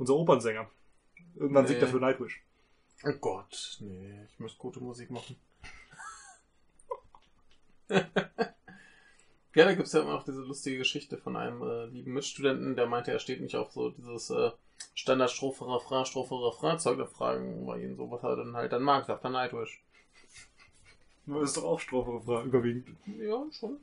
[0.00, 0.68] Unser Opernsänger.
[1.36, 1.86] Irgendwann singt Nee.
[1.86, 2.42] er für Nightwish.
[3.04, 5.36] Oh Gott, nee, ich muss gute Musik machen.
[7.90, 8.00] ja,
[9.54, 13.12] da gibt's ja immer noch diese lustige Geschichte von einem äh, lieben Mitstudenten, der meinte,
[13.12, 14.50] er steht nicht auf so dieses äh,
[14.94, 16.96] Standardstrophe, Refrain, Strophe, Refrain Zeug.
[16.96, 19.04] Da fragen wir ihn so, was er dann halt dann mag.
[19.04, 19.82] Sagt er Nightwish.
[21.26, 22.88] Das ist doch auch Strophe Refrain überwiegend.
[23.18, 23.76] Ja, schon.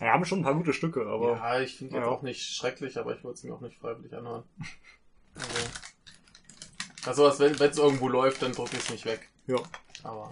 [0.00, 1.36] Ja, haben schon ein paar gute Stücke, aber.
[1.36, 2.08] ja, ich finde jetzt Ja.
[2.10, 4.44] auch nicht schrecklich, aber ich würde es mir auch nicht freiwillig anhören.
[5.34, 9.30] Also, also als wenn es irgendwo läuft, dann drücke ich es nicht weg.
[9.46, 9.56] Ja.
[10.02, 10.30] Aber,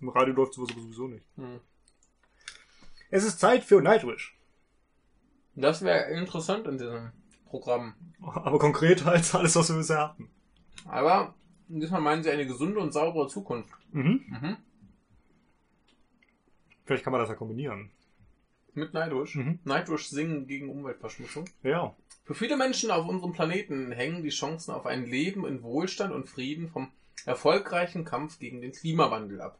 [0.00, 1.24] Im Radio läuft sowas sowieso nicht.
[1.36, 1.60] hm.
[3.10, 4.34] Es ist Zeit für Nightwish.
[5.54, 7.12] Das wäre interessant in diesem
[7.44, 7.94] Programm.
[8.22, 10.30] Aber konkret als alles, was wir bisher hatten.
[10.86, 11.34] Aber
[11.68, 13.70] diesmal meinen sie eine gesunde und saubere Zukunft.
[13.92, 14.24] Mhm.
[14.26, 14.56] Mhm.
[16.86, 17.90] Vielleicht kann man das ja kombinieren.
[18.74, 19.36] Mit Nightwish.
[19.36, 19.58] Mhm.
[19.64, 21.44] Nightwish singen gegen Umweltverschmutzung.
[21.62, 21.94] Ja.
[22.24, 26.28] Für viele Menschen auf unserem Planeten hängen die Chancen auf ein Leben in Wohlstand und
[26.28, 26.90] Frieden vom
[27.24, 29.58] erfolgreichen Kampf gegen den Klimawandel ab.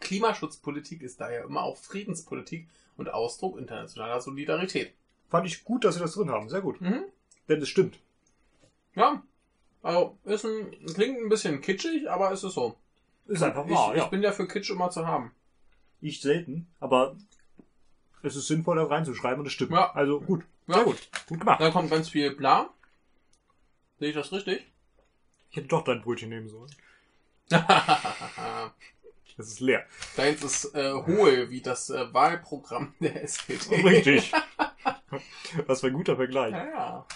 [0.00, 4.92] Klimaschutzpolitik ist daher immer auch Friedenspolitik und Ausdruck internationaler Solidarität.
[5.28, 6.48] Fand ich gut, dass sie das drin haben.
[6.48, 6.80] Sehr gut.
[6.80, 7.04] Mhm.
[7.48, 7.98] Denn es stimmt.
[8.94, 9.22] Ja.
[9.82, 12.76] Also, ist ein, klingt ein bisschen kitschig, aber es ist so.
[13.26, 14.08] Ist einfach ich, wahr, ich ja.
[14.08, 15.32] bin ja für Kitsch immer zu haben.
[16.00, 17.16] Ich selten, aber
[18.22, 19.72] es ist sinnvoll, da reinzuschreiben und es stimmt.
[19.72, 19.92] Ja.
[19.92, 20.44] Also gut.
[20.66, 20.74] Ja.
[20.76, 21.08] Sehr gut.
[21.28, 21.60] Gut gemacht.
[21.60, 22.70] Dann kommt ganz viel bla.
[23.98, 24.66] Sehe ich das richtig?
[25.50, 26.70] Ich hätte doch dein Brötchen nehmen sollen.
[27.48, 27.64] Deins
[29.36, 29.86] Das ist leer.
[30.18, 33.76] ist äh, hohl, wie das äh, Wahlprogramm der SPD.
[33.88, 34.32] Richtig.
[35.66, 36.52] Was für ein guter Vergleich.
[36.52, 37.06] Ja, ja.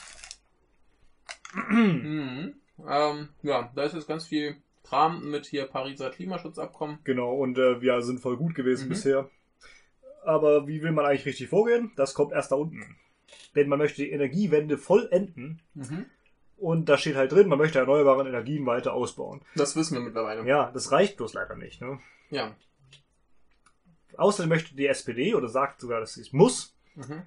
[1.69, 2.55] mhm.
[2.89, 6.99] ähm, ja, da ist jetzt ganz viel Kram mit hier Pariser Klimaschutzabkommen.
[7.05, 8.89] Genau, und äh, wir sind voll gut gewesen Mhm.
[8.91, 9.31] bisher.
[10.25, 11.93] Aber wie will man eigentlich richtig vorgehen?
[11.97, 12.97] Das kommt erst da unten.
[13.55, 15.61] Denn man möchte die Energiewende vollenden.
[15.75, 16.07] Mhm.
[16.57, 19.43] Und da steht halt drin, man möchte erneuerbare Energien weiter ausbauen.
[19.55, 20.47] Das wissen wir mittlerweile.
[20.47, 21.81] Ja, das reicht bloß leider nicht.
[21.81, 21.99] Ne?
[22.31, 22.55] Ja.
[24.17, 27.23] Außerdem möchte die SPD, oder sagt sogar, dass sie es muss, Mhm.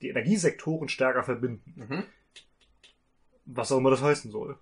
[0.00, 1.74] die Energiesektoren stärker verbinden.
[1.76, 2.04] Mhm.
[3.46, 4.56] Was auch immer das heißen soll.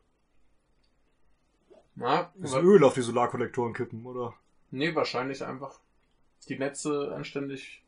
[1.96, 4.34] Ja, Das Öl auf die Solarkollektoren kippen, oder?
[4.70, 5.78] nee, wahrscheinlich einfach
[6.48, 7.82] die Netze anständig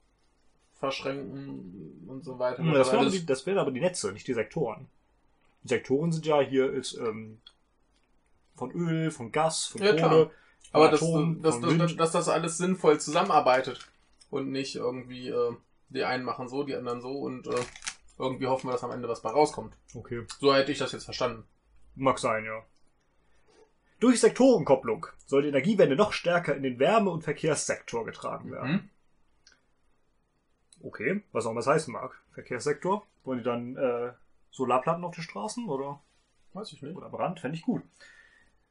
[0.79, 2.59] verschränken und so weiter.
[2.63, 4.87] Hm, Das wären, die, das wären aber die Netze, nicht die Sektoren.
[5.65, 7.39] Die Sektoren sind ja hier ist, ähm,
[8.55, 9.93] von Öl, von Gas, von Ja.
[9.97, 10.31] Kohle,
[10.73, 11.81] Aber dass, Atom, dass, Wind.
[11.81, 13.89] dass, dass das alles sinnvoll zusammenarbeitet
[14.31, 15.53] und nicht irgendwie äh,
[15.91, 17.57] die einen machen so, die anderen so und äh,
[18.19, 19.75] irgendwie hoffen wir, dass am Ende was bei rauskommt.
[19.95, 21.45] Okay, So hätte ich das jetzt verstanden.
[21.95, 22.65] mag sein, ja.
[24.01, 28.71] Durch Sektorenkopplung soll die Energiewende noch stärker in den Wärme- und Verkehrssektor getragen werden.
[28.73, 28.91] Mhm.
[30.81, 32.21] Okay, was auch immer das heißen mag.
[32.33, 33.05] Verkehrssektor.
[33.25, 34.13] Wollen die dann äh,
[34.51, 36.01] Solarplatten auf den Straßen oder,
[36.53, 36.97] Weiß ich nicht.
[36.97, 37.41] oder Brand?
[37.41, 37.83] Fände ich gut.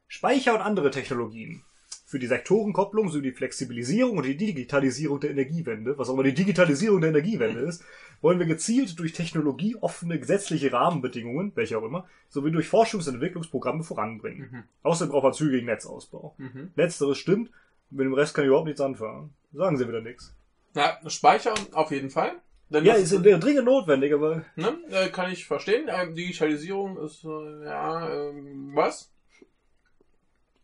[0.06, 1.62] Speicher und andere Technologien.
[2.08, 6.32] Für die Sektorenkopplung sowie die Flexibilisierung und die Digitalisierung der Energiewende, was auch immer die
[6.32, 7.84] Digitalisierung der Energiewende ist,
[8.22, 13.84] wollen wir gezielt durch technologieoffene gesetzliche Rahmenbedingungen, welche auch immer, sowie durch Forschungs- und Entwicklungsprogramme
[13.84, 14.48] voranbringen.
[14.50, 14.62] Mhm.
[14.84, 16.34] Außerdem braucht man zügigen Netzausbau.
[16.38, 16.70] Mhm.
[16.76, 17.50] Letzteres stimmt,
[17.90, 19.34] mit dem Rest kann ich überhaupt nichts anfangen.
[19.52, 20.34] Sagen Sie wieder nichts.
[20.74, 22.32] Ja, Speicher auf jeden Fall.
[22.70, 25.88] Denn Ja, ist wäre dringend notwendig, aber ne, äh, kann ich verstehen.
[25.88, 29.12] Äh, Digitalisierung ist, äh, ja, ähm, was?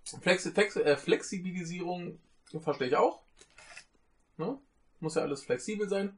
[0.05, 2.19] Flexi Flex äh, Flexibilisierung
[2.61, 3.23] verstehe ich auch.
[4.37, 4.59] Ne?
[5.01, 6.17] Muss ja alles flexibel sein.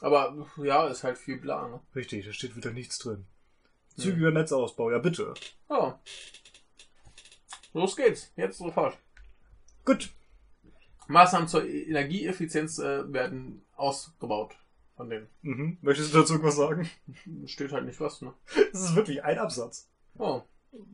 [0.00, 1.68] Aber ja, ist halt viel bla.
[1.68, 1.80] Ne?
[1.94, 3.24] richtig, da steht wieder nichts drin.
[3.96, 4.04] Ja.
[4.04, 5.34] Zügiger Netzausbau, ja bitte.
[5.70, 6.00] Ja.
[7.72, 8.32] Los geht's.
[8.36, 8.98] Jetzt sofort.
[9.84, 10.12] Gut.
[11.08, 14.56] Maßnahmen zur Energieeffizienz äh, werden ausgebaut
[14.96, 15.28] von denen.
[15.42, 15.78] Mhm.
[15.82, 16.88] Möchtest du dazu irgendwas sagen?
[17.46, 18.34] Steht halt nicht was, ne?
[18.72, 19.88] Das ist wirklich ein Absatz.
[20.18, 20.42] Oh.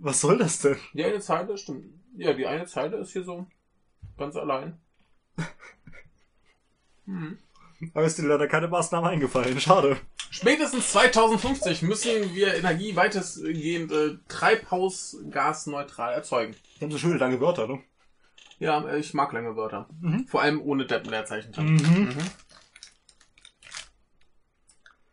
[0.00, 0.76] Was soll das denn?
[0.92, 1.86] Die eine Zeile stimmt.
[2.16, 3.46] Ja, die eine Zeile ist hier so
[4.16, 4.78] ganz allein.
[7.06, 7.38] Hm.
[7.94, 9.58] Aber ist dir leider keine Maßnahme eingefallen.
[9.60, 9.96] Schade.
[10.30, 16.54] Spätestens 2050 müssen wir Energie weitestgehend äh, treibhausgasneutral erzeugen.
[16.76, 17.80] Die haben so schöne lange Wörter, ne?
[18.58, 19.88] Ja, ich mag lange Wörter.
[20.02, 20.26] Mhm.
[20.26, 21.76] Vor allem ohne Deppen-Leerzeichen drin.
[21.76, 22.19] Mhm.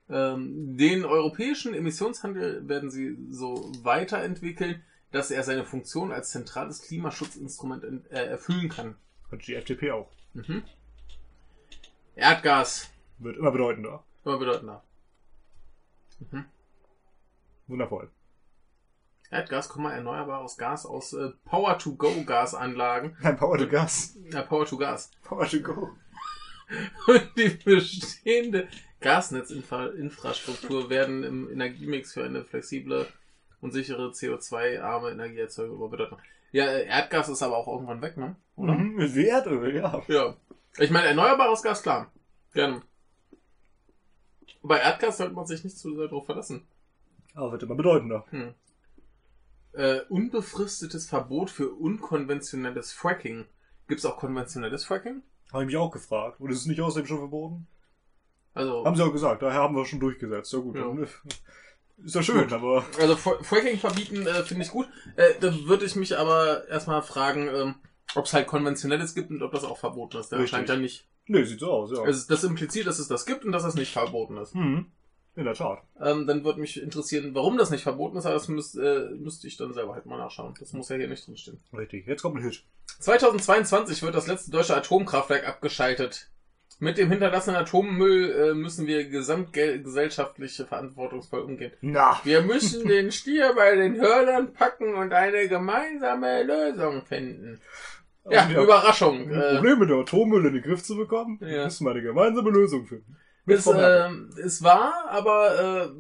[0.10, 7.84] Ähm, den europäischen Emissionshandel werden sie so weiterentwickeln, dass er seine Funktion als zentrales Klimaschutzinstrument
[7.84, 8.96] in, äh, erfüllen kann.
[9.32, 10.12] Und die FDP auch.
[10.34, 10.64] Mhm.
[12.16, 14.04] Erdgas, Wird immer bedeutender.
[14.24, 14.84] immer bedeutender.
[16.20, 16.46] Mhm.
[17.68, 18.10] Wundervoll.
[19.32, 23.18] Erdgas, erneuerbares Gas aus äh, Power-to-Go-Gasanlagen.
[23.22, 24.16] Kein Power to Gas.
[24.32, 25.12] Ja, Power-to-Gas.
[25.24, 25.90] Power to Go.
[27.08, 28.68] Und die bestehende
[29.06, 33.06] Gasnetzinfrastruktur werden im Energiemix für eine flexible
[33.62, 36.18] und sichere CO2-arme Energieerzeugung überbedeuten.
[36.52, 38.36] Ja, äh, Erdgas ist aber auch irgendwann weg, ne?
[38.56, 38.74] Oder?
[38.74, 40.02] Mhm, wie Erdöl, ja.
[40.08, 40.36] Ja.
[40.80, 42.12] Ich meine, erneuerbares Gas, klar.
[42.54, 42.82] Gerne.
[44.64, 46.66] Bei Erdgas sollte man sich nicht zu sehr darauf verlassen.
[47.36, 48.26] Aber wird immer bedeutender.
[48.32, 48.56] Hm.
[49.74, 53.46] Äh, unbefristetes Verbot für unkonventionelles Fracking.
[53.88, 55.22] Gibt es auch konventionelles Fracking?
[55.54, 56.40] Habe ich mich auch gefragt.
[56.40, 57.68] Und ist es nicht außerdem schon verboten?
[58.56, 60.52] Also, Haben sie auch gesagt, daher haben wir schon durchgesetzt.
[60.54, 60.84] Ja gut, Ja.
[60.86, 61.08] dann
[62.04, 62.54] ist ja schön, Gut.
[62.54, 64.88] aber also Fra- Fracking verbieten äh, finde ich gut.
[65.18, 67.76] Äh, da würde ich mich aber erstmal fragen, ähm,
[68.16, 70.32] ob es halt konventionelles gibt und ob das auch verboten ist.
[70.32, 71.08] Der scheint ja nicht.
[71.28, 72.02] nee, sieht so aus, ja.
[72.02, 74.54] Also das impliziert, dass es das gibt und dass es nicht verboten ist.
[74.56, 74.86] hm.
[75.38, 75.80] In der Tat.
[76.02, 79.48] Ähm, dann würde mich interessieren, warum das nicht verboten ist, aber das müsst, äh, müsste
[79.48, 80.54] ich dann selber halt mal nachschauen.
[80.58, 81.60] Das muss ja hier nicht drinstehen.
[81.74, 82.08] Richtig.
[82.08, 82.64] Jetzt kommt ein Hit.
[83.02, 86.30] 2022 wird das letzte deutsche Atomkraftwerk abgeschaltet.
[86.80, 91.72] Mit dem hinterlassenen Atommüll äh, müssen wir gesamtgesellschaftlich verantwortungsvoll umgehen.
[91.82, 92.20] Na.
[92.24, 97.62] Wir müssen den Stier bei den Hörnern packen und eine gemeinsame Lösung finden.
[98.30, 99.30] Ja, Also, Überraschung.
[99.30, 101.66] Äh, Problem mit dem Atommüll in den Griff zu bekommen, Ja.
[101.66, 103.16] müssen wir eine gemeinsame Lösung finden.
[103.46, 104.10] Mit es, äh,
[104.44, 105.92] es war, aber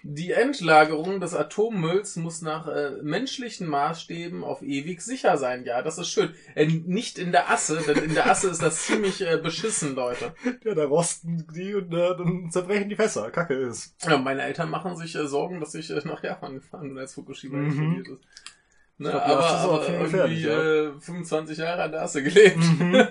[0.08, 5.66] Die Endlagerung des Atommülls muss nach äh, menschlichen Maßstäben auf ewig sicher sein.
[5.66, 6.36] Ja, das ist schön.
[6.54, 10.36] Äh, nicht in der Asse, denn in der Asse ist das ziemlich äh, beschissen, Leute.
[10.64, 13.32] ja, da rosten die und äh, dann zerbrechen die Fässer.
[13.32, 13.96] Kacke ist.
[14.08, 17.16] Ja, meine Eltern machen sich äh, Sorgen, dass ich äh, nach Japan gefahren bin, als
[17.16, 17.68] Fukushima Mhm.
[17.68, 18.20] explodiert ist.
[19.00, 22.58] Ne, glaub, aber aber irgendwie äh, 25 Jahre an der Asse gelebt.
[22.58, 23.08] Mhm.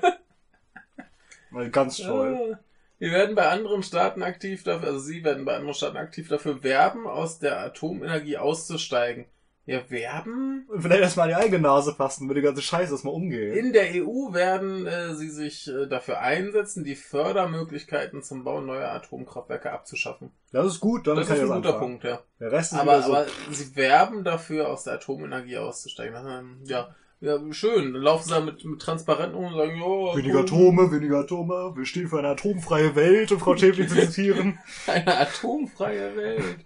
[1.72, 2.58] Ganz toll.
[2.98, 6.62] Wir werden bei anderen Staaten aktiv dafür, also Sie werden bei anderen Staaten aktiv dafür
[6.62, 9.26] werben, aus der Atomenergie auszusteigen.
[9.66, 10.68] Ja, werben?
[10.78, 13.54] Vielleicht erstmal an die eigene Nase fassen, mit der ganze Scheiße erstmal umgehen.
[13.56, 18.90] In der EU werden äh, Sie sich äh, dafür einsetzen, die Fördermöglichkeiten zum Bau neuer
[18.90, 20.32] Atomkraftwerke abzuschaffen.
[20.52, 21.92] Das ist gut, dann Das kann ist ich ein guter anfangen.
[21.92, 22.20] Punkt, ja.
[22.40, 23.14] Der Rest ist Aber, so.
[23.14, 26.60] aber Sie werben dafür, aus der Atomenergie auszusteigen.
[26.66, 26.94] Ja,
[27.24, 27.92] ja schön.
[27.92, 31.72] Dann laufen Sie da mit, mit Transparenten um und sagen, ja, Weniger Atome, weniger Atome.
[31.74, 34.58] Wir stehen für eine atomfreie Welt, um Frau Schäfling zu zitieren.
[34.86, 36.58] Eine atomfreie Welt.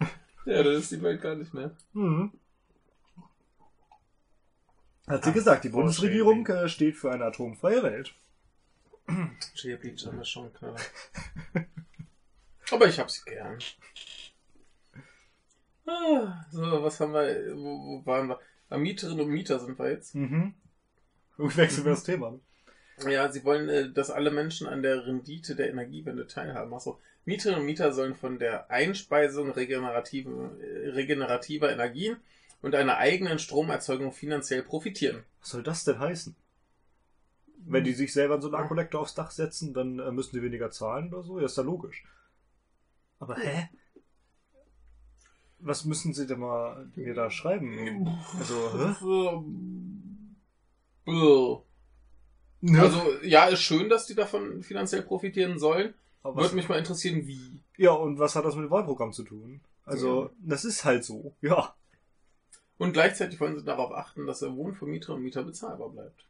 [0.45, 1.71] Ja, das ist die Welt gar nicht mehr.
[1.93, 2.33] Mhm.
[5.07, 6.65] Hat sie Ach, gesagt, die Bundesregierung Schäfling.
[6.65, 8.15] äh, steht für eine atomfreie Welt.
[9.07, 9.39] Haben
[10.19, 10.77] wir schon klar.
[12.71, 13.59] Aber ich hab sie gern.
[15.87, 18.39] Ah, so, was haben wir, wo, wo waren wir?
[18.69, 20.15] Bei Mieterinnen und Mieter sind wir jetzt.
[20.15, 20.55] Mhm.
[21.37, 22.39] Und wechseln wir das Thema.
[23.09, 26.75] Ja, sie wollen, äh, dass alle Menschen an der Rendite der Energiewende teilhaben.
[26.75, 26.99] Achso.
[27.25, 32.17] Mieterinnen und Mieter sollen von der Einspeisung äh, regenerativer Energien
[32.63, 35.23] und einer eigenen Stromerzeugung finanziell profitieren.
[35.41, 36.35] Was soll das denn heißen?
[37.67, 41.13] Wenn die sich selber einen Solarkollektor aufs Dach setzen, dann äh, müssen die weniger zahlen
[41.13, 41.39] oder so?
[41.39, 42.05] Ja, ist ja logisch.
[43.21, 43.69] Aber hä?
[45.61, 48.07] Was müssen sie denn mal mir da schreiben?
[48.39, 48.95] Also, hä?
[51.05, 51.59] Bäh.
[52.61, 52.81] Ne?
[52.81, 55.95] Also, ja, ist schön, dass die davon finanziell profitieren sollen.
[56.23, 57.61] Aber Würde mich mal interessieren, wie.
[57.77, 59.61] ja, und was hat das mit dem Wahlprogramm zu tun?
[59.85, 61.35] Also, das ist halt so.
[61.41, 61.75] Ja.
[62.77, 66.27] Und gleichzeitig wollen sie darauf achten, dass der Wohnen für Mieterinnen und Mieter bezahlbar bleibt.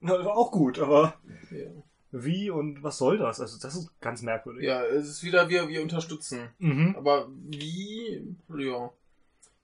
[0.00, 1.14] Na, auch gut, aber
[1.50, 1.70] Ja,
[2.24, 3.40] wie und was soll das?
[3.40, 4.64] Also, das ist ganz merkwürdig.
[4.64, 6.48] ja es ist wieder, wir, wir unterstützen.
[6.58, 6.94] Mhm.
[6.96, 8.90] Aber wie, ja.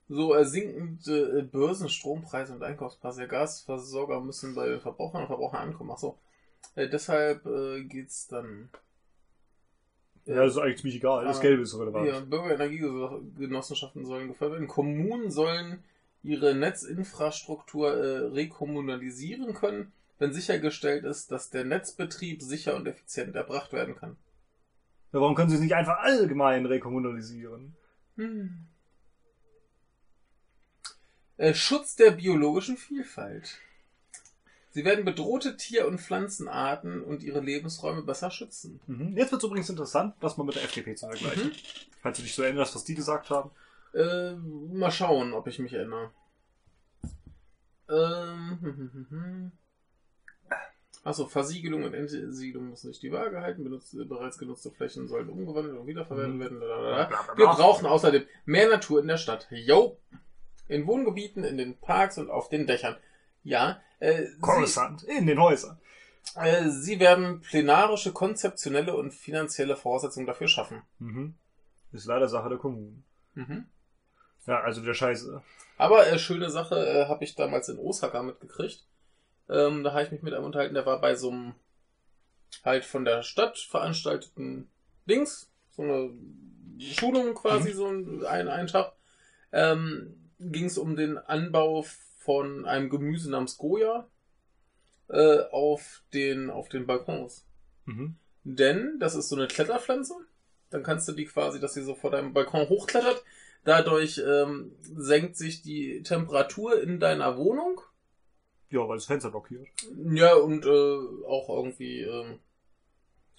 [0.09, 5.68] So äh, sinkende äh, Börsen, Strompreise und Einkaufspreise der Gasversorger müssen bei Verbrauchern und Verbrauchern
[5.68, 5.90] ankommen.
[5.90, 6.18] Achso.
[6.75, 8.68] Äh, deshalb äh, geht's dann.
[10.26, 11.25] Ja, das ist eigentlich ziemlich egal.
[11.25, 12.06] Das Ah, Gelbe ist relevant.
[12.06, 14.68] Ja, Bürgerenergiegenossenschaften sollen gefördert werden.
[14.68, 15.82] Kommunen sollen
[16.23, 23.72] ihre Netzinfrastruktur äh, rekommunalisieren können, wenn sichergestellt ist, dass der Netzbetrieb sicher und effizient erbracht
[23.72, 24.16] werden kann.
[25.12, 27.74] Ja, warum können sie es nicht einfach allgemein rekommunalisieren?
[28.16, 28.66] Hm.
[31.38, 33.58] Äh, Schutz der biologischen Vielfalt.
[34.70, 38.80] Sie werden bedrohte Tier- und Pflanzenarten und ihre Lebensräume besser schützen.
[38.86, 39.16] Mhm.
[39.16, 41.48] Jetzt wird es übrigens interessant, das mal mit der FDP zu vergleichen.
[41.48, 41.52] Mhm.
[42.00, 43.50] Falls du dich so erinnerst, was die gesagt haben.
[43.92, 46.12] Äh, mal schauen, ob ich mich erinnere.
[47.88, 49.52] Ähm, hm, hm, hm, hm.
[51.04, 53.64] Achso, Versiegelung und Entsiegelung müssen sich die Waage halten.
[53.64, 56.40] Benutzt, bereits genutzte Flächen sollen umgewandelt und wiederverwendet Mhm.
[56.40, 56.61] werden.
[56.61, 57.04] Lalalala.
[57.06, 59.49] Bla, bla, Wir brauchen außerdem mehr Natur in der Stadt.
[59.50, 59.99] Jo!
[60.68, 62.97] In Wohngebieten, in den Parks und auf den Dächern.
[63.42, 65.80] Ja, äh, sie, Coruscant, in den Häusern.
[66.37, 70.82] äh, sie werden plenarische, konzeptionelle und finanzielle Voraussetzungen dafür schaffen.
[71.00, 71.35] Mhm.
[71.90, 73.04] Ist leider Sache der Kommunen.
[73.35, 73.66] Mhm.
[74.47, 75.42] Ja, also wieder scheiße.
[75.78, 78.87] Aber äh, schöne Sache äh, habe ich damals in Osaka mitgekriegt.
[79.49, 81.54] Ähm, da habe ich mich mit einem unterhalten, der war bei so einem
[82.64, 84.68] halt von der Stadt veranstalteten
[85.08, 86.11] Dings, so eine
[86.78, 88.92] Schulung quasi, so ein, ein, ein Tag,
[89.52, 91.84] ähm, ging es um den Anbau
[92.18, 94.08] von einem Gemüse namens Goya
[95.08, 97.44] äh, auf, den, auf den Balkons.
[97.84, 98.16] Mhm.
[98.44, 100.14] Denn das ist so eine Kletterpflanze.
[100.70, 103.22] Dann kannst du die quasi, dass sie so vor deinem Balkon hochklettert.
[103.64, 107.80] Dadurch ähm, senkt sich die Temperatur in deiner Wohnung.
[108.72, 109.66] Ja, weil das Fenster blockiert.
[110.12, 112.40] Ja, und äh, auch irgendwie ähm,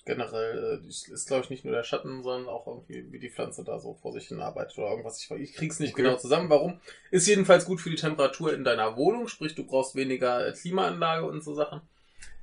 [0.05, 3.29] generell äh, ist, ist glaube ich, nicht nur der Schatten, sondern auch irgendwie, wie die
[3.29, 5.19] Pflanze da so vor sich hin arbeitet oder irgendwas.
[5.19, 6.03] Ich, ich krieg's nicht Okay.
[6.03, 6.79] genau zusammen, warum.
[7.11, 11.25] Ist jedenfalls gut für die Temperatur in deiner Wohnung, sprich, du brauchst weniger äh, Klimaanlage
[11.25, 11.81] und so Sachen.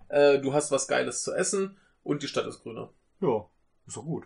[0.08, 2.90] Äh, du hast was Geiles zu essen und die Stadt ist grüner.
[3.20, 3.46] Ja,
[3.86, 4.24] ist doch gut.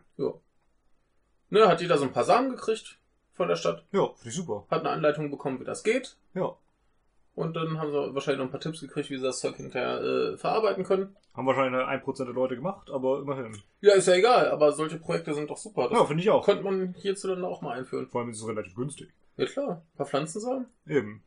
[1.50, 2.98] Ne, hat jeder so ein paar Samen gekriegt
[3.34, 4.64] von der Stadt, Ja, finde ich super.
[4.70, 6.16] hat eine Anleitung bekommen, wie das geht.
[6.34, 6.56] Ja.
[7.34, 10.00] Und dann haben sie wahrscheinlich noch ein paar Tipps gekriegt, wie sie das Zeug hinterher
[10.00, 11.16] äh, verarbeiten können.
[11.34, 13.56] Haben wahrscheinlich 1% der Leute gemacht, aber immerhin.
[13.80, 15.88] Ja, ist ja egal, aber solche Projekte sind doch super.
[15.88, 16.44] Das Ja, finde ich auch.
[16.44, 18.06] könnte man hierzulande auch mal einführen.
[18.08, 19.08] Vor allem ist es relativ günstig.
[19.36, 20.66] Ja klar, ein paar Pflanzensamen.
[20.86, 21.24] Eben.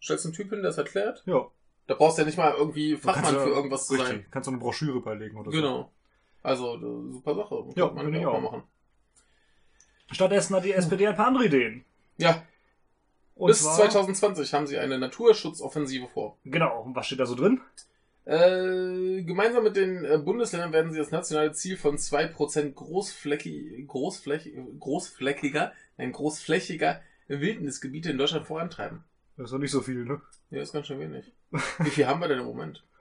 [0.00, 1.24] Stellst einen Typ hin, der es erklärt.
[1.26, 1.48] Ja.
[1.88, 4.08] Da brauchst du ja nicht mal irgendwie Fachmann für irgendwas zu Richtig.
[4.08, 4.26] sein.
[4.30, 5.56] Kannst du eine Broschüre beilegen oder so.
[5.56, 5.90] Genau.
[6.44, 7.64] Also, äh, super Sache.
[7.74, 8.52] Ja, Könnte man ich auch mal auch.
[8.52, 8.62] machen.
[10.12, 11.84] Stattdessen hat die SPD ein paar andere Ideen.
[12.18, 12.42] Ja,
[13.40, 16.36] Und bis zwar, 2020 haben sie eine Naturschutzoffensive vor.
[16.44, 16.82] Genau.
[16.82, 17.60] Und was steht da so drin?
[18.26, 24.52] Äh, gemeinsam mit den äh, Bundesländern werden sie das nationale Ziel von 2% großflächig, großflächig,
[24.78, 29.04] großflächiger, nein, großflächiger Wildnisgebiete in Deutschland vorantreiben.
[29.38, 30.20] Das ist doch nicht so viel, ne?
[30.50, 31.32] Ja, ist ganz schön wenig.
[31.78, 32.84] Wie viel haben wir denn im Moment?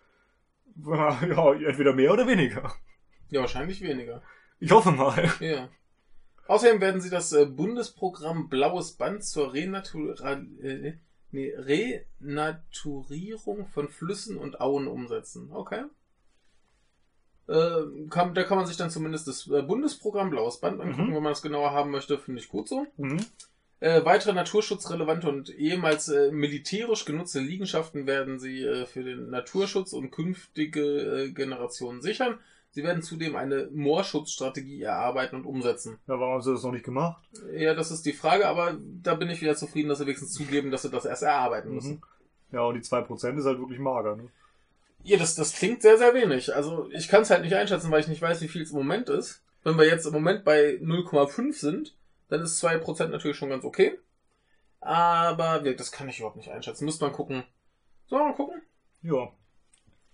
[0.85, 2.73] Ja, entweder mehr oder weniger.
[3.29, 4.21] Ja, wahrscheinlich weniger.
[4.61, 5.29] Ich hoffe mal.
[5.41, 5.67] Ja.
[6.49, 10.93] Außerdem werden sie das äh, Bundesprogramm Blaues Band zur Renatura äh,
[11.31, 15.51] nee, Renaturierung von Flüssen und Auen umsetzen.
[15.51, 15.83] Okay.
[17.47, 21.15] Äh, kann, da kann man sich dann zumindest das äh, Bundesprogramm Blaues Band angucken, Mhm.
[21.17, 22.17] wenn man das genauer haben möchte.
[22.17, 22.87] Finde ich gut so.
[22.97, 23.23] Mhm.
[23.79, 29.93] Äh, weitere naturschutzrelevante und ehemals äh, militärisch genutzte Liegenschaften werden sie äh, für den Naturschutz
[29.93, 32.39] und künftige äh, Generationen sichern.
[32.71, 35.99] Sie werden zudem eine Moorschutzstrategie erarbeiten und umsetzen.
[36.07, 37.21] Ja, warum haben sie das noch nicht gemacht?
[37.53, 40.69] Ja, das ist die Frage, aber da bin ich wieder zufrieden, dass sie wenigstens zugeben,
[40.69, 41.93] dass sie das erst erarbeiten müssen.
[41.93, 42.01] Mhm.
[42.51, 44.29] Ja, und die 2% ist halt wirklich mager, ne?
[45.03, 46.53] Ja, das, das klingt sehr, sehr wenig.
[46.55, 48.77] Also ich kann es halt nicht einschätzen, weil ich nicht weiß, wie viel es im
[48.77, 49.43] Moment ist.
[49.63, 51.95] Wenn wir jetzt im Moment bei 0,5 sind,
[52.27, 53.97] dann ist 2% natürlich schon ganz okay.
[54.81, 56.85] Aber das kann ich überhaupt nicht einschätzen.
[56.85, 57.43] Müsste man gucken.
[58.07, 58.61] Sollen wir mal gucken?
[59.01, 59.31] Ja.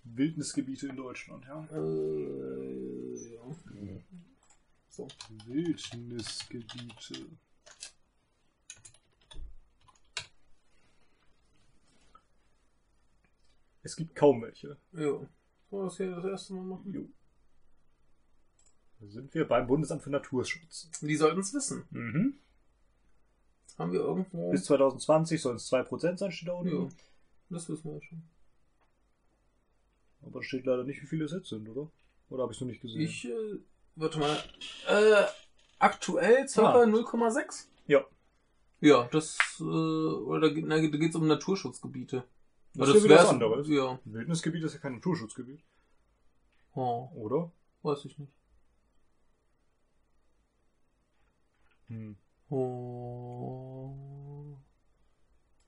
[0.05, 1.65] Wildnisgebiete in Deutschland, ja.
[1.71, 3.41] Äh, ja.
[4.89, 5.07] So.
[5.45, 7.25] Wildnisgebiete.
[13.83, 14.77] Es gibt kaum welche.
[14.93, 14.99] Ja.
[14.99, 15.29] Sollen
[15.69, 16.93] wir das hier das erste Mal machen?
[16.93, 17.07] Jo.
[18.99, 20.89] Da sind wir beim Bundesamt für Naturschutz.
[21.01, 21.83] Die sollten es wissen.
[21.91, 22.39] Mhm.
[23.77, 24.51] Haben wir irgendwo.
[24.51, 26.73] Bis 2020 sollen es 2% sein, steht da unten.
[26.73, 26.89] ja,
[27.49, 28.23] das wissen wir schon.
[30.25, 31.89] Aber da steht leider nicht, wie viele es jetzt sind, oder?
[32.29, 33.01] Oder habe ich es noch nicht gesehen?
[33.01, 33.59] Ich, äh,
[33.95, 34.35] warte mal.
[34.87, 35.25] Äh,
[35.79, 36.73] aktuell ca.
[36.73, 36.83] Ah.
[36.85, 37.67] 0,6?
[37.87, 38.03] Ja.
[38.81, 42.23] Ja, das, äh, oder da geht- na, da geht's um Naturschutzgebiete.
[42.73, 43.67] Das Aber ist ja wieder was anderes.
[43.69, 43.99] Ja.
[44.05, 45.63] Wildnisgebiet ist ja kein Naturschutzgebiet,
[46.73, 47.51] Oh, oder?
[47.83, 48.33] weiß ich nicht.
[51.87, 52.17] Hm.
[52.49, 53.93] Oh.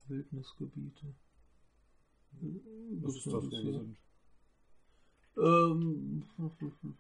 [0.08, 1.14] Wildnisgebiete.
[3.02, 3.98] Was ist das, wo wir sind?
[5.38, 6.24] Ähm,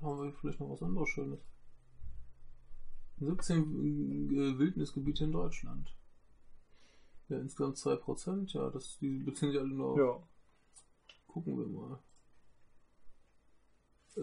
[0.00, 1.40] haben wir vielleicht noch was anderes Schönes?
[3.18, 5.94] 17 äh, Wildnisgebiete in Deutschland.
[7.28, 9.98] Ja, insgesamt 2%, ja, das, die beziehen sich alle nur auf.
[9.98, 10.28] Ja.
[11.26, 11.98] Gucken wir mal.
[14.16, 14.20] Äh,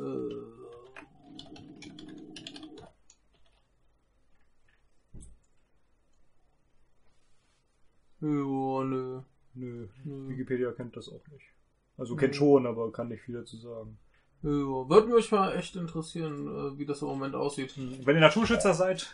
[8.20, 9.24] ja, nö.
[9.54, 10.30] Nö, nö.
[10.30, 11.57] Wikipedia kennt das auch nicht.
[11.98, 12.20] Also Mhm.
[12.20, 13.98] kennt schon, aber kann nicht viel dazu sagen.
[14.44, 17.74] Ja, würde mich mal echt interessieren, äh, wie das im Moment aussieht.
[17.78, 19.14] Wenn ihr Naturschützer seid,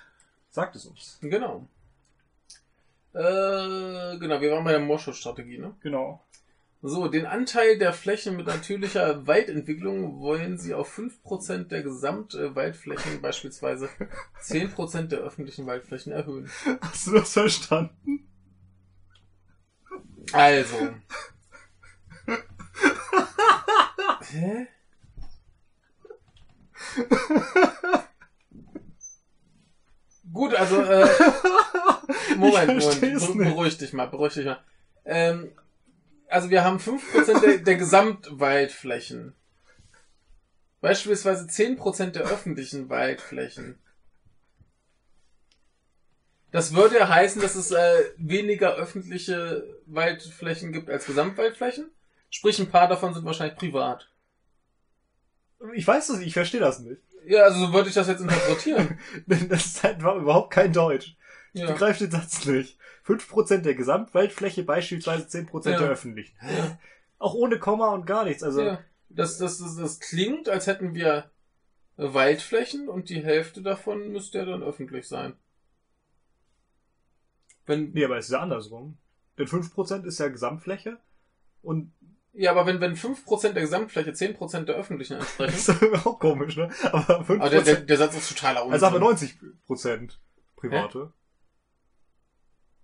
[0.49, 1.17] sagt es uns.
[1.21, 1.67] Genau.
[3.13, 5.75] Äh, genau, wir waren bei der Moorschutzstrategie, ne?
[5.81, 6.21] Genau.
[6.81, 13.87] So, den Anteil der Flächen mit natürlicher Waldentwicklung wollen sie auf 5% der Gesamtwaldflächen, beispielsweise
[14.41, 16.49] 10% der öffentlichen Waldflächen erhöhen.
[16.81, 18.27] Hast du das verstanden?
[20.33, 20.75] Also.
[24.33, 24.67] Hä?
[30.33, 31.07] Gut, also, äh,
[32.37, 34.59] Moment, Moment, beruhig dich mal, beruhig dich mal.
[35.05, 35.51] Ähm,
[36.27, 39.35] also wir haben 5% der, der Gesamtwaldflächen.
[40.81, 43.77] Beispielsweise 10% der öffentlichen Waldflächen.
[46.51, 51.91] Das würde ja heißen, dass es äh, weniger öffentliche Waldflächen gibt als Gesamtwaldflächen.
[52.31, 54.09] Sprich, ein paar davon sind wahrscheinlich privat.
[55.75, 57.01] Ich weiß das nicht, ich verstehe das nicht.
[57.25, 58.99] Ja, also so würde ich das jetzt interpretieren.
[59.27, 61.15] das ist halt überhaupt kein Deutsch.
[61.53, 61.71] Ich Ja.
[61.71, 62.77] begreife den Satz nicht.
[63.05, 65.79] 5% der Gesamtwaldfläche, beispielsweise 10% Ja.
[65.79, 66.35] der öffentlichen.
[66.41, 66.77] Ja.
[67.19, 68.43] Auch ohne Komma und gar nichts.
[68.43, 68.83] Also, ja.
[69.09, 71.29] Das, das, das, das klingt, als hätten wir
[71.95, 75.33] Waldflächen und die Hälfte davon müsste ja dann öffentlich sein.
[77.65, 78.97] Wenn, nee, aber es ist ja andersrum.
[79.37, 80.97] Denn 5% ist ja Gesamtfläche
[81.61, 81.91] und
[82.33, 86.57] ja, aber wenn, wenn 5% der Gesamtfläche 10% der öffentlichen das entsprechen, ist auch komisch,
[86.57, 86.69] ne?
[86.91, 88.73] Aber 5%, aber der, der, der Satz ist totaler Unsinn.
[88.73, 90.11] also haben wir 90%
[90.55, 91.13] private.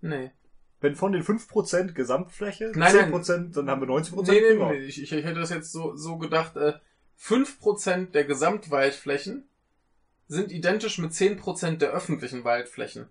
[0.00, 0.30] Nee.
[0.80, 3.12] Wenn von den 5% Gesamtfläche Nein, nein.
[3.12, 4.70] 10%, dann haben wir 90% Nee, nee, privat.
[4.70, 6.74] nee, ich, ich hätte das jetzt so, so gedacht, äh,
[7.20, 9.46] 5% der Gesamtwaldflächen
[10.26, 13.08] sind identisch mit 10% der öffentlichen Waldflächen.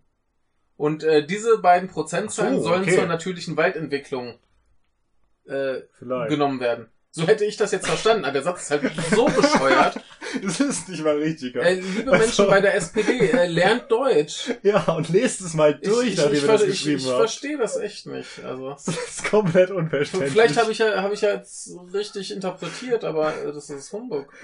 [0.77, 2.96] Und äh, diese beiden Prozentzahlen so, sollen okay.
[2.96, 4.39] zur natürlichen Waldentwicklung
[5.50, 5.82] äh,
[6.27, 6.88] genommen werden.
[7.12, 8.24] So hätte ich das jetzt verstanden.
[8.24, 10.00] Aber der Satz ist halt so bescheuert.
[10.44, 11.56] Das ist nicht mal richtig.
[11.56, 14.51] Äh, liebe Also- Menschen bei der SPD, äh, lernt Deutsch.
[14.62, 17.08] Ja, und lest es mal durch, ich, ich, nachdem ich, wir das ich, geschrieben ich
[17.08, 17.18] haben.
[17.18, 18.46] verstehe das echt nicht.
[18.46, 20.32] Also Das ist komplett unverständlich.
[20.32, 24.32] vielleicht habe ich ja habe ich ja jetzt richtig interpretiert, aber äh, das ist Humbug.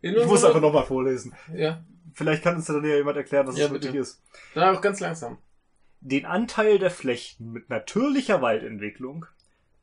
[0.00, 1.34] In Ich muss einfach nochmal vorlesen.
[1.54, 1.82] Ja,
[2.14, 4.20] Vielleicht kann uns dann ja jemand erklären, dass Ja, es wirklich ist.
[4.54, 5.38] dann auch ganz langsam.
[6.04, 9.26] Den Anteil der Flechten mit natürlicher Waldentwicklung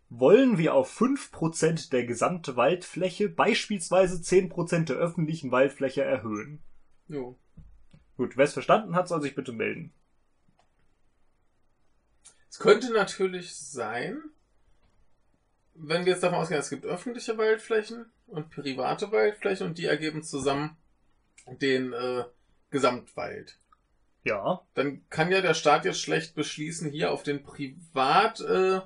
[0.09, 6.59] wollen wir auf 5% der Gesamtwaldfläche, beispielsweise 10% der öffentlichen Waldfläche erhöhen.
[7.07, 7.37] Jo.
[8.17, 9.93] Gut, wer es verstanden hat, soll sich bitte melden.
[12.49, 14.21] Es könnte natürlich sein,
[15.75, 20.23] wenn wir jetzt davon ausgehen, es gibt öffentliche Waldflächen und private Waldflächen und die ergeben
[20.23, 20.75] zusammen
[21.61, 22.25] den äh,
[22.71, 23.58] Gesamtwald.
[24.23, 28.81] Ja, Dann kann ja der Staat jetzt schlecht beschließen, hier auf den Privat äh,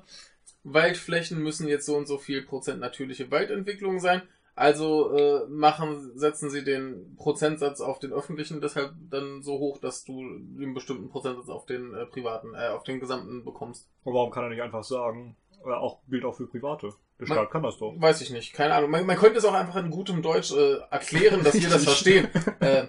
[1.42, 4.22] müssen jetzt so und so viel Prozent natürliche Waldentwicklung sein.
[4.56, 10.04] Also äh, machen, setzen sie den Prozentsatz auf den öffentlichen deshalb dann so hoch, dass
[10.04, 13.88] du einen bestimmten Prozentsatz auf den äh, privaten, äh, auf den gesamten bekommst.
[14.04, 15.36] aber warum kann er nicht einfach sagen?
[15.64, 16.92] Oder auch gilt auch für Private.
[17.18, 17.94] Der Man- Staat kann das doch.
[17.96, 18.90] Weiß ich nicht, keine Ahnung.
[18.90, 22.28] Man, man könnte es auch einfach in gutem Deutsch äh, erklären, dass wir das verstehen.
[22.60, 22.86] Äh,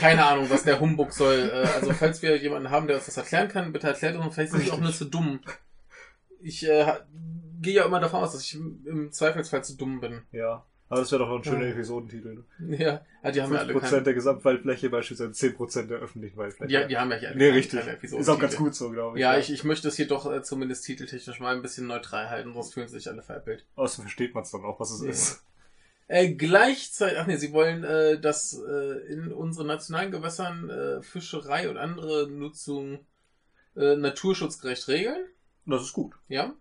[0.00, 1.50] keine Ahnung, was der Humbug soll.
[1.52, 4.34] Äh, also falls wir jemanden haben, der uns das erklären kann, bitte erklärt uns.
[4.34, 5.40] Vielleicht sind wir auch nur zu dumm.
[6.42, 6.92] Ich äh,
[7.60, 10.22] gehe ja immer davon aus, dass ich im Zweifelsfall zu dumm bin.
[10.32, 10.64] Ja.
[10.88, 11.72] Aber das wäre doch ein schöner Ja.
[11.72, 12.44] Episodentitel.
[12.58, 12.76] Ne?
[12.76, 16.82] Ja, ja die haben ja alle 5% keine, der Gesamtwaldfläche, beispielsweise 10% der öffentlichen Waldfläche.
[16.82, 17.80] die, die haben ja hier alle nee, keine- richtig.
[17.80, 19.22] keine Ist auch ganz gut so, glaube ich.
[19.22, 22.52] Ja, ich, ich möchte es hier doch äh, zumindest titeltechnisch mal ein bisschen neutral halten,
[22.52, 23.64] sonst fühlen sich alle veräppelt.
[23.76, 25.10] Außerdem versteht man es dann auch, was es Ja.
[25.10, 25.42] ist.
[26.06, 31.70] Äh, gleichzeitig, ach nee, sie wollen, äh, dass äh, in unseren nationalen Gewässern äh, Fischerei
[31.70, 32.98] und andere Nutzung
[33.74, 35.24] äh, naturschutzgerecht regeln.
[35.64, 36.12] Das ist gut.
[36.28, 36.52] Ja.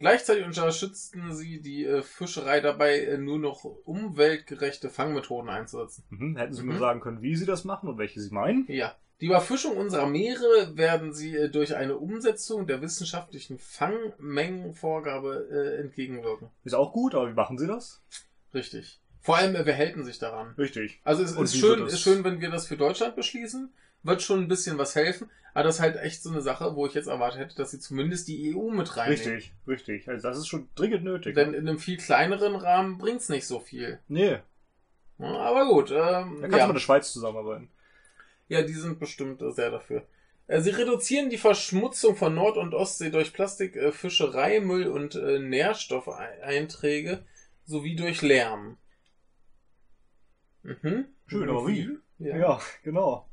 [0.00, 6.04] Gleichzeitig unterstützten sie die äh, Fischerei dabei, äh, nur noch umweltgerechte Fangmethoden einzusetzen.
[6.10, 6.36] Mhm.
[6.36, 6.68] Hätten Sie Mhm.
[6.68, 8.64] mir sagen können, wie Sie das machen und welche Sie meinen?
[8.68, 8.94] Ja.
[9.20, 16.48] Die Überfischung unserer Meere werden sie äh, durch eine Umsetzung der wissenschaftlichen Fangmengenvorgabe äh, entgegenwirken.
[16.64, 18.02] Ist auch gut, aber wie machen Sie das?
[18.52, 19.00] Richtig.
[19.20, 20.54] Vor allem, äh, wer hält denn sich daran?
[20.58, 21.00] Richtig.
[21.04, 23.72] Also es Und ist schön, ist schön, wenn wir das für Deutschland beschließen.
[24.04, 25.28] Wird schon ein bisschen was helfen.
[25.54, 27.78] Aber das ist halt echt so eine Sache, wo ich jetzt erwartet hätte, dass sie
[27.78, 29.34] zumindest die EU mit reinnehmen.
[29.34, 30.08] Richtig, richtig.
[30.08, 31.34] Also das ist schon dringend nötig.
[31.34, 33.98] Denn in einem viel kleineren Rahmen bringt's nicht so viel.
[34.08, 34.38] nee,
[35.18, 35.90] Ja, aber gut.
[35.90, 36.66] Ähm, da kannst du ja.
[36.66, 37.68] mit der Schweiz zusammenarbeiten.
[38.48, 40.02] ja, die sind bestimmt äh, sehr dafür.
[40.48, 45.38] Äh, Sie reduzieren die Verschmutzung von Nord- und Ostsee durch Plastik, äh, Fischereimüll und äh,
[45.38, 47.24] Nährstoffeinträge
[47.64, 48.76] sowie durch Lärm.
[50.62, 51.06] Mhm.
[51.26, 51.96] Schön, aber wie?
[52.18, 52.36] Ja.
[52.36, 53.28] Ja, genau.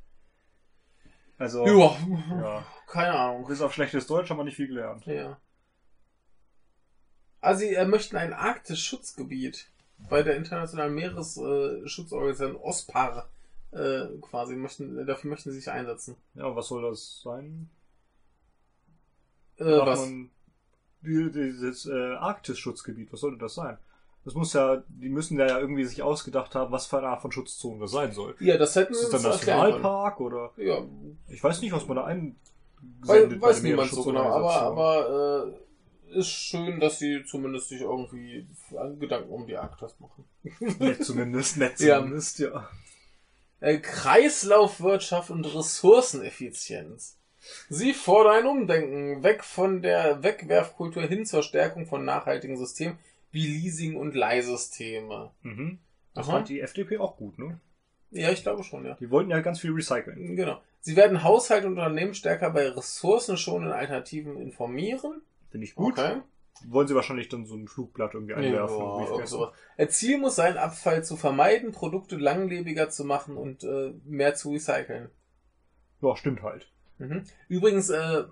[1.41, 1.97] Also, ja.
[2.39, 2.65] ja.
[2.87, 3.47] Keine Ahnung.
[3.47, 5.05] Bis auf schlechtes Deutsch haben wir nicht viel gelernt.
[5.07, 5.39] Ja.
[7.39, 13.27] Also sie äh, möchten ein Arktis-Schutzgebiet bei der Internationalen Meeresschutzorganisation OSPAR
[13.71, 16.15] äh, quasi möchten, äh, dafür möchten sie sich einsetzen.
[16.35, 17.71] Ja, was soll das sein?
[19.57, 19.99] Äh, was?
[19.99, 20.29] Man,
[21.01, 23.79] die, dieses äh, Arktis-Schutzgebiet, was sollte das sein?
[24.23, 27.31] Das muss ja, die müssen ja irgendwie sich ausgedacht haben, was für eine Art von
[27.31, 28.35] Schutzzone das sein soll.
[28.39, 29.57] Ja, das hätten Ist wir das können.
[29.57, 30.51] Nationalpark oder?
[30.57, 30.83] Ja,
[31.27, 32.35] Ich weiß nicht, was man da ein
[33.01, 35.53] weil, weiß niemand so genau, aber, aber
[36.13, 38.47] äh, ist schön, dass sie zumindest sich irgendwie
[38.99, 40.25] Gedanken um die Arktis machen.
[40.79, 41.97] Nett zumindest, nett Ja.
[41.99, 42.67] zumindest, ja.
[43.59, 47.17] Äh, Kreislaufwirtschaft und Ressourceneffizienz.
[47.69, 52.97] Sie fordern ein Umdenken weg von der Wegwerfkultur hin zur Stärkung von nachhaltigen Systemen
[53.31, 55.31] wie Leasing- und Leihsysteme.
[55.41, 55.79] Mhm.
[56.13, 56.37] Das Aha.
[56.37, 57.59] fand die FDP auch gut, ne?
[58.11, 58.95] Ja, ich glaube schon, ja.
[58.99, 60.35] Die wollten ja ganz viel recyceln.
[60.35, 60.61] Genau.
[60.81, 65.21] Sie werden Haushalte und Unternehmen stärker bei ressourcenschonenden Alternativen informieren.
[65.49, 65.97] Finde ich gut.
[65.97, 66.21] Okay.
[66.65, 68.77] Wollen sie wahrscheinlich dann so ein Flugblatt irgendwie einwerfen.
[68.77, 69.53] Ja, sowas.
[69.89, 75.09] Ziel muss sein, Abfall zu vermeiden, Produkte langlebiger zu machen und äh, mehr zu recyceln.
[76.01, 76.69] ja, stimmt halt.
[76.97, 77.23] Mhm.
[77.47, 78.25] Übrigens, äh,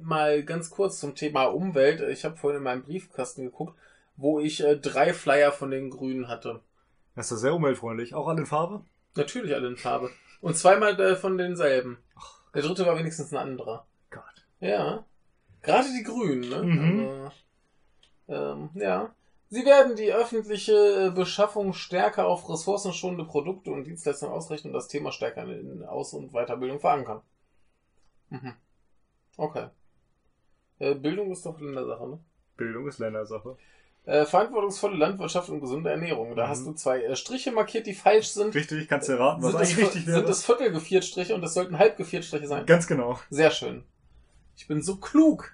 [0.00, 2.00] mal ganz kurz zum Thema Umwelt.
[2.00, 3.78] Ich habe vorhin in meinem Briefkasten geguckt,
[4.16, 6.60] wo ich äh, drei Flyer von den Grünen hatte.
[7.14, 8.14] Das ist ja sehr umweltfreundlich.
[8.14, 8.84] Auch alle in Farbe?
[9.14, 10.10] Natürlich alle in Farbe.
[10.40, 11.98] Und zweimal äh, von denselben.
[12.54, 13.86] Der dritte war wenigstens ein anderer.
[14.10, 14.46] Gott.
[14.60, 15.04] Ja.
[15.62, 16.62] Gerade die Grünen, ne?
[16.62, 17.00] Mhm.
[17.00, 17.32] Also,
[18.28, 19.14] ähm, ja.
[19.48, 24.88] Sie werden die öffentliche äh, Beschaffung stärker auf ressourcenschonende Produkte und Dienstleistungen ausrichten und das
[24.88, 27.20] Thema stärker in Aus- und Weiterbildung verankern.
[28.30, 28.54] Mhm.
[29.36, 29.68] Okay.
[30.78, 32.18] Äh, Bildung ist doch Ländersache, ne?
[32.56, 33.56] Bildung ist Ländersache.
[34.04, 36.34] Äh, verantwortungsvolle Landwirtschaft und gesunde Ernährung.
[36.34, 36.50] Da Mhm.
[36.50, 38.52] hast du zwei äh, Striche markiert, die falsch sind.
[38.54, 40.16] Richtig, kannst du raten, was sind, es, eigentlich richtig wäre?
[40.18, 42.66] sind es Viertelgeviertstriche und es sollten Halbgeviertstriche sein.
[42.66, 43.20] Ganz genau.
[43.30, 43.84] Sehr schön.
[44.56, 45.52] Ich bin so klug.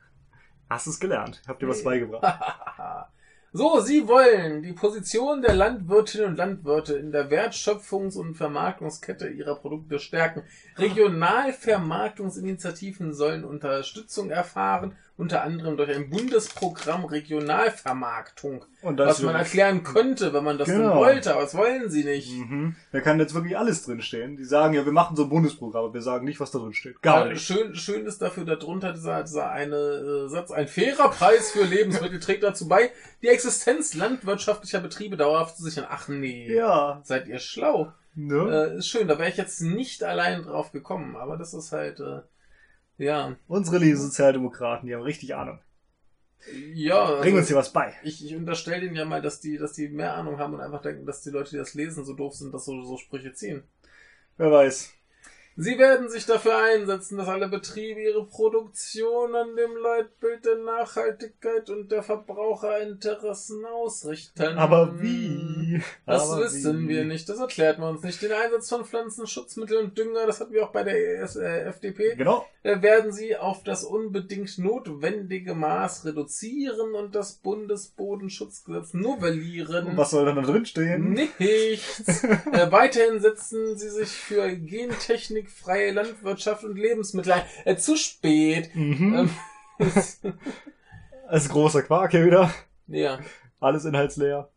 [0.71, 1.43] Hast es gelernt.
[1.47, 2.25] Hab dir was beigebracht.
[3.53, 9.57] so, Sie wollen die Position der Landwirtinnen und Landwirte in der Wertschöpfungs- und Vermarktungskette ihrer
[9.57, 10.43] Produkte stärken.
[10.77, 18.64] Regionalvermarktungsinitiativen sollen Unterstützung erfahren, unter anderem durch ein Bundesprogramm Regionalvermarktung.
[18.83, 20.96] Und das Was man erklären könnte, wenn man das denn Genau.
[20.96, 22.31] wollte, aber das wollen sie nicht.
[22.33, 22.76] Mhm.
[22.92, 24.37] Da kann jetzt wirklich alles drinstehen.
[24.37, 26.72] Die sagen ja, wir machen so ein Bundesprogramm, aber wir sagen nicht, was da drin
[26.72, 27.02] steht.
[27.02, 27.42] Gar Äh, nicht.
[27.44, 32.20] Schön, schön ist dafür darunter dieser, dieser eine äh, Satz, ein fairer Preis für Lebensmittel
[32.20, 32.90] trägt dazu bei,
[33.22, 35.87] die Existenz landwirtschaftlicher Betriebe dauerhaft zu sichern.
[35.90, 37.00] Ach nee, Ja.
[37.02, 37.92] seid ihr schlau.
[38.14, 38.70] Ne?
[38.74, 42.00] Äh, ist schön, da wäre ich jetzt nicht allein drauf gekommen, aber das ist halt,
[42.00, 42.20] äh,
[42.99, 45.61] ja, Unsere lieben Sozialdemokraten, die haben richtig Ahnung.
[46.75, 47.05] ja.
[47.05, 47.95] also Bringen uns hier was bei.
[48.03, 50.83] ich, ich unterstelle denen ja mal, dass die, dass die mehr Ahnung haben und einfach
[50.83, 53.63] denken, dass die Leute, die das lesen, so doof sind, dass so, so Sprüche ziehen.
[54.37, 54.93] Wer weiß.
[55.61, 61.68] Sie werden sich dafür einsetzen, dass alle Betriebe ihre Produktion an dem Leitbild der Nachhaltigkeit
[61.68, 64.57] und der Verbraucherinteressen ausrichten.
[64.57, 65.83] Aber wie?
[66.07, 66.94] Das Aber wissen wie?
[66.94, 68.23] wir nicht, das erklärt man uns nicht.
[68.23, 72.14] Den Einsatz von Pflanzenschutzmitteln und Dünger, das hatten wir auch bei der ES, äh, FDP,
[72.14, 72.47] Genau.
[72.62, 79.87] äh, werden sie auf das unbedingt notwendige Maß reduzieren und das Bundesbodenschutzgesetz novellieren.
[79.88, 81.11] Und was soll dann da drin stehen?
[81.14, 82.23] Nichts.
[82.25, 84.49] äh, weiterhin setzen sie sich für
[85.49, 87.35] gentechnikfreie Landwirtschaft und Lebensmittel.
[87.65, 88.71] Äh, zu spät.
[88.75, 89.31] Mhm.
[89.79, 89.91] Ähm,
[91.27, 92.53] Als großer Quark hier wieder.
[92.87, 93.19] ja.
[93.61, 94.49] Alles inhaltsleer.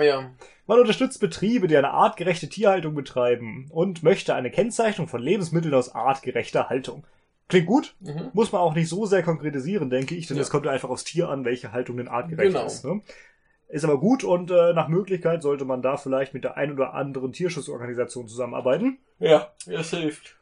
[0.00, 0.30] Ja.
[0.66, 5.92] Man unterstützt Betriebe, die eine artgerechte Tierhaltung betreiben und möchte eine Kennzeichnung von Lebensmitteln aus
[5.94, 7.04] artgerechter Haltung.
[7.48, 8.30] Klingt gut, Mhm.
[8.32, 10.42] muss man auch nicht so sehr konkretisieren, denke ich, denn Ja.
[10.42, 12.64] es kommt ja einfach aufs Tier an, welche Haltung denn artgerecht Genau.
[12.64, 12.84] ist.
[12.84, 13.02] Ne?
[13.68, 16.94] Ist aber gut und äh, nach Möglichkeit sollte man da vielleicht mit der ein oder
[16.94, 18.98] anderen Tierschutzorganisation zusammenarbeiten.
[19.18, 20.36] Ja, das hilft.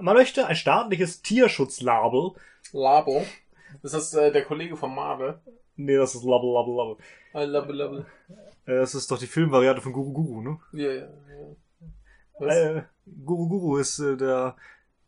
[0.00, 2.32] Man möchte ein staatliches Tierschutzlabel.
[2.72, 3.24] Labo.
[3.82, 5.38] Das ist äh, der Kollege von Marvel.
[5.76, 7.50] Nee, das ist Label, Label, Label.
[7.52, 7.96] Labo, Labo.
[8.66, 10.58] Äh, Das ist doch die Filmvariante von Guru Guru, ne?
[10.72, 11.56] Ja, ja, ja.
[12.38, 12.54] Was?
[12.54, 12.82] Äh,
[13.24, 14.56] Guru Guru ist äh, der,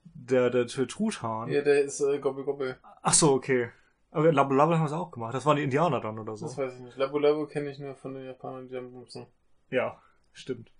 [0.04, 1.48] der, der, der Truthahn.
[1.50, 2.76] Ja, der ist äh, Gobbel Gobbel.
[3.02, 3.70] Ach so, okay.
[4.11, 5.34] Aber Label Label haben wir es auch gemacht.
[5.34, 6.46] Das waren die Indianer dann oder so.
[6.46, 6.96] Das weiß ich nicht.
[6.96, 9.26] Labo Labo kenne ich nur von den Japanern, die am Bumsen.
[9.70, 10.00] Ja,
[10.32, 10.70] stimmt.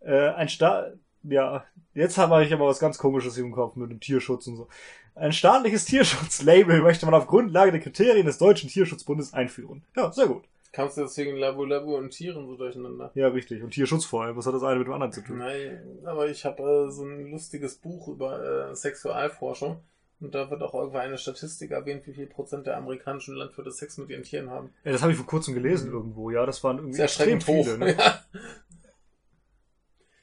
[0.00, 4.00] Äh, ein Staat, ja, jetzt habe ich aber was ganz komisches im Kopf mit dem
[4.00, 4.68] Tierschutz und so.
[5.14, 9.82] Ein staatliches Tierschutzlabel möchte man auf Grundlage der Kriterien des Deutschen Tierschutzbundes einführen.
[9.96, 10.44] Ja, sehr gut.
[10.72, 13.10] Kamst du deswegen Labo Labo und Tieren so durcheinander?
[13.14, 13.62] Ja, richtig.
[13.62, 14.36] Und Tierschutz vor allem.
[14.36, 15.38] Was hat das eine mit dem anderen zu tun?
[15.38, 19.78] Nein, aber ich habe äh, so ein lustiges Buch über äh, Sexualforschung
[20.20, 23.98] und da wird auch irgendwann eine Statistik erwähnt, wie viel Prozent der amerikanischen Landwirte Sex
[23.98, 24.72] mit ihren Tieren haben.
[24.84, 26.30] Ja, das habe ich vor kurzem gelesen irgendwo.
[26.30, 27.64] Ja, das waren irgendwie Sehr erschreckend hoch.
[27.64, 27.78] viele.
[27.78, 27.96] Ne?
[27.98, 28.20] Ja.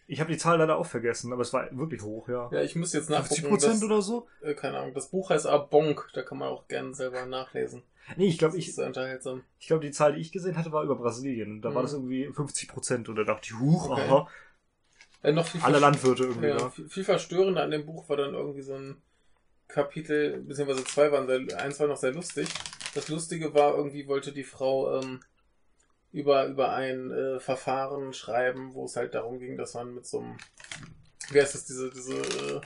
[0.09, 2.49] Ich habe die Zahl leider auch vergessen, aber es war wirklich hoch, ja.
[2.51, 3.49] ja, ich müsste jetzt 50 nachgucken.
[3.49, 4.27] Prozent das, oder so?
[4.41, 4.93] äh, keine Ahnung.
[4.93, 7.83] Das Buch heißt Abonk, da kann man auch gerne selber nachlesen.
[8.15, 9.43] Nee, ich glaube, ich, ist unterhaltsam.
[9.59, 11.51] ich glaube, die Zahl, die ich gesehen hatte, war über Brasilien.
[11.51, 11.85] Und da war Mhm.
[11.85, 13.09] das irgendwie 50 Prozent.
[13.09, 14.01] Und da dachte ich, huch, Okay.
[14.01, 14.27] aha,
[15.23, 16.69] Äh, noch viel, alle Landwirte irgendwie ja, da.
[16.69, 19.01] viel, viel verstörender an dem Buch war dann irgendwie so ein
[19.67, 22.47] Kapitel, beziehungsweise zwei waren sehr, eins war noch sehr lustig.
[22.95, 25.19] Das Lustige war, irgendwie wollte die Frau ähm,
[26.11, 30.19] über, über ein äh, Verfahren schreiben, wo es halt darum ging, dass man mit so
[30.19, 30.37] einem,
[31.31, 32.61] wie heißt das, diese, diese äh,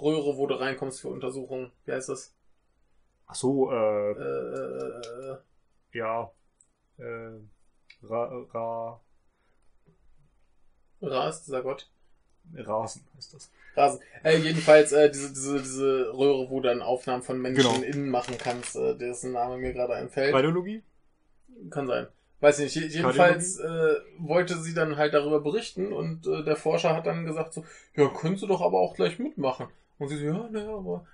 [0.00, 2.34] Röhre, wo du reinkommst für Untersuchungen, wie heißt das?
[3.26, 5.36] Ach so, äh, Äh, äh, äh,
[5.92, 6.30] ja,
[6.98, 7.30] äh,
[8.02, 9.00] ra, ra,
[11.02, 11.88] Ra ist dieser Gott.
[12.54, 13.50] Rasen heißt das.
[13.74, 14.00] Rasen.
[14.22, 17.84] Äh, jedenfalls äh, diese, diese, diese Röhre, wo du dann Aufnahmen von Menschen Genau.
[17.84, 20.32] innen machen kannst, äh, dessen Name mir gerade einfällt.
[20.34, 20.82] Radiologie?
[21.70, 22.06] Kann sein.
[22.40, 22.92] Weiß ich nicht.
[22.94, 27.24] Je- Jedenfalls äh, wollte sie dann halt darüber berichten und äh, der Forscher hat dann
[27.24, 29.68] gesagt so, ja, könntest du doch aber auch gleich mitmachen.
[29.98, 31.06] Und sie so, ja, naja, aber...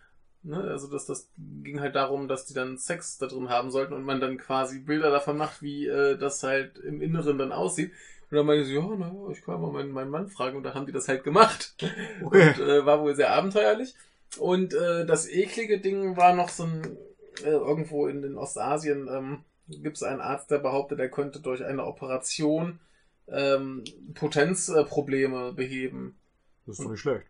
[0.44, 1.28] Ne, also das, das
[1.62, 4.80] ging halt darum, dass die dann Sex da drin haben sollten und man dann quasi
[4.80, 7.92] Bilder davon macht, wie äh, das halt im Inneren dann aussieht.
[8.28, 10.74] Und dann meinte sie, ja, naja, ich kann mal meinen, meinen Mann fragen und da
[10.74, 11.76] haben die das halt gemacht.
[12.24, 12.54] Okay.
[12.58, 13.94] Und äh, war wohl sehr abenteuerlich.
[14.36, 16.96] Und äh, das eklige Ding war noch so ein,
[17.44, 19.44] äh, irgendwo in den Ostasien ähm,
[19.82, 22.80] gibt es einen Arzt, der behauptet, er könnte durch eine Operation
[23.28, 26.18] ähm, Potenzprobleme beheben.
[26.66, 27.26] Das ist doch nicht schlecht.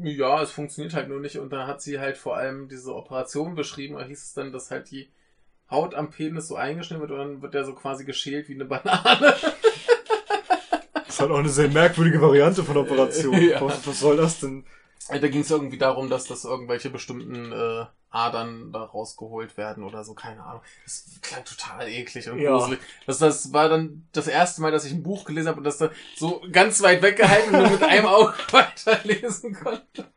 [0.00, 1.38] Ja, es funktioniert halt nur nicht.
[1.38, 3.96] Und da hat sie halt vor allem diese Operation beschrieben.
[3.96, 5.08] Da hieß es dann, dass halt die
[5.70, 8.64] Haut am Penis so eingeschnitten wird und dann wird der so quasi geschält wie eine
[8.64, 9.34] Banane.
[10.94, 13.34] Das ist halt auch eine sehr merkwürdige Variante von Operation.
[13.40, 13.60] Ja.
[13.60, 14.64] Was, was soll das denn?
[15.08, 20.04] Da ging es irgendwie darum, dass das irgendwelche bestimmten äh, Adern da rausgeholt werden oder
[20.04, 20.62] so, keine Ahnung.
[20.84, 22.52] Das klang total eklig und Ja.
[22.52, 22.78] gruselig.
[23.06, 25.78] Das, das war dann das erste Mal, dass ich ein Buch gelesen habe und das
[25.78, 30.10] dann so ganz weit weggehalten und nur mit einem Auge weiterlesen konnte.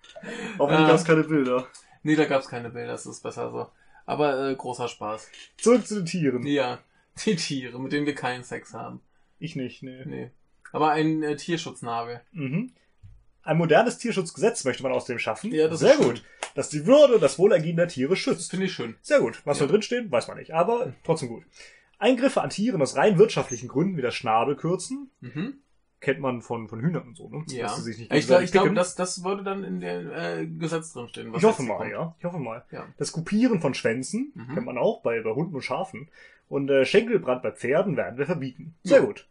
[0.60, 0.88] Hoffentlich Äh.
[0.88, 1.67] gab es keine Bilder.
[2.03, 3.67] Nee, da gab's keine Bilder, das ist besser so.
[4.05, 5.29] Aber äh, großer Spaß.
[5.57, 6.45] Zurück zu den Tieren.
[6.45, 6.79] Ja,
[7.25, 9.01] die Tiere, mit denen wir keinen Sex haben.
[9.39, 10.03] Ich nicht, nee.
[10.05, 10.31] Nee.
[10.71, 12.21] Aber ein äh, Tierschutznabel.
[12.31, 12.71] Mhm.
[13.43, 15.53] Ein modernes Tierschutzgesetz möchte man außerdem schaffen.
[15.53, 16.19] Ja, das Sehr ist schön.
[16.58, 16.63] Gut.
[16.63, 18.52] Das die Würde und das Wohlergehen der Tiere schützt.
[18.52, 18.96] finde ich schön.
[19.02, 19.41] Sehr gut.
[19.46, 19.65] Was Ja.
[19.65, 20.54] da drin steht, weiß man nicht.
[20.54, 21.43] Aber trotzdem gut.
[22.00, 25.10] Eingriffe an Tieren aus rein wirtschaftlichen Gründen wie das Schnabel kürzen.
[25.22, 25.56] Mhm.
[26.00, 27.43] Kennt man von, von Hühnern und so, ne?
[27.48, 27.63] Ja.
[27.67, 30.93] Dass sie sich nicht ich glaube, glaub, das, das würde dann in dem äh, Gesetz
[30.93, 31.34] drinstehen.
[31.34, 31.91] was Ich hoffe mal, kommt.
[31.91, 32.15] ja.
[32.20, 32.63] Ich hoffe mal.
[32.72, 32.86] Ja.
[32.98, 34.54] Das Kopieren von Schwänzen Mhm.
[34.54, 36.08] kennt man auch bei, bei Hunden und Schafen.
[36.50, 38.76] Und äh, Schenkelbrand bei Pferden werden wir verbieten.
[38.84, 39.06] Sehr Ja.
[39.06, 39.28] gut.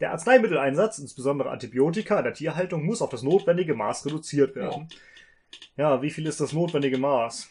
[0.00, 4.88] Der Arzneimitteleinsatz, insbesondere Antibiotika in der Tierhaltung, muss auf das notwendige Maß reduziert werden.
[4.88, 4.96] Ja,
[5.76, 7.48] wie viel ist das notwendige Maß?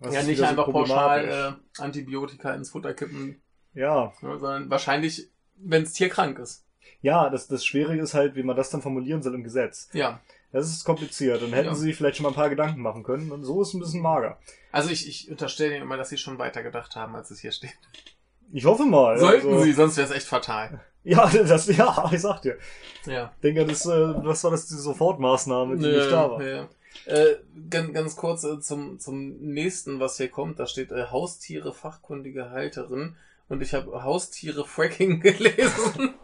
[0.00, 3.40] Das ja, nicht wieder so einfach pauschal äh, Antibiotika ins Futter kippen,
[3.74, 6.64] Ja, sondern wahrscheinlich, wenn das Tier krank ist.
[7.00, 9.88] ja, das, das Schwierige ist halt, wie man das dann formulieren soll im Gesetz.
[9.92, 10.20] Ja.
[10.52, 11.42] Das ist kompliziert.
[11.42, 11.74] Dann hätten Ja.
[11.74, 13.30] sie sich vielleicht schon mal ein paar Gedanken machen können.
[13.32, 14.38] Und so ist es ein bisschen mager.
[14.72, 17.52] Also ich, ich unterstelle ihnen immer, dass sie schon weiter gedacht haben, als es hier
[17.52, 17.76] steht.
[18.52, 19.18] Ich hoffe mal.
[19.18, 20.80] Sollten also- sie, sonst wäre es echt fatal.
[21.08, 22.58] Ja, das, ja, ich sag dir.
[23.06, 23.30] Ja.
[23.36, 23.90] Ich denke, das, äh,
[24.24, 26.42] was war das, die Sofortmaßnahme, die nicht da war?
[26.42, 26.68] ja.
[27.04, 27.36] Äh,
[27.70, 30.58] ganz, ganz kurz äh, zum, zum nächsten, was hier kommt.
[30.58, 33.14] Da steht äh, Haustiere fachkundige Halterin.
[33.48, 36.14] Und ich habe Haustiere Fracking gelesen.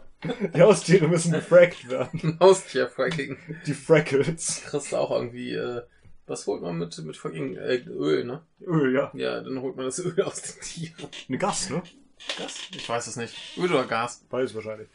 [0.53, 2.37] Die Haustiere müssen gefrackt werden.
[2.41, 3.37] Haustier-Fracking.
[3.65, 4.63] Die Frackles.
[4.65, 5.81] Kriegst du auch irgendwie, äh,
[6.27, 7.55] was holt man mit, mit Fracking?
[7.55, 8.41] Äh, Öl, ne?
[8.65, 9.11] Öl, ja.
[9.13, 11.07] Ja, dann holt man das Öl aus den Tieren.
[11.29, 11.81] Eine Gas, ne?
[12.37, 12.59] Gas?
[12.75, 13.35] Ich weiß es nicht.
[13.57, 14.25] Öl oder Gas?
[14.29, 14.87] Beides wahrscheinlich.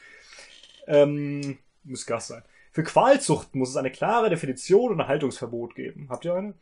[0.87, 2.43] Ähm, muss Gas sein.
[2.73, 6.07] Für Qualzucht muss es eine klare Definition und ein Haltungsverbot geben.
[6.11, 6.55] Habt ihr eine?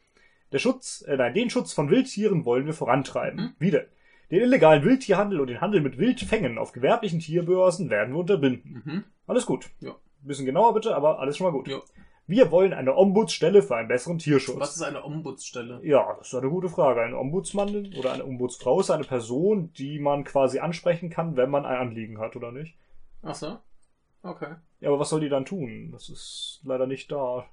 [0.52, 3.38] Der Schutz, äh, nein, den Schutz von Wildtieren wollen wir vorantreiben.
[3.38, 3.54] Hm?
[3.58, 3.86] Wie denn?
[4.30, 8.82] Den illegalen Wildtierhandel und den Handel mit Wildfängen auf gewerblichen Tierbörsen werden wir unterbinden.
[8.84, 9.04] Mhm.
[9.26, 9.70] Alles gut.
[9.80, 9.94] Ja.
[10.22, 11.68] Bisschen genauer bitte, aber alles schon mal gut.
[11.68, 11.80] Ja.
[12.28, 14.58] Wir wollen eine Ombudsstelle für einen besseren Tierschutz.
[14.58, 15.80] Was ist eine Ombudsstelle?
[15.84, 17.02] Ja, das ist eine gute Frage.
[17.02, 21.64] Ein Ombudsmann oder eine Ombudsfrau ist eine Person, die man quasi ansprechen kann, wenn man
[21.64, 22.74] ein Anliegen hat, oder nicht?
[23.22, 23.58] Ach so.
[24.22, 24.56] Okay.
[24.80, 25.90] Ja, aber was soll die dann tun?
[25.92, 27.46] Das ist leider nicht da.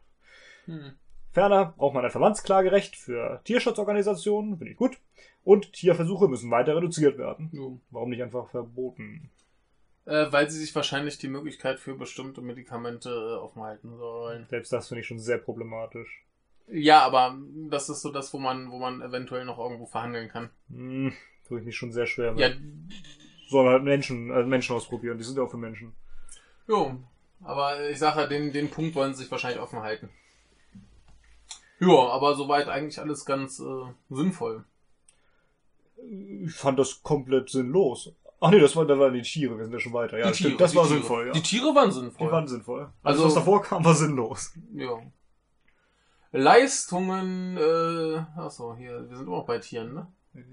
[0.65, 0.93] Hm.
[1.31, 4.97] Ferner braucht man ein Verbandsklagerecht für Tierschutzorganisationen, finde ich gut.
[5.43, 7.49] Und Tierversuche müssen weiter reduziert werden.
[7.51, 7.79] Jo.
[7.91, 9.29] Warum nicht einfach verboten?
[10.05, 14.45] Äh, weil sie sich wahrscheinlich die Möglichkeit für bestimmte Medikamente äh, offen halten sollen.
[14.49, 16.25] Selbst das finde ich schon sehr problematisch.
[16.67, 17.37] Ja, aber
[17.69, 20.49] das ist so das, wo man, wo man eventuell noch irgendwo verhandeln kann.
[20.69, 21.13] Hm,
[21.47, 22.41] tue ich mich schon sehr schwer mit.
[22.41, 22.49] Ja,
[23.49, 25.17] Sollen halt Menschen, also Menschen ausprobieren.
[25.17, 25.93] Die sind ja auch für Menschen.
[26.67, 26.99] jo.
[27.45, 30.09] Aber ich sage ja, den, den Punkt wollen sie sich wahrscheinlich offen halten.
[31.79, 34.63] Ja, aber soweit eigentlich alles ganz äh, sinnvoll.
[36.45, 38.13] Ich fand das komplett sinnlos.
[38.45, 40.17] Ach nee, das war, da waren die Tiere, wir sind ja schon weiter.
[40.19, 40.95] Ja, Die stimmt, Tiere, das war Tiere.
[40.97, 41.31] sinnvoll, ja.
[41.33, 42.27] Die Tiere waren sinnvoll.
[42.27, 42.81] Die waren sinnvoll.
[43.01, 44.51] Also, Also- was davor kam, war sinnlos.
[44.73, 44.99] Ja.
[46.31, 50.07] Leistungen, äh, achso, hier, wir sind immer noch bei Tieren, ne?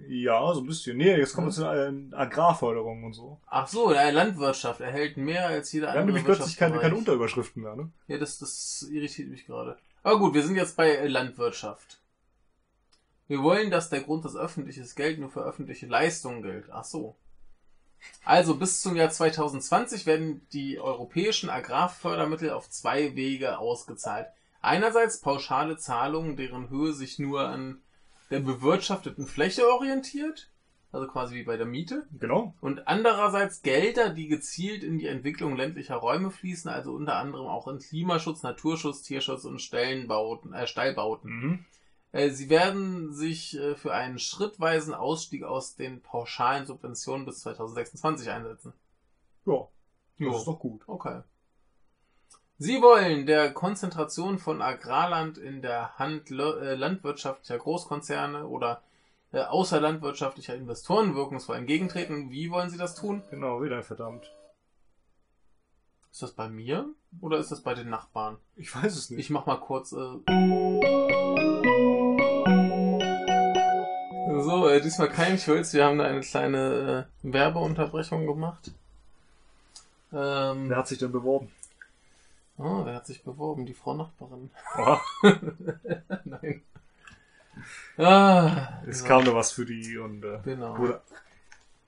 [0.09, 0.99] Ja, so ein bisschen.
[0.99, 2.11] Nee, jetzt kommen wir Mhm.
[2.11, 3.41] zu äh, Agrarförderung und so.
[3.47, 6.95] Ach so, der Landwirtschaft erhält mehr als jeder Wir haben andere nämlich plötzlich keine, keine.
[6.97, 7.91] Unterüberschriften mehr, ne?
[8.07, 9.79] Ja, das, das irritiert mich gerade.
[10.03, 11.99] Aber gut, wir sind jetzt bei Landwirtschaft.
[13.27, 16.67] Wir wollen, dass der Grund des öffentliches Geld nur für öffentliche Leistungen gilt.
[16.71, 17.17] Ach so.
[18.25, 24.27] Also bis zum Jahr 2020 werden die europäischen Agrarfördermittel auf zwei Wege ausgezahlt.
[24.63, 27.81] Einerseits pauschale Zahlungen, deren Höhe sich nur an
[28.31, 30.51] der bewirtschafteten Fläche orientiert.
[30.93, 32.07] also quasi wie bei der Miete.
[32.19, 32.55] Genau.
[32.61, 37.69] Und andererseits Gelder, die gezielt in die Entwicklung ländlicher Räume fließen, also unter anderem auch
[37.69, 41.31] in Klimaschutz, Naturschutz, Tierschutz und Stellenbauten, äh, Steilbauten.
[41.31, 41.65] Mhm.
[42.13, 48.31] Äh, Sie werden sich äh, für einen schrittweisen Ausstieg aus den pauschalen Subventionen bis 2026
[48.31, 48.73] einsetzen.
[49.47, 49.69] Ja,
[50.19, 50.83] das ist doch gut.
[50.87, 51.23] Okay.
[52.59, 58.83] Sie wollen der Konzentration von Agrarland in der Hand äh, landwirtschaftlicher Großkonzerne oder
[59.33, 62.33] außerlandwirtschaftlicher Investoren wirkungsvoll entgegentreten.
[62.33, 63.23] Wie wollen Sie das tun?
[63.31, 64.29] Genau, wieder verdammt.
[66.11, 68.39] Ist das bei mir oder ist das bei den Nachbarn?
[68.57, 69.21] Ich weiß es nicht.
[69.21, 69.93] Ich mach mal kurz.
[69.93, 71.20] Äh
[74.51, 75.73] so, äh, diesmal kein Schulz.
[75.73, 78.73] Wir haben da eine kleine äh, Werbeunterbrechung gemacht.
[80.13, 81.51] Ähm, Wer hat sich denn beworben?
[82.59, 83.65] oh, wer hat sich beworben?
[83.65, 84.51] Die Frau Nachbarin.
[84.77, 85.01] Oha,
[86.25, 86.63] Nein.
[87.97, 90.77] Ah, es ja, kam da was für die und äh, Genau.
[90.79, 91.01] wurde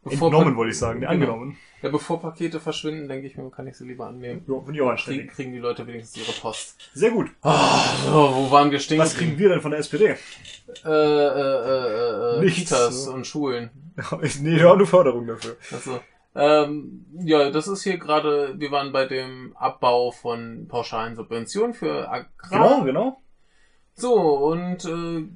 [0.04, 1.00] Bevor entnommen, wollte ich sagen.
[1.00, 1.12] Genau.
[1.12, 1.56] angenommen.
[1.80, 4.44] Ja, bevor Pakete verschwinden, denke ich mir, kann ich sie lieber annehmen.
[4.48, 5.30] Ja, finde ich auch Kriegen, anständig.
[5.30, 6.90] kriegen die Leute wenigstens ihre Post.
[6.94, 7.30] Sehr gut.
[7.42, 8.98] Ah, so, wo waren wir stehen?
[8.98, 10.06] Was kriegen wir denn von der SPD?
[10.06, 13.12] Äh, äh, äh, äh, Nichts, Kitas ne?
[13.12, 13.70] und Schulen.
[14.40, 15.56] nee, wir haben eine Förderung dafür.
[15.70, 16.00] Also,
[16.34, 22.10] ähm, ja, das ist hier gerade, wir waren bei dem Abbau von pauschalen Subventionen für
[22.10, 22.28] Agrar.
[22.50, 23.22] Genau, genau.
[23.94, 25.28] So, und äh,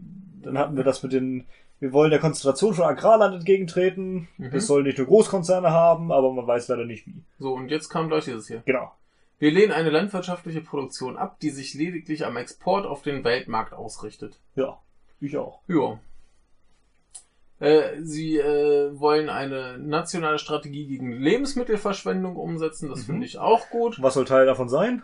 [0.42, 1.46] Dann hatten wir das mit den,
[1.81, 4.29] wir wollen der Konzentration von Agrarland entgegentreten.
[4.39, 4.51] Mhm.
[4.53, 7.23] Das soll nicht nur Großkonzerne haben, aber man weiß leider nicht wie.
[7.39, 8.62] so, und jetzt kam gleich dieses hier.
[8.67, 8.93] Genau.
[9.39, 14.41] Wir lehnen eine landwirtschaftliche Produktion ab, die sich lediglich am Export auf den Weltmarkt ausrichtet.
[14.55, 14.79] Ja,
[15.21, 15.61] ich auch.
[15.69, 15.99] Ja.
[17.59, 22.89] Äh, sie äh, wollen eine nationale Strategie gegen Lebensmittelverschwendung umsetzen.
[22.91, 23.05] Das Mhm.
[23.05, 24.01] finde ich auch gut.
[24.03, 25.03] Was soll Teil davon sein?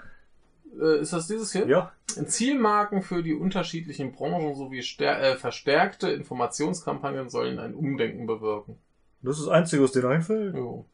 [0.80, 1.66] Äh, ist das dieses hier?
[1.66, 1.92] Ja.
[2.26, 8.78] Zielmarken für die unterschiedlichen Branchen sowie äh, verstärkte Informationskampagnen sollen ein Umdenken bewirken.
[9.22, 10.54] Das ist das Einzige, was dir einfällt.
[10.54, 10.84] Jo.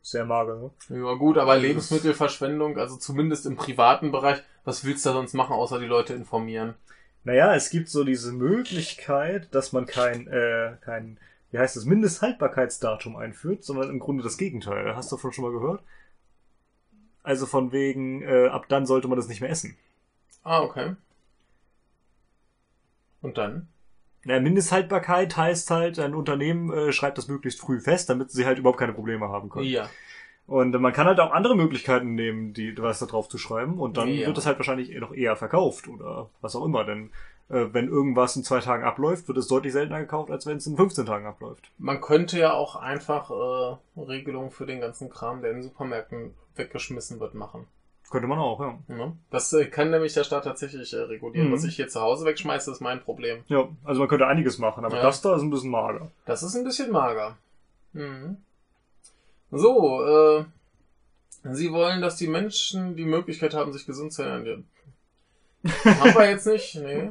[0.00, 0.70] Sehr mager, ne?
[1.00, 5.54] Ja gut, aber Lebensmittelverschwendung, also zumindest im privaten Bereich, was willst du da sonst machen,
[5.54, 6.74] außer die Leute informieren?
[7.24, 11.18] Naja, es gibt so diese Möglichkeit, dass man kein, äh, kein,
[11.50, 14.94] wie heißt das, Mindesthaltbarkeitsdatum einführt, sondern im Grunde das Gegenteil.
[14.94, 15.82] Hast du davon schon mal gehört?
[17.24, 19.76] Also von wegen, äh, ab dann sollte man das nicht mehr essen.
[20.44, 20.94] Ah, okay.
[23.22, 23.68] Und dann?
[24.24, 28.58] Na, Mindesthaltbarkeit heißt halt, ein Unternehmen äh, schreibt das möglichst früh fest, damit sie halt
[28.58, 29.66] überhaupt keine Probleme haben können.
[29.66, 29.88] Ja.
[30.46, 33.78] Und man kann halt auch andere Möglichkeiten nehmen, die was da drauf zu schreiben.
[33.80, 34.26] Und dann Ja.
[34.26, 36.84] wird es halt wahrscheinlich noch eher verkauft oder was auch immer.
[36.84, 37.10] Denn
[37.48, 40.76] wenn irgendwas in zwei Tagen abläuft, wird es deutlich seltener gekauft, als wenn es in
[40.76, 41.70] 15 Tagen abläuft.
[41.78, 47.20] Man könnte ja auch einfach äh, Regelungen für den ganzen Kram, der in Supermärkten weggeschmissen
[47.20, 47.66] wird, machen.
[48.10, 48.78] Könnte man auch, ja.
[48.88, 49.16] Ne?
[49.30, 51.48] Das äh, kann nämlich der Staat tatsächlich äh, regulieren.
[51.48, 51.52] Mhm.
[51.52, 53.42] Was ich hier zu Hause wegschmeiße, ist mein Problem.
[53.48, 55.02] Ja, also man könnte einiges machen, aber Ja.
[55.02, 56.10] das da ist ein bisschen mager.
[56.24, 57.36] Das ist ein bisschen mager.
[57.92, 58.36] Mhm.
[59.50, 60.44] So, äh,
[61.52, 64.66] Sie wollen, dass die Menschen die Möglichkeit haben, sich gesund zu ernähren.
[65.84, 67.10] haben wir jetzt nicht, nee.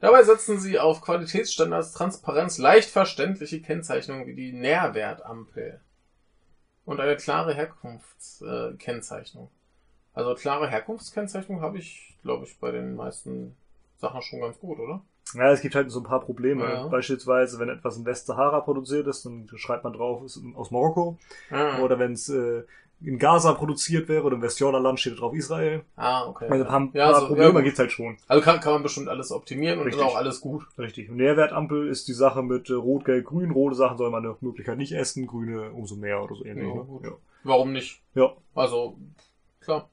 [0.00, 5.80] Dabei setzen Sie auf Qualitätsstandards, Transparenz, leicht verständliche Kennzeichnungen wie die Nährwertampel
[6.86, 9.46] und eine klare Herkunftskennzeichnung.
[9.46, 13.54] Äh, also klare Herkunftskennzeichnung habe ich, glaube ich, bei den meisten
[13.98, 15.02] Sachen schon ganz gut, oder?
[15.34, 16.64] Ja, es gibt halt so ein paar Probleme.
[16.64, 16.86] Ja.
[16.88, 21.18] Beispielsweise, wenn etwas in Westsahara produziert ist, dann schreibt man drauf, ist aus Marokko.
[21.50, 22.64] Ah, Oder wenn es äh,
[23.02, 25.82] in Gaza produziert wäre oder im Westjordanland steht drauf Israel.
[25.96, 26.48] ah okay.
[26.50, 28.18] Also ein paar, Ja, paar so- Probleme ja, gibt's halt schon.
[28.28, 30.02] Also kann, kann man bestimmt alles optimieren und Richtig.
[30.02, 30.64] ist auch alles gut.
[30.78, 31.08] Richtig.
[31.08, 33.50] Und Nährwertampel ist die Sache mit äh, Rot, Gelb, Grün.
[33.52, 36.66] Rote Sachen soll man nach Möglichkeit nicht essen, grüne umso mehr oder so ähnlich.
[36.66, 37.12] Ja, ne?
[37.44, 38.02] Warum nicht?
[38.14, 38.32] ja.
[38.54, 38.98] Also,
[39.60, 39.88] klar.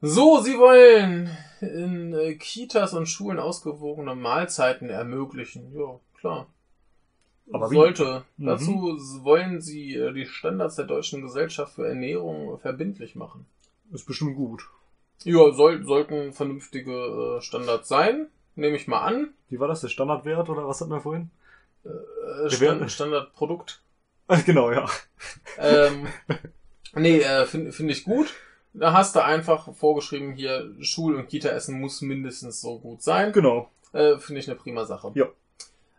[0.00, 5.72] So, sie wollen in äh, Kitas und Schulen ausgewogene Mahlzeiten ermöglichen.
[5.74, 6.46] Ja, klar.
[7.52, 7.74] Aber wie?
[7.74, 8.24] Sollte.
[8.36, 8.46] Mhm.
[8.46, 13.46] Dazu s- wollen sie äh, die Standards der Deutschen Gesellschaft für Ernährung verbindlich machen.
[13.92, 14.68] Ist bestimmt gut.
[15.24, 18.28] Ja, soll, sollten vernünftige äh, Standards sein.
[18.56, 19.34] Nehme ich mal an.
[19.50, 19.80] Wie war das?
[19.82, 21.30] Der Standardwert oder was hatten wir vorhin?
[21.84, 23.80] Äh, Stand, Standardprodukt.
[24.46, 24.88] Genau, ja.
[25.58, 26.06] Ähm,
[26.94, 28.32] nee, äh, finde find ich gut.
[28.72, 33.32] Da hast du einfach vorgeschrieben, hier Schul- und Kita-Essen muss mindestens so gut sein.
[33.32, 33.70] Genau.
[33.92, 35.12] Äh, finde ich eine prima Sache.
[35.14, 35.26] Ja.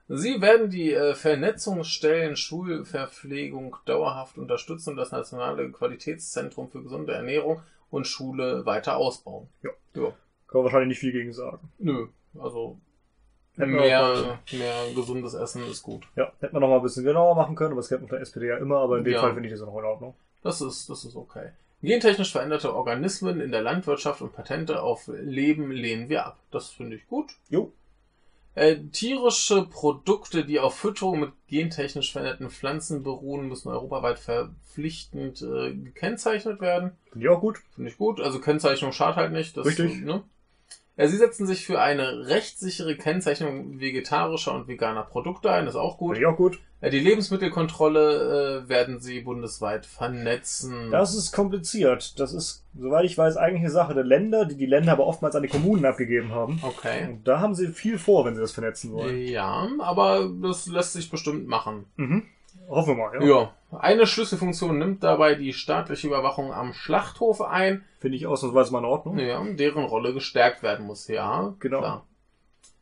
[0.08, 7.62] Sie werden die äh, Vernetzungsstellen Schulverpflegung dauerhaft unterstützen und das Nationale Qualitätszentrum für gesunde Ernährung
[7.90, 9.48] und Schule weiter ausbauen.
[9.64, 9.72] Ja.
[9.96, 10.10] Ja.
[10.48, 11.72] Kann man wahrscheinlich nicht viel gegen sagen.
[11.80, 12.78] Nö, also
[13.56, 16.04] mehr, mehr gesundes Essen ist gut.
[16.16, 18.18] Ja, hätte man noch mal ein bisschen genauer machen können, aber das kennt man von
[18.18, 19.22] der SPD ja immer, aber in dem Ja.
[19.22, 20.14] Fall finde ich das noch in Ordnung.
[20.44, 21.50] Das ist, das ist okay.
[21.82, 26.38] Gentechnisch veränderte Organismen in der Landwirtschaft und Patente auf Leben lehnen wir ab.
[26.52, 27.32] Das finde ich gut.
[27.50, 27.72] Jo.
[28.56, 35.74] Äh, tierische Produkte, die auf Fütterung mit gentechnisch veränderten Pflanzen beruhen, müssen europaweit verpflichtend äh,
[35.74, 36.92] gekennzeichnet werden.
[37.12, 37.60] Finde ich auch gut.
[37.76, 38.22] Finde ich gut.
[38.22, 39.58] Also Kennzeichnung schadet halt nicht.
[39.58, 40.02] Das, Richtig.
[40.02, 40.24] Ne?
[40.98, 45.66] Ja, sie setzen sich für eine rechtssichere Kennzeichnung vegetarischer und veganer Produkte ein.
[45.66, 46.16] Das ist auch gut.
[46.16, 46.60] Finde ich auch gut.
[46.82, 50.92] Ja, die Lebensmittelkontrolle äh, werden sie bundesweit vernetzen.
[50.92, 52.20] Das ist kompliziert.
[52.20, 55.36] Das ist, soweit ich weiß, eigentlich eine Sache der Länder, die die Länder aber oftmals
[55.36, 56.62] an die Kommunen abgegeben haben.
[56.64, 57.08] okay.
[57.10, 59.20] Und da haben sie viel vor, wenn sie das vernetzen wollen.
[59.22, 61.86] Ja, aber das lässt sich bestimmt machen.
[61.98, 62.24] Mhm.
[62.70, 63.26] Hoffen wir mal, ja.
[63.28, 63.54] Ja.
[63.80, 68.86] Eine Schlüsselfunktion nimmt dabei die staatliche Überwachung am Schlachthof ein, Finde ich ausnahmsweise mal in
[68.86, 69.18] Ordnung.
[69.20, 71.08] ja, deren Rolle gestärkt werden muss.
[71.08, 71.80] Ja, Genau.
[71.80, 72.06] Klar.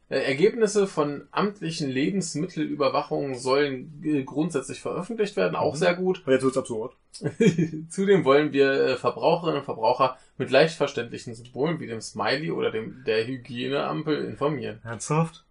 [0.10, 5.78] Äh, Ergebnisse von amtlichen Lebensmittelüberwachungen sollen äh, grundsätzlich veröffentlicht werden, auch Mhm.
[5.78, 6.22] sehr gut.
[6.26, 6.96] Und jetzt wird's absurd.
[7.90, 12.70] Zudem wollen wir äh, Verbraucherinnen und Verbraucher mit leicht verständlichen Symbolen wie dem Smiley oder
[12.72, 14.80] dem der Hygieneampel informieren.
[14.84, 15.44] Ernsthaft?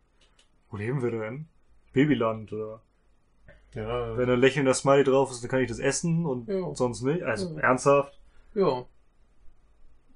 [0.70, 1.47] Wo leben wir denn?
[1.93, 2.80] Babyland oder?
[3.75, 6.75] Ja, Wenn ein lächelnder Smiley drauf ist, dann kann ich das essen und Ja.
[6.75, 7.23] sonst nicht.
[7.23, 7.61] Also Ja.
[7.61, 8.12] ernsthaft?
[8.55, 8.85] ja.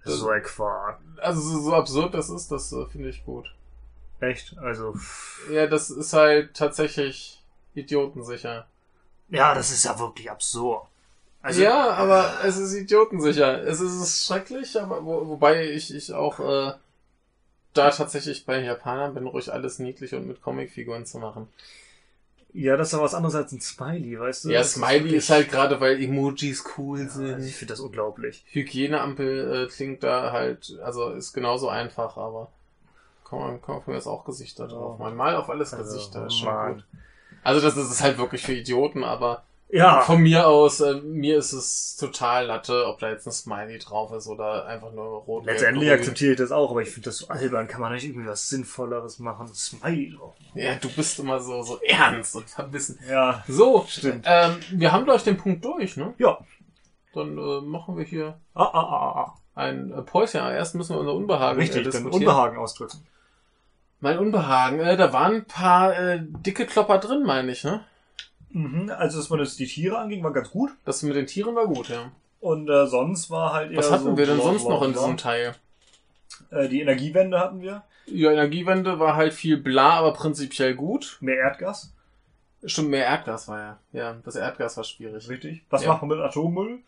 [0.04, 1.00] Das ist so ein Quark.
[1.20, 3.52] Also so, absurd das ist, das äh, finde ich gut.
[4.20, 4.56] Echt?
[4.58, 4.94] Also.
[5.50, 7.42] Ja, das ist halt tatsächlich
[7.74, 8.66] idiotensicher.
[9.30, 10.86] Ja, das ist ja wirklich absurd.
[11.42, 13.62] Also, ja, aber es ist idiotensicher.
[13.64, 16.72] Es ist, es ist schrecklich, aber wo, wobei ich, ich auch äh,
[17.74, 21.48] da tatsächlich bei Japanern bin, ruhig alles niedlich und mit Comicfiguren zu machen.
[22.58, 24.50] Ja, das ist aber was anderes als ein Smiley, weißt du?
[24.50, 27.44] Ja, Das Smiley wirklich- ist halt gerade, weil Emojis cool Ja, sind.
[27.44, 28.44] ich finde das unglaublich.
[28.48, 32.50] Hygieneampel äh, klingt da halt, also ist genauso einfach, aber
[33.28, 35.16] kann man, kann man von mir jetzt auch Gesichter drauf machen.
[35.16, 36.74] Mal auf alles Also, Gesichter, ist schon Mann.
[36.74, 36.84] gut.
[37.42, 41.38] Also das, das ist halt wirklich für Idioten, aber Ja, von mir aus, äh, mir
[41.38, 45.44] ist es total Latte, ob da jetzt ein Smiley drauf ist oder einfach nur rot.
[45.44, 47.66] letztendlich akzeptiere ich das auch, aber ich finde das so albern.
[47.66, 49.48] Kann man nicht irgendwie was Sinnvolleres machen?
[49.52, 50.34] Smiley drauf.
[50.54, 53.00] Ja, du bist immer so, so ernst und verbissen.
[53.08, 54.24] Ja, So, Stimmt.
[54.28, 56.14] Ähm, wir haben gleich den Punkt durch, ne?
[56.18, 56.38] ja.
[57.12, 59.34] Dann äh, machen wir hier Ah, ah, ah, ah.
[59.54, 60.40] ein äh, Päuschen.
[60.42, 62.22] Aber Erst müssen wir unser Unbehagen äh, Richtig, dann diskutieren.
[62.22, 62.98] Unbehagen ausdrücken.
[64.00, 67.84] Mein Unbehagen, äh, da waren ein paar äh, dicke Klopper drin, meine ich, ne?
[68.56, 70.70] Mhm, also, dass man jetzt die Tiere anging, war ganz gut.
[70.86, 72.10] Das mit den Tieren war gut, ja.
[72.40, 75.16] Und äh, sonst war halt eher Was hatten so wir denn sonst noch in diesem
[75.18, 75.54] Teil?
[76.50, 77.82] Äh, die Energiewende hatten wir.
[78.06, 81.18] Ja, Energiewende war halt viel bla, aber prinzipiell gut.
[81.20, 81.92] Mehr Erdgas.
[82.64, 83.78] Stimmt, mehr Erdgas war ja.
[83.92, 85.28] Ja, das Erdgas war schwierig.
[85.28, 85.64] Richtig.
[85.68, 85.88] Was Ja.
[85.92, 86.78] machen wir mit Atommüll?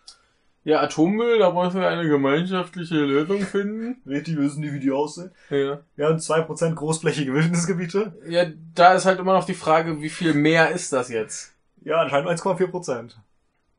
[0.64, 4.00] Ja, Atommüll, da wollen wir eine gemeinschaftliche Lösung finden.
[4.06, 5.30] Richtig, wir wissen nicht, wie die aussehen.
[5.50, 5.80] Ja.
[5.96, 8.12] Wir haben 2% großflächige Wildnisgebiete.
[8.28, 11.54] ja, da ist halt immer noch die Frage, wie viel mehr ist das jetzt?
[11.82, 13.14] Ja, anscheinend 1,4%.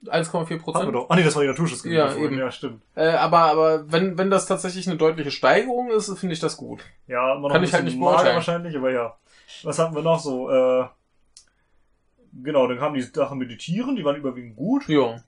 [0.06, 0.96] 1,4 Hatten wir Prozent.
[0.96, 1.10] doch.
[1.10, 2.00] Ah nee, das war die Naturschutzgebiete.
[2.00, 2.26] Ja, vorhin.
[2.32, 2.38] eben.
[2.40, 2.82] Ja, stimmt.
[2.96, 6.82] Äh, aber, aber wenn, wenn das tatsächlich eine deutliche Steigerung ist, finde ich das gut.
[7.08, 8.36] Ja, immer noch Kann ein ich halt nicht beurteilen.
[8.36, 9.16] wahrscheinlich, aber ja.
[9.64, 10.50] Was hatten wir noch so?
[10.50, 10.86] Äh,
[12.44, 14.88] genau, dann kamen die Sachen mit den Tieren, die waren überwiegend gut.
[14.88, 15.22] Ja,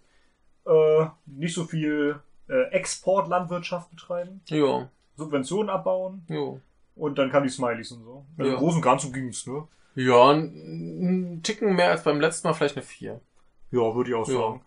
[0.65, 6.53] Äh, nicht so viel äh, Exportlandwirtschaft betreiben, ja, Subventionen abbauen ja.
[6.95, 8.25] und dann kamen die Smileys und so.
[8.37, 8.55] Also Ja.
[8.55, 9.67] Im Großen und Ganzen ging's, ne?
[9.95, 13.19] Ja, ein, ein Ticken mehr als beim letzten Mal, vielleicht eine 4.
[13.71, 14.33] Ja, würde ich auch Ja.
[14.35, 14.61] sagen.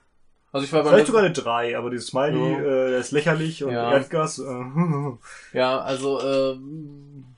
[0.52, 2.58] Also ich war Vielleicht sogar eine 3, aber dieses Smiley, Ja.
[2.60, 3.90] äh, der ist lächerlich und Ja.
[3.92, 4.44] Erdgas, äh,
[5.52, 6.56] Ja, also, äh,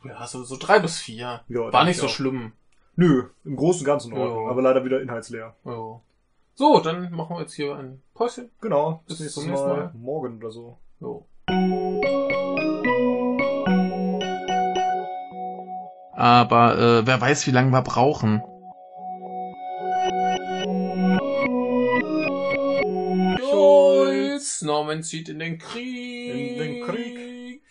[0.07, 1.41] ja, so, so 3 bis 4.
[1.49, 2.11] Ja, War nicht ich so auch.
[2.11, 2.53] schlimm.
[2.97, 4.51] nö, im Großen und Ganzen in Ordnung, Ja.
[4.51, 5.55] aber leider wieder inhaltsleer.
[5.64, 6.01] Ja.
[6.55, 8.51] So, dann machen wir jetzt hier ein Päuschen.
[8.61, 9.76] Genau, Bis bis zum nächsten Mal.
[9.76, 9.93] Mal.
[9.95, 10.78] Morgen oder so.
[11.01, 11.26] Jo.
[16.17, 18.43] Aber äh, wer weiß, wie lange wir brauchen.
[23.41, 26.35] Schulz, Norman zieht in den Krieg.
[26.35, 27.62] In den Krieg.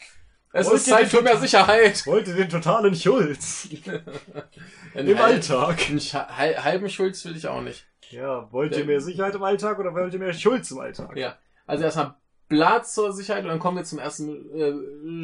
[0.52, 2.06] Es Wollt ist Zeit für mehr Sicherheit.
[2.06, 3.68] Wollte den totalen Schulz.
[4.94, 5.90] Im halb- Alltag.
[5.90, 7.86] Einen halben Schulz will ich auch nicht.
[8.10, 11.18] Ja, wollt ihr mehr Sicherheit im Alltag oder wollt ihr mehr Schulz im Alltag?
[11.18, 11.36] Ja.
[11.66, 12.16] Also erstmal
[12.48, 14.72] Blatt zur Sicherheit und dann kommen wir zum ersten äh,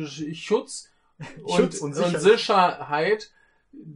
[0.06, 0.90] Sch- Schutz
[1.48, 2.22] Schutz und und, Sicherheit.
[2.22, 3.32] Sicherheit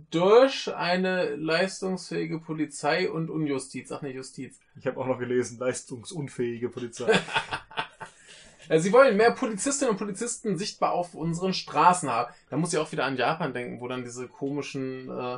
[0.09, 3.91] durch eine leistungsfähige Polizei und Unjustiz.
[3.91, 4.59] Ach ne, Justiz.
[4.77, 7.11] Ich habe auch noch gelesen, leistungsunfähige Polizei.
[8.77, 12.33] Sie wollen mehr Polizistinnen und Polizisten sichtbar auf unseren Straßen haben.
[12.49, 15.37] Da muss ich auch wieder an Japan denken, wo dann diese komischen äh,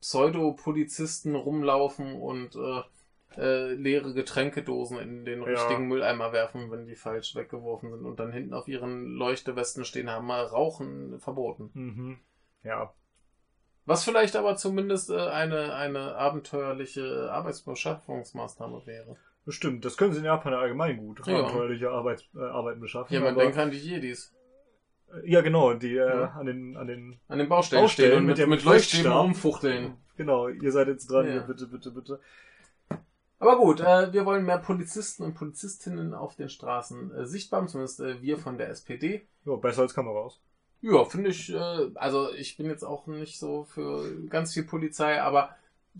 [0.00, 2.82] Pseudo-Polizisten rumlaufen und äh,
[3.38, 5.46] äh, leere Getränkedosen in den Ja.
[5.46, 10.10] richtigen Mülleimer werfen, wenn die falsch weggeworfen sind und dann hinten auf ihren Leuchtewesten stehen
[10.10, 11.70] haben, mal Rauchen verboten.
[11.74, 12.18] mhm.
[12.62, 12.94] Ja,
[13.86, 19.16] Was vielleicht aber zumindest äh, eine, eine abenteuerliche Arbeitsbeschaffungsmaßnahme wäre.
[19.44, 19.84] bestimmt.
[19.84, 21.26] Das können sie in Japan ja allgemein gut.
[21.26, 21.40] Ja.
[21.40, 23.12] Abenteuerliche Arbeit, äh, Arbeiten beschaffen.
[23.12, 24.32] Ja, man denkt an die Jedis.
[25.24, 26.30] Ja, genau, die äh, Ja.
[26.30, 29.98] an den, an den, An den Baustellen, Baustellen stehen und mit mit, mit Leuchtstäben rumfuchteln.
[30.16, 31.32] genau, ihr seid jetzt dran, Ja.
[31.32, 32.20] hier, bitte, bitte, bitte.
[33.44, 38.00] Aber gut, äh, wir wollen mehr Polizisten und Polizistinnen auf den Straßen äh, sichtbar, zumindest
[38.00, 39.28] äh, wir von der SPD.
[39.44, 40.40] Ja, besser als Kameras.
[40.80, 45.20] Ja, finde ich, äh, also ich bin jetzt auch nicht so für ganz viel Polizei,
[45.20, 45.50] aber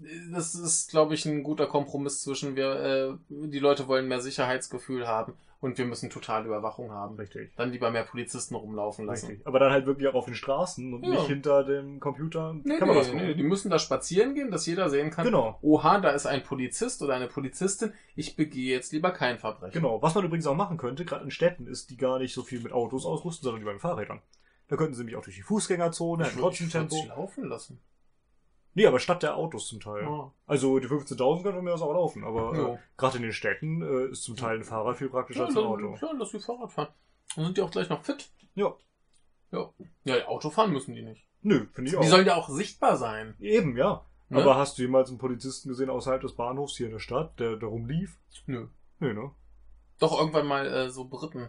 [0.03, 4.22] äh, das ist, glaube ich, ein guter Kompromiss zwischen wir, äh, die Leute wollen mehr
[4.22, 5.34] Sicherheitsgefühl haben
[5.65, 7.17] und wir müssen totale Überwachung haben.
[7.17, 7.53] Richtig.
[7.57, 9.29] Dann lieber mehr Polizisten rumlaufen lassen.
[9.29, 9.47] Richtig.
[9.47, 11.11] Aber dann halt wirklich auch auf den Straßen und Ja.
[11.11, 14.91] nicht hinter dem Computer Nee, Kameras nee, nee, die müssen da spazieren gehen, dass jeder
[14.91, 15.59] sehen kann, Genau.
[15.62, 19.73] oha, da ist ein Polizist oder eine Polizistin, ich begehe jetzt lieber kein Verbrechen.
[19.73, 20.03] Genau.
[20.03, 22.61] Was man übrigens auch machen könnte, gerade in Städten, ist, die gar nicht so viel
[22.61, 24.21] mit Autos ausrüsten, sondern die mit Fahrrädern.
[24.69, 27.03] Da könnten sie nämlich auch durch die Fußgängerzone, Ich im würd- trotzdem ich würd Tempo.
[27.03, 27.81] sie laufen lassen.
[28.75, 30.03] Nee, aber statt der Autos zum Teil.
[30.03, 30.33] Ja.
[30.47, 32.75] Also die 15.000 können wir das auch laufen, aber Ja.
[32.75, 35.57] äh, gerade in den Städten äh, ist zum Teil ein Fahrrad viel praktischer Ja, als
[35.57, 35.97] ein Auto.
[36.01, 36.89] ja, lass die Fahrrad fahren.
[37.37, 38.31] Dann sind die auch gleich noch fit.
[38.55, 38.75] Ja.
[39.53, 39.70] Ja,
[40.05, 41.25] ja Auto fahren müssen die nicht.
[41.43, 42.01] Nö, finde ich auch.
[42.03, 43.35] Die sollen ja auch sichtbar sein.
[43.39, 44.05] Eben, ja.
[44.29, 44.41] Ne?
[44.43, 47.57] Aber hast du jemals einen Polizisten gesehen außerhalb des Bahnhofs hier in der Stadt, der
[47.57, 48.18] da rumlief?
[48.47, 48.66] Nö.
[48.99, 49.31] Nö, ne?
[50.01, 51.49] Doch irgendwann mal äh, so Briten.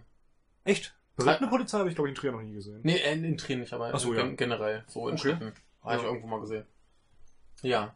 [0.64, 0.96] Echt?
[1.16, 2.82] Berittene Polizei habe ich, glaube ich, in Trier noch nie gesehen.
[2.84, 4.28] Nee, äh, in Tränen nicht, aber so, ja.
[4.28, 4.84] generell.
[4.88, 5.30] So in Okay.
[5.36, 5.54] Städten.
[5.82, 6.66] Habe ich irgendwo mal gesehen.
[7.62, 7.96] Ja.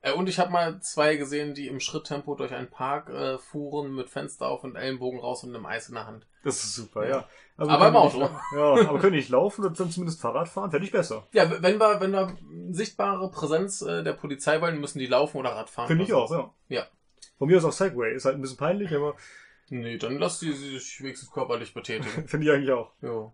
[0.00, 3.94] Äh, und ich habe mal zwei gesehen, die im Schritttempo durch einen Park äh, fuhren
[3.94, 6.26] mit Fenster auf und Ellenbogen raus und einem Eis in der Hand.
[6.42, 7.16] Das ist super, Ja.
[7.18, 7.28] ja.
[7.56, 8.30] Aber im nicht Auto.
[8.56, 10.70] Ja, aber können nicht laufen und dann zumindest Fahrrad fahren?
[10.70, 11.28] Fände ich besser.
[11.32, 12.36] Ja, wenn wir, wenn wir
[12.70, 15.86] sichtbare Präsenz äh, der Polizei wollen, müssen die laufen oder Rad fahren.
[15.86, 16.50] Finde ich oder auch, ja.
[16.68, 16.86] Ja.
[17.38, 18.14] Von mir aus auch Segway.
[18.14, 19.14] Ist halt ein bisschen peinlich, aber
[19.68, 22.26] Nee, dann lass die sich wenigstens körperlich betätigen.
[22.28, 22.92] finde ich eigentlich auch.
[23.00, 23.32] Ja.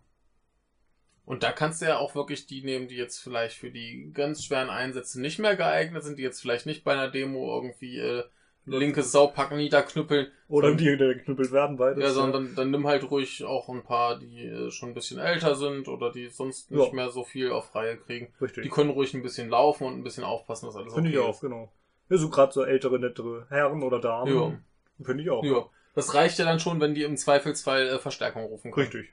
[1.28, 4.42] Und da kannst du ja auch wirklich die nehmen, die jetzt vielleicht für die ganz
[4.44, 8.24] schweren Einsätze nicht mehr geeignet sind, die jetzt vielleicht nicht bei einer Demo irgendwie äh,
[8.64, 10.28] linkes Saupacken niederknüppeln.
[10.48, 12.02] Oder die, die geknüppelt werden beides.
[12.02, 15.54] Ja, sondern dann nimm halt ruhig auch ein paar, die äh, schon ein bisschen älter
[15.54, 16.92] sind oder die sonst nicht Ja.
[16.94, 18.32] mehr so viel auf Reihe kriegen.
[18.40, 18.70] Die Richtig.
[18.70, 21.40] können ruhig ein bisschen laufen und ein bisschen aufpassen, dass alles Finde okay ich auch,
[21.42, 21.70] genau.
[22.08, 24.34] Ja, so gerade so ältere, nettere Herren oder Damen.
[24.34, 25.04] Ja.
[25.04, 25.44] Finde ich auch.
[25.44, 25.66] Ja.
[25.94, 28.86] Das reicht ja dann schon, wenn die im Zweifelsfall äh, Verstärkung rufen können.
[28.86, 29.10] Richtig.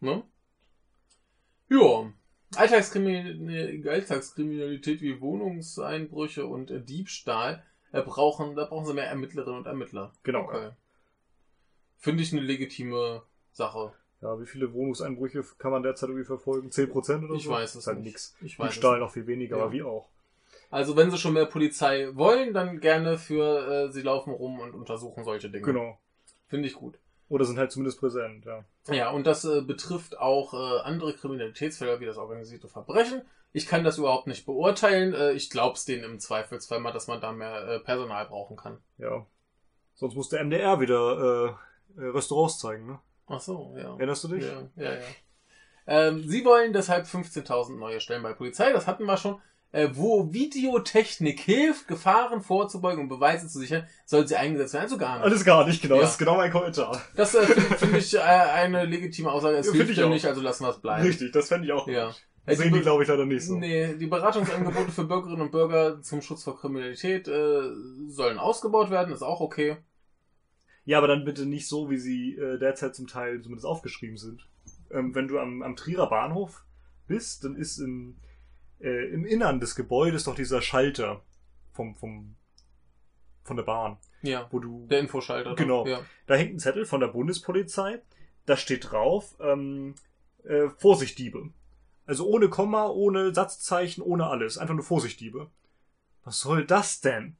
[0.00, 0.22] Ne?
[1.68, 2.10] Ja.
[2.56, 10.12] Alltagskriminalität, Alltagskriminalität wie Wohnungseinbrüche und Diebstahl äh, brauchen, da brauchen sie mehr Ermittlerinnen und Ermittler.
[10.22, 10.44] Genau.
[10.44, 10.70] Okay.
[11.98, 13.92] Finde ich eine legitime Sache.
[14.20, 16.68] Ja, wie viele Wohnungseinbrüche kann man derzeit irgendwie verfolgen?
[16.70, 17.50] 10% oder Ich so?
[17.50, 18.06] weiß es ist halt nicht.
[18.06, 18.36] nix.
[18.40, 19.00] Ich weiß es Stahl nicht.
[19.00, 19.62] noch viel weniger, Ja.
[19.64, 20.08] aber wie auch.
[20.70, 24.74] Also wenn sie schon mehr Polizei wollen, dann gerne für äh, sie laufen rum und
[24.74, 25.64] untersuchen solche Dinge.
[25.64, 25.98] Genau.
[26.48, 26.98] Finde ich gut.
[27.28, 28.64] Oder sind halt zumindest präsent, ja.
[28.88, 33.22] Ja, und das äh, betrifft auch äh, andere Kriminalitätsfelder wie das organisierte Verbrechen.
[33.52, 35.14] Ich kann das überhaupt nicht beurteilen.
[35.14, 38.78] Äh, ich glaub's denen im Zweifelsfall mal, dass man da mehr äh, Personal brauchen kann.
[38.98, 39.26] Ja.
[39.94, 41.56] Sonst muss der MDR wieder
[41.96, 43.00] äh, äh, Restaurants zeigen, ne?
[43.26, 43.94] Ach so, ja.
[43.96, 44.44] Erinnerst du dich?
[44.44, 45.00] Ja, ja, ja.
[45.86, 48.72] Ähm, sie wollen deshalb 15.000 neue Stellen bei Polizei.
[48.72, 49.40] Das hatten wir schon.
[49.74, 54.84] Äh, wo Videotechnik hilft, Gefahren vorzubeugen und Beweise zu sichern, soll sie eingesetzt werden.
[54.84, 55.24] Also gar nicht.
[55.24, 55.96] Alles gar nicht, genau.
[55.96, 56.02] Ja.
[56.02, 57.02] Das ist genau mein Kommentar.
[57.16, 59.56] Das äh, finde find ich äh, eine legitime Aussage.
[59.56, 61.04] Es Ja, hilft ja nicht, also lassen wir es bleiben.
[61.04, 61.88] Richtig, das fände ich auch.
[61.88, 62.06] Ja.
[62.06, 62.22] gut.
[62.46, 63.56] Äh, Sehen die glaube ich, leider nicht so.
[63.56, 67.62] Nee, die Beratungsangebote für Bürgerinnen und Bürger zum Schutz vor Kriminalität äh,
[68.06, 69.78] sollen ausgebaut werden, ist auch okay.
[70.84, 74.46] Ja, aber dann bitte nicht so, wie sie äh, derzeit zum Teil zumindest aufgeschrieben sind.
[74.92, 76.64] Ähm, wenn du am, am Trierer Bahnhof
[77.08, 78.18] bist, dann ist im,
[78.84, 81.22] äh, im Innern des Gebäudes doch dieser Schalter
[81.72, 82.36] vom, vom,
[83.42, 84.46] von der Bahn, Ja.
[84.50, 85.54] wo du, Der Infoschalter.
[85.54, 85.86] Genau.
[85.86, 86.00] Ja.
[86.26, 88.00] da hängt ein Zettel von der Bundespolizei,
[88.46, 89.94] da steht drauf, ähm,
[90.44, 91.50] äh, Vorsicht Diebe.
[92.06, 94.58] Also ohne Komma, ohne Satzzeichen, ohne alles.
[94.58, 95.50] Einfach nur Vorsicht Diebe.
[96.22, 97.36] Was soll das denn?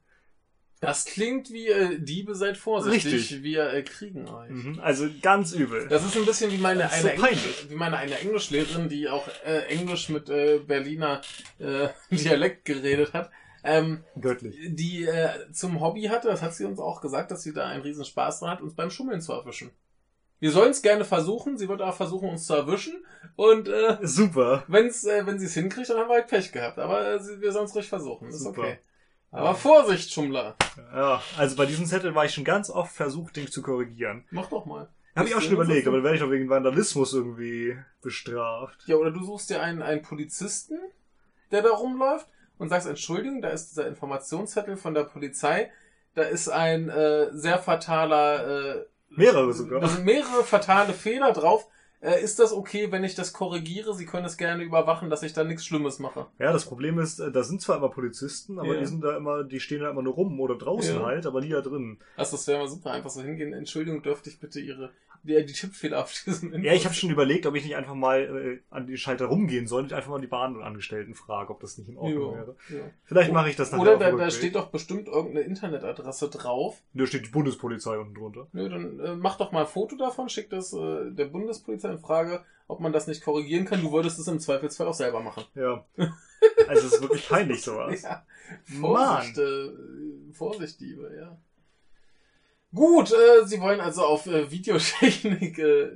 [0.81, 3.43] Das klingt wie äh, Diebe seid vorsichtig, Richtig.
[3.43, 4.49] wir äh, kriegen euch.
[4.49, 5.87] Mhm, also ganz übel.
[5.87, 9.27] Das ist ein bisschen wie meine eine, so Englisch, wie meine eine Englischlehrerin, die auch
[9.45, 11.21] äh, Englisch mit äh, Berliner
[11.59, 13.31] äh, Dialekt geredet hat.
[13.63, 14.55] Ähm, Göttlich.
[14.75, 17.81] die äh, zum Hobby hatte, das hat sie uns auch gesagt, dass sie da einen
[17.81, 19.71] riesen Spaß dran hat, uns beim Schummeln zu erwischen.
[20.39, 23.03] Wir sollen es gerne versuchen, sie wird auch versuchen, uns zu erwischen.
[23.35, 24.63] Und äh, Super.
[24.67, 26.77] wenn's, äh, wenn sie es hinkriegt, dann haben wir halt Pech gehabt.
[26.77, 28.27] Aber äh, wir sollen es ruhig versuchen.
[28.27, 28.61] Ist Super.
[28.61, 28.79] okay.
[29.35, 30.55] Aber Vorsicht, Schummler.
[30.93, 34.25] Ja, also bei diesem Zettel war ich schon ganz oft versucht, den zu korrigieren.
[34.31, 34.89] Mach doch mal.
[35.15, 38.83] Habe ich auch schon überlegt, aber dann werde ich doch wegen Vandalismus irgendwie bestraft.
[38.85, 40.77] Ja, oder du suchst dir einen, einen Polizisten,
[41.51, 42.27] der da rumläuft
[42.57, 45.71] und sagst, Entschuldigung, da ist dieser Informationszettel von der Polizei,
[46.15, 49.79] da ist ein äh, sehr fataler, äh, Mehrere sogar.
[49.79, 51.67] da sind mehrere fatale Fehler drauf.
[52.01, 53.93] Äh, ist das okay, wenn ich das korrigiere?
[53.95, 56.27] Sie können es gerne überwachen, dass ich da nichts Schlimmes mache.
[56.39, 58.79] Ja, das Problem ist, äh, da sind zwar immer Polizisten, aber Ja.
[58.81, 61.03] die sind da immer, die stehen da immer nur rum oder draußen Ja.
[61.03, 61.97] halt, aber nie da drin.
[62.17, 63.53] Also das wäre mal super, einfach so hingehen.
[63.53, 64.91] Entschuldigung, dürfte ich bitte Ihre
[65.25, 66.63] die, die Tippfehler abschließen?
[66.63, 69.67] Ja, ich habe schon überlegt, ob ich nicht einfach mal äh, an die Schalter rumgehen
[69.67, 72.55] soll und einfach mal die Bahnangestellten frage, ob das nicht in Ordnung Ja, wäre.
[72.69, 72.91] ja.
[73.03, 76.81] Vielleicht mache ich das nachher Oder da, da steht doch bestimmt irgendeine Internetadresse drauf.
[76.93, 78.47] Da steht die Bundespolizei unten drunter.
[78.53, 81.99] Nö, dann äh, mach doch mal ein Foto davon, schick das äh, der Bundespolizei und
[81.99, 83.81] frage, ob man das nicht korrigieren kann.
[83.81, 85.43] Du würdest es im Zweifelsfall auch selber machen.
[85.55, 85.85] Ja.
[86.67, 88.01] Also es ist wirklich peinlich sowas.
[88.01, 88.23] Ja.
[88.67, 88.81] Mann.
[88.81, 89.69] Vorsicht, äh,
[90.33, 91.37] Vorsicht, Diebe, ja.
[92.75, 95.91] Gut, äh, Sie wollen also auf äh, Videotechnik äh,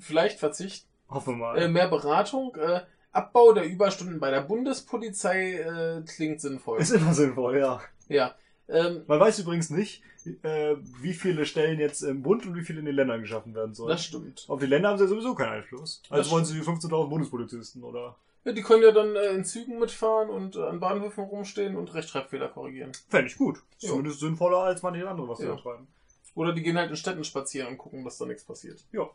[0.00, 0.88] vielleicht verzichten.
[1.08, 1.58] Hoffen wir mal.
[1.58, 2.56] Äh, mehr Beratung.
[2.56, 2.80] Äh,
[3.12, 6.80] Abbau der Überstunden bei der Bundespolizei äh, klingt sinnvoll.
[6.80, 7.80] ist immer sinnvoll, ja.
[8.08, 8.34] Ja.
[8.68, 10.02] Ähm, Man weiß übrigens nicht,
[10.42, 13.74] äh, wie viele Stellen jetzt im Bund und wie viele in den Ländern geschaffen werden
[13.74, 13.90] sollen.
[13.90, 14.44] das stimmt.
[14.48, 16.02] Auf die Länder haben sie ja sowieso keinen Einfluss.
[16.10, 18.16] Also Das wollen sie 15.000 Bundespolizisten oder?
[18.44, 21.94] Ja, die können ja dann äh, in Zügen mitfahren und äh, an Bahnhöfen rumstehen und
[21.94, 22.92] Rechtschreibfehler korrigieren.
[23.08, 23.58] Fände ich gut.
[23.76, 23.88] Ist Jo.
[23.90, 25.54] Zumindest sinnvoller als manche andere, was sie Ja.
[25.54, 25.88] da treiben.
[26.36, 28.84] Oder die gehen halt in Städten spazieren und gucken, dass da nichts passiert.
[28.92, 29.08] Ja.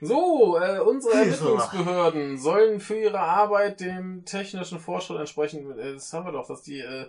[0.00, 1.14] So, äh, unsere?
[1.14, 5.78] Ermittlungsbehörden sollen für ihre Arbeit dem technischen Fortschritt entsprechen.
[5.78, 7.06] Äh, das haben wir doch, dass die äh,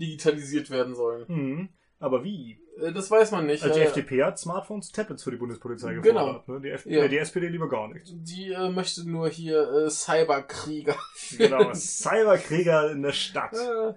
[0.00, 1.24] digitalisiert werden sollen.
[1.28, 1.68] Mhm.
[1.98, 2.60] Aber wie?
[2.80, 3.62] Äh, das weiß man nicht.
[3.62, 6.02] Also die Äh, FDP hat Smartphones, Tablets für die Bundespolizei Genau.
[6.42, 6.48] gefordert.
[6.48, 6.60] Ne?
[6.60, 7.04] Die, F Ja.
[7.04, 8.10] äh, die SPD lieber gar nichts.
[8.14, 10.96] die äh, möchte nur hier äh, Cyberkrieger.
[11.38, 13.54] Genau, Cyberkrieger in der Stadt.
[13.54, 13.94] Äh,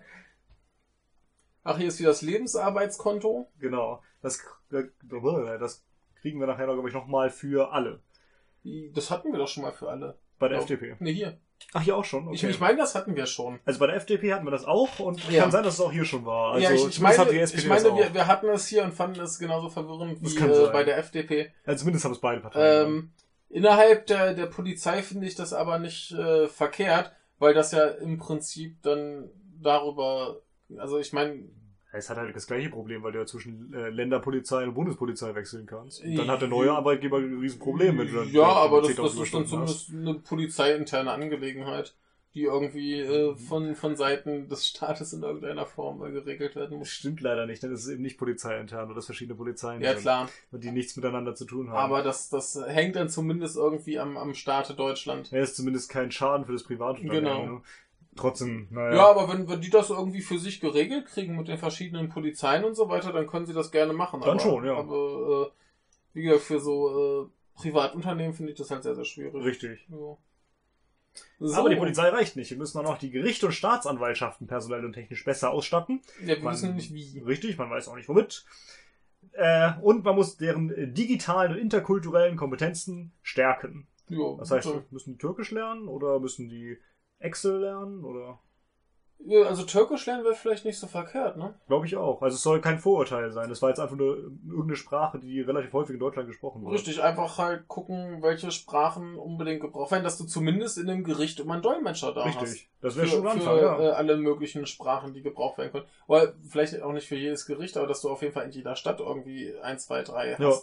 [1.64, 3.50] Ach, hier ist wieder das Lebensarbeitskonto.
[3.60, 4.02] Genau.
[4.22, 4.40] Das,
[4.70, 5.84] das
[6.22, 8.02] kriegen wir nachher, glaube ich, nochmal für alle.
[8.94, 10.18] Das hatten wir doch schon mal für alle.
[10.38, 10.62] Bei der Ja.
[10.64, 10.96] FDP.
[11.00, 11.38] Ne, hier.
[11.74, 12.26] Ach, hier auch schon?
[12.28, 12.36] Okay.
[12.36, 13.60] Ich, ich meine, das hatten wir schon.
[13.66, 15.42] also bei der FDP hatten wir das auch und Ja.
[15.44, 16.54] kann sein, dass es auch hier schon war.
[16.54, 18.84] Also ja, ich, ich meine, hat die SPD ich meine wir, wir hatten es hier
[18.84, 21.52] und fanden es genauso verwirrend Das wie äh, bei der FDP.
[21.66, 22.88] ja, zumindest haben es beide Parteien.
[22.88, 23.12] Ähm,
[23.50, 28.18] innerhalb der, der Polizei finde ich das aber nicht äh, verkehrt, weil das ja im
[28.18, 29.30] Prinzip dann
[29.62, 30.42] darüber,
[30.78, 31.44] also ich meine,
[31.92, 35.66] Es hat halt das gleiche Problem, weil du ja zwischen äh, Länderpolizei und Bundespolizei wechseln
[35.66, 36.04] kannst.
[36.04, 39.02] Und dann hat der neue Arbeitgeber ein Riesenproblem, wenn du dann ja, aber das, 10.000
[39.04, 41.96] das ist dann zumindest eine polizeiinterne Angelegenheit,
[42.36, 43.38] die irgendwie äh, Mhm.
[43.38, 46.90] von, von Seiten des Staates in irgendeiner Form geregelt werden muss.
[46.90, 50.30] stimmt leider nicht, denn es ist eben nicht polizeiintern, nur dass verschiedene Polizeien Ja, klar.
[50.52, 51.78] und die nichts miteinander zu tun haben.
[51.80, 55.34] Aber das, das hängt dann zumindest irgendwie am, am Staate Deutschland.
[55.34, 57.46] er ist zumindest kein Schaden für das Privatunternehmen.
[57.48, 57.62] Genau.
[58.16, 58.96] Trotzdem, naja.
[58.96, 62.64] Ja, aber wenn, wenn die das irgendwie für sich geregelt kriegen mit den verschiedenen Polizeien
[62.66, 64.20] und so weiter, dann können sie das gerne machen.
[64.22, 64.76] Dann aber, schon, ja.
[64.76, 65.52] Aber äh,
[66.14, 69.34] wie gesagt, für so äh, Privatunternehmen finde ich das halt sehr, sehr schwierig.
[69.44, 69.86] Richtig.
[69.90, 70.18] Ja.
[71.40, 71.56] So.
[71.56, 72.50] Aber die Polizei reicht nicht.
[72.52, 76.02] Wir müssen auch noch die Gerichte und Staatsanwaltschaften personell und technisch besser ausstatten.
[76.22, 77.20] Ja, wir Man- wissen nicht wie.
[77.20, 78.46] Richtig, man weiß auch nicht womit.
[79.34, 83.88] Äh, und man muss deren digitalen und interkulturellen Kompetenzen stärken.
[84.08, 86.78] Ja, Das heißt, müssen die Türkisch lernen oder müssen die
[87.20, 88.40] Excel lernen oder
[89.26, 91.54] ja, also Türkisch lernen wäre vielleicht nicht so verkehrt, ne?
[91.68, 92.22] glaube ich auch.
[92.22, 93.50] Also es soll kein Vorurteil sein.
[93.50, 96.74] Das war jetzt einfach nur irgendeine Sprache, die relativ häufig in Deutschland gesprochen wird.
[96.74, 101.42] Richtig, einfach halt gucken, welche Sprachen unbedingt gebraucht werden, dass du zumindest in dem Gericht
[101.42, 102.42] immer einen Dolmetscher da hast.
[102.42, 102.70] Richtig.
[102.82, 103.80] Das wäre schon ein Anfang, für ja.
[103.80, 105.86] äh, alle möglichen Sprachen, die gebraucht werden können.
[106.08, 108.78] Oder vielleicht auch nicht für jedes Gericht, aber dass du auf jeden Fall in jeder
[108.78, 110.54] Stadt irgendwie ein, zwei, drei Ja.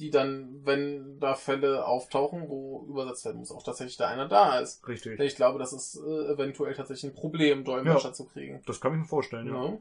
[0.00, 4.60] Die dann, wenn da Fälle auftauchen, wo übersetzt werden muss, auch tatsächlich da einer da
[4.60, 4.86] ist.
[4.86, 5.16] Richtig.
[5.16, 8.62] Denn ich glaube, das ist äh, eventuell tatsächlich ein Problem, Dolmetscher zu kriegen.
[8.66, 9.64] Das kann ich mir vorstellen, ja.
[9.64, 9.78] Ja.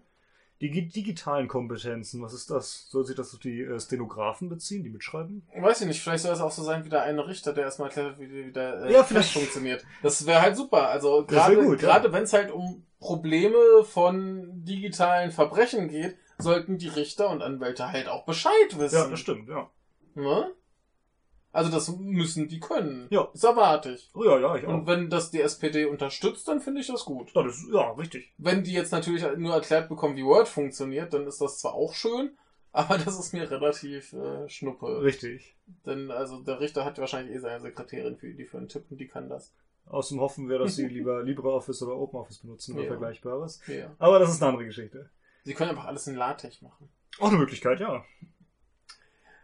[0.60, 2.88] Die gi- digitalen Kompetenzen, was ist das?
[2.90, 5.48] Soll sich das auf die äh, Stenografen beziehen, die mitschreiben?
[5.56, 7.90] Weiß ich nicht, vielleicht soll es auch so sein wie der eine Richter, der erstmal
[7.90, 9.34] erklärt, wie, wie der äh, Ja, vielleicht.
[9.34, 9.86] funktioniert.
[10.02, 10.90] Das wäre halt super.
[10.90, 11.90] Also gerade gut, ja.
[11.90, 17.92] gerade wenn es halt um Probleme von digitalen Verbrechen geht, sollten die Richter und Anwälte
[17.92, 18.96] halt auch Bescheid wissen.
[18.96, 19.70] Ja, das stimmt, ja.
[20.18, 20.52] Ne?
[21.52, 23.08] Also das müssen die können.
[23.10, 23.30] Ja.
[23.34, 24.10] Das erwarte ich.
[24.14, 24.74] Oh, ja, ja, ich auch.
[24.74, 27.32] Und wenn das die SPD unterstützt, dann finde ich das gut.
[27.34, 28.34] Ja, das, ja, richtig.
[28.38, 31.94] Wenn die jetzt natürlich nur erklärt bekommen, wie Word funktioniert, dann ist das zwar auch
[31.94, 32.32] schön,
[32.72, 35.02] aber das ist mir relativ äh, schnuppe.
[35.02, 35.56] Richtig.
[35.86, 38.98] Denn also der Richter hat wahrscheinlich eh seine Sekretärin, für die für einen Tipp und
[39.00, 39.54] die kann das.
[39.86, 42.90] Außerdem hoffen wir, dass sie lieber LibreOffice oder OpenOffice benutzen oder Ja.
[42.90, 43.62] Vergleichbares.
[43.68, 43.96] Ja.
[44.00, 45.10] Aber das ist eine andere Geschichte.
[45.44, 46.90] Sie können einfach alles in LaTeX machen.
[47.20, 48.04] Auch eine Möglichkeit, ja.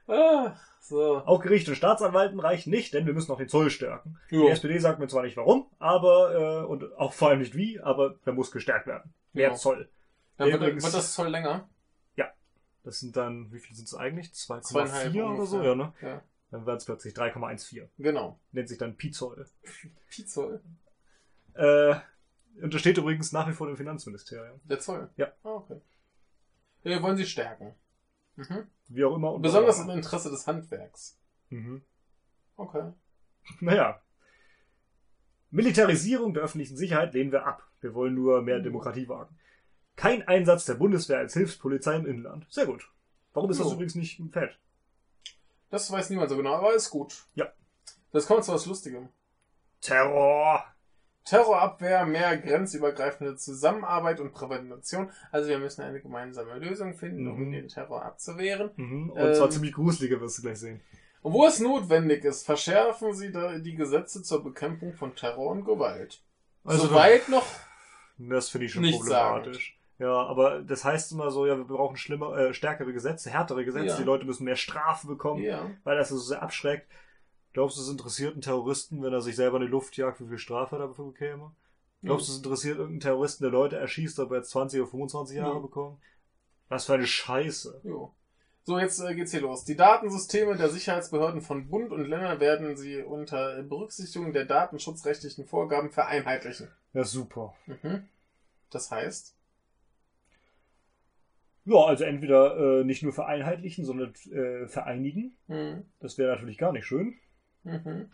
[0.08, 1.18] Ah, so.
[1.26, 4.18] Auch Gericht und Staatsanwalten reichen nicht, denn wir müssen auch den Zoll stärken.
[4.32, 4.50] Die Jo.
[4.50, 8.16] SPD sagt mir zwar nicht warum, aber, äh, und auch vor allem nicht wie, aber
[8.26, 9.14] der muss gestärkt werden.
[9.32, 9.56] Mehr Ja.
[9.56, 9.90] Zoll.
[10.38, 11.70] Dann wird, Übrigens- wird das Zoll länger.
[12.86, 14.34] Das sind dann, wie viel sind es eigentlich?
[14.34, 15.94] Zweieinhalb 2,4 oder so, ja, ne?
[16.02, 16.22] Ja.
[16.52, 17.88] Dann werden es plötzlich 3,14.
[17.98, 18.38] Genau.
[18.52, 19.48] Nennt sich dann Pi-Zoll.
[20.10, 20.62] Pi Zoll.
[21.54, 21.96] Äh,
[22.62, 24.60] untersteht übrigens nach wie vor dem Finanzministerium.
[24.66, 25.10] Der Zoll.
[25.16, 25.28] Ja.
[25.44, 25.80] Ah, okay.
[26.84, 27.74] Ja, wir wollen sie stärken.
[28.36, 28.68] Mhm.
[28.88, 29.38] Wie auch immer.
[29.40, 29.90] Besonders im.
[29.90, 31.18] Interesse des Handwerks.
[31.50, 31.82] Mhm.
[32.56, 32.92] Okay.
[33.60, 34.02] Naja.
[35.52, 37.68] Militarisierung der öffentlichen Sicherheit lehnen wir ab.
[37.82, 39.38] Wir wollen nur mehr Demokratie wagen.
[39.96, 42.48] Kein Einsatz der Bundeswehr als Hilfspolizei im Inland.
[42.50, 42.90] Sehr gut.
[43.34, 43.74] Warum ist das Jo.
[43.74, 44.58] übrigens nicht ein Fett?
[45.70, 47.26] Das weiß niemand so genau, aber ist gut.
[47.36, 47.52] Ja.
[48.12, 49.10] Das kommt zu was Lustigem.
[49.82, 50.64] Terror!
[51.26, 55.10] Terrorabwehr, mehr grenzübergreifende Zusammenarbeit und Prävention.
[55.32, 57.52] Also wir müssen eine gemeinsame Lösung finden, um Mhm.
[57.52, 58.72] den Terror abzuwehren.
[58.76, 59.10] Mhm.
[59.12, 59.34] Und Ähm.
[59.34, 60.82] zwar ziemlich gruseliger, wirst du gleich sehen.
[61.22, 65.64] Und wo es notwendig ist, verschärfen sie da die Gesetze zur Bekämpfung von Terror und
[65.64, 66.22] Gewalt.
[66.66, 67.46] Also Soweit noch
[68.18, 69.78] Das finde ich schon Nicht problematisch.
[70.00, 73.86] Ja, aber das heißt immer so, ja, wir brauchen schlimmer, äh, stärkere Gesetze, härtere Gesetze,
[73.88, 73.98] Ja.
[73.98, 75.70] die Leute müssen mehr Strafe bekommen, Ja.
[75.84, 76.88] weil das so sehr abschreckt.
[77.54, 80.28] Glaubst du, es interessiert einen Terroristen, wenn er sich selber in die Luft jagt, wie
[80.28, 81.52] viel Strafe er dafür bekäme?
[82.02, 85.38] Glaubst du, es interessiert irgendeinen Terroristen, der Leute erschießt, ob er jetzt 20 oder 25
[85.38, 85.60] Jahre Ja.
[85.60, 86.00] bekommt?
[86.68, 87.82] Was für eine Scheiße.
[87.84, 88.12] Jo.
[88.66, 89.66] So, jetzt äh, geht's hier los.
[89.66, 95.92] Die Datensysteme der Sicherheitsbehörden von Bund und Ländern werden sie unter Berücksichtigung der datenschutzrechtlichen Vorgaben
[95.92, 96.70] vereinheitlichen.
[96.94, 97.54] Ja, super.
[97.68, 98.08] Mhm.
[98.72, 99.36] Das heißt,
[101.66, 105.36] Ja, also entweder äh, nicht nur vereinheitlichen, sondern äh, vereinigen.
[105.48, 105.86] mhm.
[106.00, 107.16] Das wäre natürlich gar nicht schön.
[107.64, 108.12] Mhm.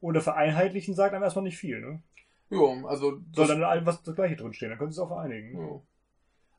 [0.00, 2.02] Oder vereinheitlichen sagt einem erstmal nicht viel, ne?
[2.50, 5.08] Jo, also Soll dann in allem was das gleiche drinstehen, dann können sie es auch
[5.08, 5.58] vereinigen.
[5.58, 5.86] jo.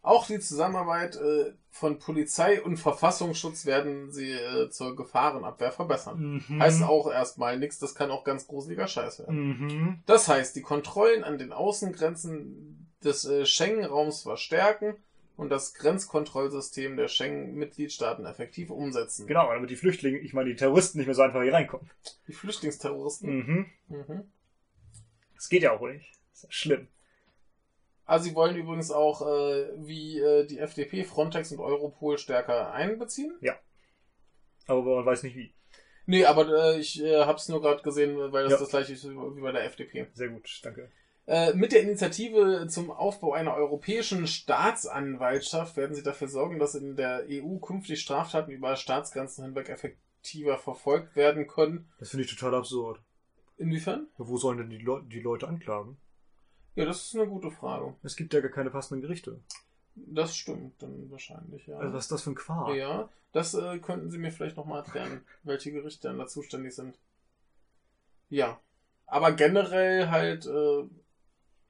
[0.01, 6.43] auch die Zusammenarbeit äh, von Polizei und Verfassungsschutz werden sie äh, zur Gefahrenabwehr verbessern.
[6.47, 6.61] Mhm.
[6.61, 9.47] Heißt auch erstmal nichts, das kann auch ganz gruseliger Scheiß werden.
[9.47, 10.03] Mhm.
[10.05, 14.95] Das heißt, die Kontrollen an den Außengrenzen des äh, Schengen-Raums verstärken
[15.37, 19.27] und das Grenzkontrollsystem der Schengen-Mitgliedstaaten effektiv umsetzen.
[19.27, 21.89] Genau, damit die Flüchtlinge, ich meine die Terroristen nicht mehr so einfach hier reinkommen.
[22.27, 23.35] Die Flüchtlingsterroristen.
[23.35, 23.65] Mhm.
[23.89, 24.31] Mhm.
[25.35, 26.11] Das geht ja auch nicht.
[26.31, 26.87] Das ist ja schlimm.
[28.05, 33.35] Also sie wollen übrigens auch, äh, wie äh, die FDP, Frontex und Europol stärker einbeziehen.
[34.67, 35.53] Aber man weiß nicht wie.
[36.05, 38.59] Nee, aber äh, ich äh, habe es nur gerade gesehen, weil das Ja.
[38.59, 40.07] das gleiche ist wie bei der FDP.
[40.13, 40.91] Sehr gut, danke.
[41.27, 46.95] Äh, mit der Initiative zum Aufbau einer europäischen Staatsanwaltschaft werden sie dafür sorgen, dass in
[46.95, 51.89] der EU künftig Straftaten über Staatsgrenzen hinweg effektiver verfolgt werden können.
[51.97, 53.01] Das finde ich total absurd.
[53.57, 54.07] Inwiefern?
[54.17, 55.97] Wo sollen denn die, Leu die Leute anklagen?
[56.75, 57.95] Ja, das ist eine gute Frage.
[58.03, 59.39] Es gibt ja gar keine passenden Gerichte.
[59.95, 61.77] Das stimmt dann wahrscheinlich, ja.
[61.77, 62.75] Also was ist das für ein Quark?
[62.75, 66.99] Ja, das äh, könnten Sie mir vielleicht nochmal erklären, welche Gerichte dann da zuständig sind.
[68.29, 68.59] Ja.
[69.07, 70.83] Aber generell halt, äh,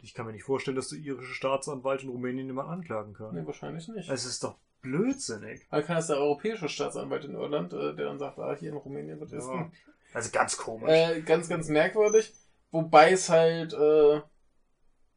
[0.06, 3.34] Ich kann mir nicht vorstellen, dass der irische Staatsanwalt in Rumänien jemanden anklagen kann.
[3.34, 4.08] nee, wahrscheinlich nicht.
[4.08, 5.66] Es ist doch blödsinnig.
[5.72, 8.78] Also kann das der europäische Staatsanwalt in Irland, äh, der dann sagt, ah, hier in
[8.78, 9.48] Rumänien wird es.
[9.48, 9.72] Ja.
[10.14, 10.90] Also ganz komisch.
[10.90, 12.34] Äh, ganz, ganz merkwürdig.
[12.70, 14.22] Wobei es halt äh,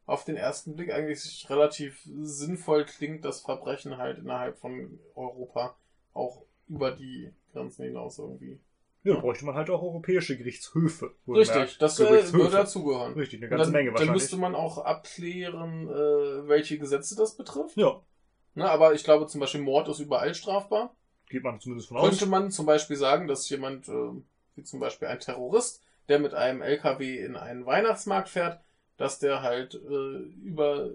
[0.07, 5.75] auf den ersten Blick eigentlich relativ sinnvoll klingt, dass Verbrechen halt innerhalb von Europa
[6.13, 8.59] auch über die Grenzen hinaus irgendwie.
[9.09, 11.15] Ja, da bräuchte man halt auch europäische Gerichtshöfe.
[11.27, 13.13] Richtig, das äh, würde dazugehören.
[13.13, 14.21] Richtig, eine ganze dann, Menge dann wahrscheinlich.
[14.21, 17.75] müsste man auch abklären, äh, welche Gesetze das betrifft.
[17.77, 18.01] ja,
[18.55, 20.95] Ne, aber ich glaube zum Beispiel Mord ist überall strafbar.
[21.29, 22.09] geht man zumindest von aus.
[22.09, 24.11] Könnte man zum Beispiel sagen, dass jemand, äh,
[24.55, 28.59] wie zum Beispiel ein Terrorist, der mit einem LKW in einen Weihnachtsmarkt fährt,
[28.97, 30.89] dass der halt über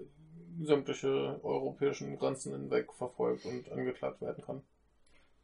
[0.61, 4.61] sämtliche europäischen Grenzen hinweg verfolgt und angeklagt werden kann.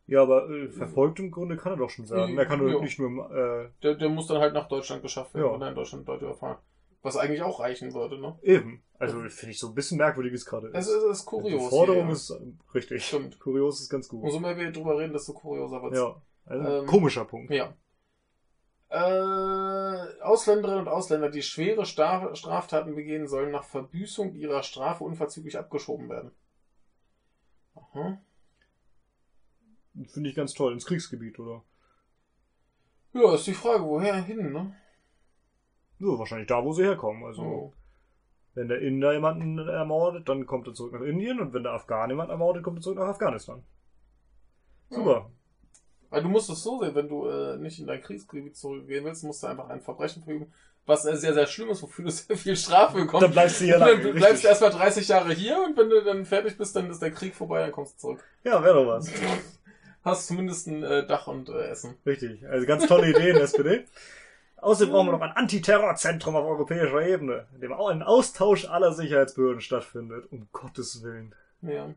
[0.07, 2.37] Ja, aber äh, verfolgt im Grunde kann er doch schon sagen.
[2.37, 2.79] Er kann Ja.
[2.81, 5.51] nicht nur äh, Der, der muss dann halt nach Deutschland geschafft werden Ja.
[5.51, 6.57] und dann in Deutschland Leute überfahren.
[7.03, 8.37] Was eigentlich auch reichen würde, ne?
[8.43, 8.83] eben.
[8.99, 10.69] Also finde ich so ein bisschen merkwürdiges gerade.
[10.73, 11.63] Es ist, es ist kurios.
[11.63, 12.35] Die Forderung hier, ist äh,
[12.75, 13.05] richtig.
[13.05, 13.39] Stimmt.
[13.39, 14.23] Kurios ist ganz gut.
[14.23, 15.97] Umso mehr wir drüber reden, desto kurioser wird's.
[15.97, 16.21] Ja.
[16.45, 17.51] Also, Ähm, komischer Punkt.
[17.51, 17.73] Ja.
[18.89, 25.57] Äh, Ausländerinnen und Ausländer, die schwere Sta- Straftaten begehen, sollen nach Verbüßung ihrer Strafe unverzüglich
[25.57, 26.31] abgeschoben werden.
[27.75, 28.21] Aha.
[30.07, 30.73] Finde ich ganz toll.
[30.73, 31.63] Ins Kriegsgebiet, oder?
[33.13, 34.73] Ja, ist die Frage, woher hin, ne?
[35.99, 37.23] So, wahrscheinlich da, wo sie herkommen.
[37.25, 37.73] Also, Oh.
[38.55, 42.09] wenn der Inder jemanden ermordet, dann kommt er zurück nach Indien und wenn der Afghan
[42.09, 43.63] jemanden ermordet, kommt er zurück nach Afghanistan.
[44.89, 45.29] Super.
[46.09, 49.23] Weil du musst es so sehen, wenn du äh, nicht in dein Kriegsgebiet zurückgehen willst,
[49.23, 50.51] musst du einfach ein Verbrechen verüben,
[50.85, 53.23] was äh, sehr, sehr schlimm ist, wofür du sehr viel Strafe bekommst.
[53.23, 56.03] Dann bleibst du hier und dann bleibst du erstmal 30 Jahre hier und wenn du
[56.03, 58.23] dann fertig bist, dann ist der Krieg vorbei, dann kommst du zurück.
[58.43, 59.09] Ja, wäre doch was.
[60.03, 61.95] Hast zumindest ein äh, Dach und äh, Essen.
[62.05, 62.47] Richtig.
[62.47, 63.85] Also ganz tolle Idee in der SPD.
[64.57, 68.93] Außerdem brauchen wir noch ein Antiterrorzentrum auf europäischer Ebene, in dem auch ein Austausch aller
[68.93, 70.31] Sicherheitsbehörden stattfindet.
[70.31, 71.33] Um Gottes Willen.
[71.61, 71.93] Ja.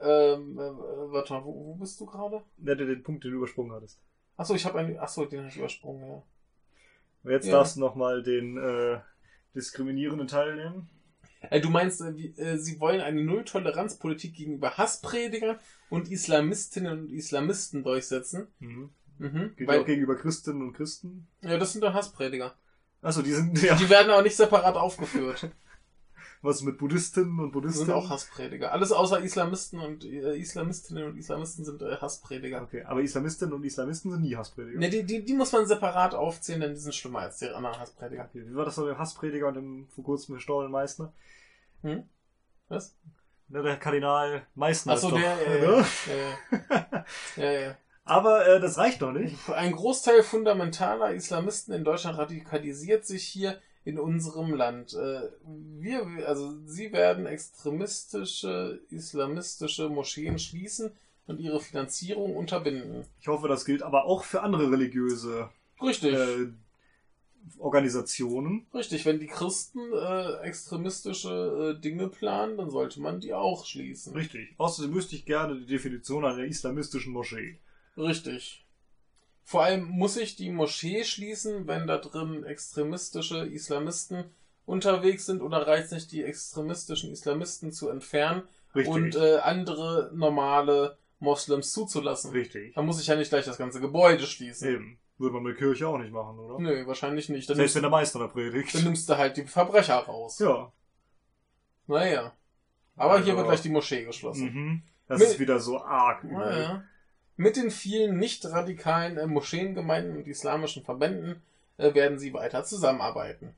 [0.00, 2.42] Ähm, äh, warte mal, wo, wo bist du gerade?
[2.56, 4.00] Der, der den Punkt, den du übersprungen hattest.
[4.36, 4.98] Achso, ich habe einen.
[4.98, 6.22] Achso, den habe ich übersprungen, ja.
[7.30, 7.52] Jetzt Ja.
[7.52, 8.98] darfst du nochmal den äh,
[9.54, 10.88] diskriminierenden Teil nehmen.
[11.50, 15.58] Äh, du meinst, äh, äh, sie wollen eine Nulltoleranzpolitik gegenüber Hasspredigern
[15.90, 18.48] und Islamistinnen und Islamisten durchsetzen.
[18.58, 18.90] Mhm.
[19.18, 19.52] Mhm.
[19.66, 21.28] Weil, auch gegenüber Christinnen und Christen.
[21.42, 22.56] ja, das sind dann Hassprediger.
[23.00, 25.50] Achso, die sind, ja, Die werden aber nicht separat aufgeführt.
[26.44, 27.86] was mit Buddhistinnen und Buddhisten?
[27.86, 28.72] sind auch Hassprediger.
[28.72, 32.62] Alles außer Islamisten und äh, Islamistinnen und Islamisten sind äh, Hassprediger.
[32.62, 34.78] Okay, aber Islamistinnen und Islamisten sind nie Hassprediger.
[34.78, 37.78] Ne, die, die, die muss man separat aufzählen, denn die sind schlimmer als die anderen
[37.78, 38.28] Hassprediger.
[38.28, 41.12] Okay, wie war das mit dem Hassprediger und dem vor kurzem verstorbenen Meißner?
[41.82, 42.04] Hm?
[42.68, 42.94] Was?
[43.48, 45.86] Ne, der Kardinal Meißner Achso, ist doch, der, äh, ne?
[47.36, 47.76] ja, ja, ja, ja.
[48.04, 49.48] Aber äh, das reicht noch nicht.
[49.48, 54.94] Ein Großteil fundamentaler Islamisten in Deutschland radikalisiert sich hier in unserem Land.
[54.94, 55.28] Äh,
[55.78, 60.90] Wir, also sie werden extremistische, islamistische Moscheen schließen
[61.26, 63.04] und ihre Finanzierung unterbinden.
[63.20, 65.48] Ich hoffe, das gilt aber auch für andere religiöse
[65.82, 66.14] Richtig.
[66.14, 66.48] äh,
[67.58, 68.66] Organisationen.
[68.72, 74.14] Richtig, wenn die Christen äh, extremistische äh, Dinge planen, dann sollte man die auch schließen.
[74.14, 74.54] Richtig.
[74.56, 77.58] Außerdem müsste ich gerne die Definition einer islamistischen Moschee.
[77.96, 78.63] Richtig.
[79.46, 84.24] Vor allem muss ich die Moschee schließen, wenn da drin extremistische Islamisten
[84.66, 88.92] unterwegs sind oder reicht es nicht, die extremistischen Islamisten zu entfernen Richtig.
[88.94, 92.30] und äh, andere normale Moslems zuzulassen.
[92.30, 92.74] Richtig.
[92.74, 94.68] Da muss ich ja nicht gleich das ganze Gebäude schließen.
[94.68, 94.98] Eben.
[95.18, 96.58] Würde man mit Kirche auch nicht machen, oder?
[96.58, 97.48] Nö, wahrscheinlich nicht.
[97.48, 98.74] Dann Selbst nimmst, wenn der Meister da predigt.
[98.74, 100.38] dann nimmst du halt die Verbrecher raus.
[100.40, 100.72] Ja.
[101.86, 102.32] Naja.
[102.96, 104.46] Aber hier Also- wird gleich die Moschee geschlossen.
[104.52, 104.82] Mhm.
[105.06, 106.24] Das Mit- ist wieder so arg.
[106.24, 106.82] Naja.
[107.36, 111.42] Mit den vielen nicht radikalen äh, Moscheengemeinden und islamischen Verbänden
[111.78, 113.54] äh, werden sie weiter zusammenarbeiten.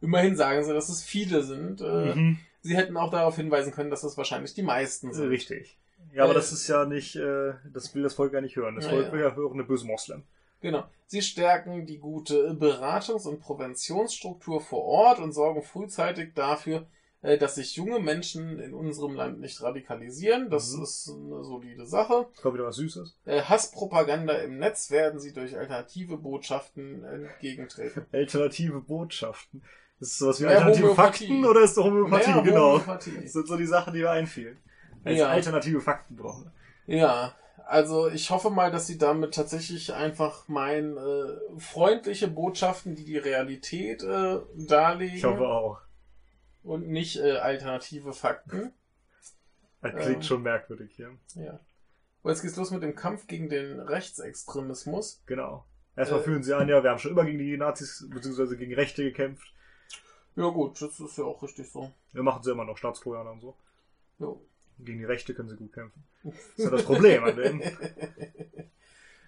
[0.00, 1.80] Immerhin sagen sie, dass es viele sind.
[1.80, 2.38] Äh, Mhm.
[2.64, 5.28] Sie hätten auch darauf hinweisen können, dass es wahrscheinlich die meisten sind.
[5.28, 5.76] Richtig.
[6.12, 8.76] Ja, aber Äh, das ist ja nicht, äh, das will das Volk ja nicht hören.
[8.76, 9.12] Das Volk ja.
[9.12, 10.22] will ja hören, eine böse Moslem.
[10.60, 10.84] Genau.
[11.06, 16.86] Sie stärken die gute Beratungs- und Präventionsstruktur vor Ort und sorgen frühzeitig dafür,
[17.22, 20.50] äh, dass sich junge Menschen in unserem Land nicht radikalisieren.
[20.50, 20.82] Das Mhm.
[20.82, 22.26] ist eine solide Sache.
[22.42, 23.16] Kommt wieder was Süßes.
[23.24, 28.06] Äh, Hasspropaganda im Netz werden sie durch alternative Botschaften entgegentreten.
[28.12, 29.62] Alternative Botschaften.
[30.00, 31.26] Ist sowas wie Mehr alternative Homöopathie.
[31.28, 32.32] Fakten oder ist doch Homöopathie?
[32.32, 32.72] Mehr genau.
[32.72, 33.20] Homöopathie.
[33.22, 34.58] Das sind so die Sachen, die mir einfielen.
[35.04, 35.28] Als Ja.
[35.28, 36.50] alternative Fakten brauchen.
[36.86, 37.34] Ja,
[37.68, 43.18] also ich hoffe mal, dass sie damit tatsächlich einfach mein äh, freundliche Botschaften, die die
[43.18, 45.78] Realität äh, darlegen Ich hoffe auch.
[46.62, 48.72] Und nicht äh, alternative Fakten.
[49.80, 50.22] Das klingt Ähm.
[50.22, 51.10] schon merkwürdig hier.
[51.34, 51.58] Ja.
[52.22, 55.22] Und jetzt geht's los mit dem Kampf gegen den Rechtsextremismus.
[55.26, 55.64] Genau.
[55.96, 56.24] Erstmal Äh.
[56.24, 58.56] fühlen sie an, ja, wir haben schon immer gegen die Nazis bzw.
[58.56, 59.52] gegen Rechte gekämpft.
[60.36, 61.92] Ja gut, das ist ja auch richtig so.
[62.12, 63.56] Wir machen sie immer noch Staatstrojaner und so.
[64.18, 64.40] Jo.
[64.78, 66.02] Gegen die Rechte können sie gut kämpfen.
[66.24, 67.62] Das ist ja das Problem an denen.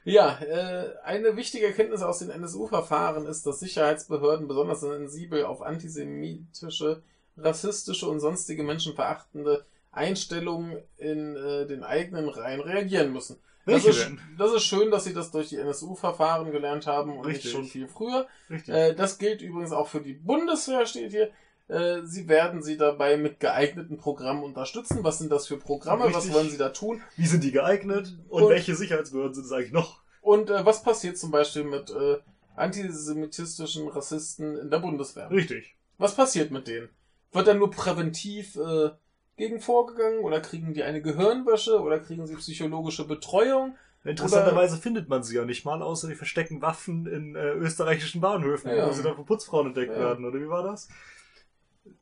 [0.07, 7.03] Ja, äh, eine wichtige Erkenntnis aus den NSU-Verfahren ist, dass Sicherheitsbehörden besonders sensibel auf antisemitische,
[7.37, 13.39] rassistische und sonstige menschenverachtende Einstellungen in äh, den eigenen Reihen reagieren müssen.
[13.67, 17.45] Das ist, das ist schön, dass sie das durch die NSU-Verfahren gelernt haben und Richtig.
[17.47, 18.27] nicht schon viel früher.
[18.51, 18.75] Richtig.
[18.75, 21.31] Äh, das gilt übrigens auch für die Bundeswehr, steht hier.
[21.69, 24.99] Äh, sie werden sie dabei mit geeigneten Programmen unterstützen.
[25.03, 26.05] Was sind das für Programme?
[26.05, 26.35] Was Richtig.
[26.35, 27.01] wollen sie da tun?
[27.17, 28.19] Wie sind die geeignet?
[28.29, 30.03] Und, Und- welche Sicherheitsbehörden sind es eigentlich noch?
[30.21, 32.19] Und äh, was passiert zum Beispiel mit äh,
[32.57, 35.31] antisemitistischen Rassisten in der Bundeswehr?
[35.31, 35.75] Richtig.
[35.99, 36.89] Was passiert mit denen?
[37.35, 38.91] Wird dann nur präventiv äh,
[39.37, 43.77] gegen vorgegangen oder kriegen die eine Gehirnwäsche oder kriegen sie psychologische Betreuung?
[44.05, 48.71] Interessanterweise findet man sie ja nicht mal, außer die verstecken Waffen in äh, österreichischen Bahnhöfen,
[48.71, 48.87] Ja.
[48.87, 49.99] wo sie dann von Putzfrauen entdeckt Ja.
[49.99, 50.89] werden, oder wie war das?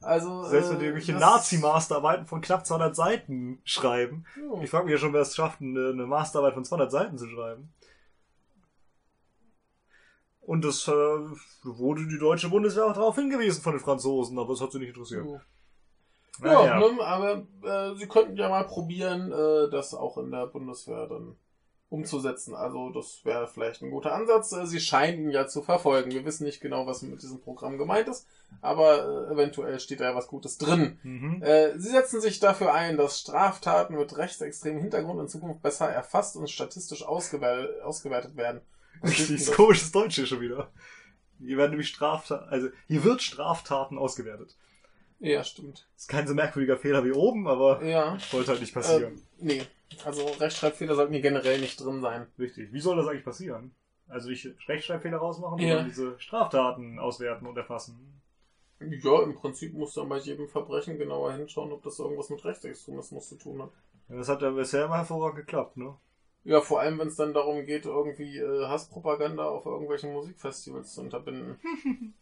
[0.01, 4.25] Also Selbst wenn äh, die irgendwelche das- Nazi-Masterarbeiten von knapp 200 Seiten schreiben.
[4.37, 4.61] Ja.
[4.63, 7.29] Ich frage mich ja schon, wer es schafft, eine, eine Masterarbeit von 200 Seiten zu
[7.29, 7.73] schreiben.
[10.43, 10.93] Und das äh,
[11.63, 14.89] wurde die deutsche Bundeswehr auch darauf hingewiesen von den Franzosen, aber das hat sie nicht
[14.89, 15.25] interessiert.
[15.25, 15.41] Ja,
[16.41, 16.79] Naja.
[16.81, 21.37] ne, aber äh, sie könnten ja mal probieren, äh, das auch in der Bundeswehr dann
[21.91, 22.55] umzusetzen.
[22.55, 24.51] Also das wäre vielleicht ein guter Ansatz.
[24.53, 26.11] Äh, sie scheinen ihn ja zu verfolgen.
[26.11, 28.27] Wir wissen nicht genau, was mit diesem Programm gemeint ist,
[28.63, 30.99] aber äh, eventuell steht da ja was Gutes drin.
[31.03, 31.43] Mhm.
[31.43, 36.35] Äh, sie setzen sich dafür ein, dass Straftaten mit rechtsextremem Hintergrund in Zukunft besser erfasst
[36.37, 38.63] und statistisch ausgewertet, ausgewertet werden.
[39.01, 39.51] Das?
[39.53, 40.71] komisches Deutsch hier schon wieder.
[41.39, 44.57] Hier werden nämlich Straftaten, also hier wird Straftaten ausgewertet.
[45.19, 45.89] Ja, stimmt.
[45.97, 48.19] Ist kein so merkwürdiger Fehler wie oben, aber Ja.
[48.31, 49.15] sollte halt nicht passieren.
[49.15, 49.63] Ähm, nee.
[50.05, 52.27] Also Rechtschreibfehler sollten hier generell nicht drin sein.
[52.39, 52.73] Richtig.
[52.73, 53.75] Wie soll das eigentlich passieren?
[54.09, 55.75] Also ich Rechtschreibfehler rausmachen Ja.
[55.77, 58.21] oder diese Straftaten auswerten und erfassen?
[58.81, 63.29] Ja, im Prinzip muss dann bei jedem Verbrechen genauer hinschauen, ob das irgendwas mit Rechtsextremismus
[63.29, 63.71] zu tun hat.
[64.09, 65.95] Ja, das hat ja bisher immer hervorragend geklappt, ne?
[66.45, 71.01] Ja, vor allem, wenn es dann darum geht, irgendwie äh, Hasspropaganda auf irgendwelchen Musikfestivals zu
[71.03, 71.57] unterbinden.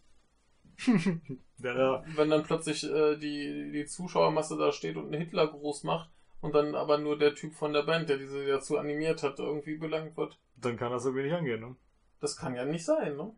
[1.59, 2.03] Ja.
[2.17, 6.11] Wenn dann plötzlich äh, die, die Zuschauermasse da steht und einen Hitler groß macht
[6.41, 9.77] und dann aber nur der Typ von der Band, der diese dazu animiert hat, irgendwie
[9.77, 10.39] belangt wird.
[10.57, 11.77] Dann kann das irgendwie nicht angehen, ne?
[12.21, 13.33] Das kann ja nicht sein, ne?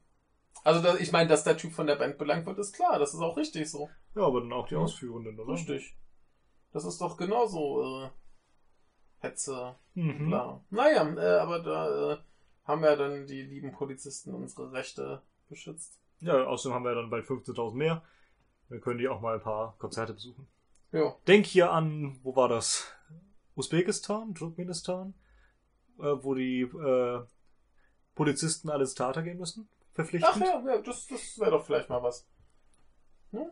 [0.65, 2.99] Also da, ich meine, dass der Typ von der Band belangt wird, ist klar.
[2.99, 3.89] Das ist auch richtig so.
[4.15, 4.77] Ja, aber dann auch die.
[4.77, 5.55] Ausführenden, oder?
[5.55, 5.97] Richtig.
[6.73, 8.11] Das ist doch genauso äh,
[9.23, 9.77] Hetze.
[9.95, 10.29] Mhm.
[10.29, 10.65] Klar.
[10.71, 12.19] Naja, äh, aber da äh,
[12.65, 16.01] haben ja dann die lieben Polizisten unsere Rechte beschützt.
[16.21, 18.03] Ja, außerdem haben wir dann bald 15.000 mehr.
[18.69, 20.47] Dann können die auch mal ein paar Konzerte besuchen.
[20.93, 21.17] Ja.
[21.27, 22.93] Denk hier an, wo war das?
[23.55, 25.15] Usbekistan, Turkmenistan,
[25.99, 27.23] äh, wo die äh,
[28.15, 30.45] Polizisten alle ins Theater gehen müssen, verpflichtend.
[30.45, 32.27] Ach ja, ja das, das wäre doch vielleicht mal was.
[33.31, 33.51] Hm?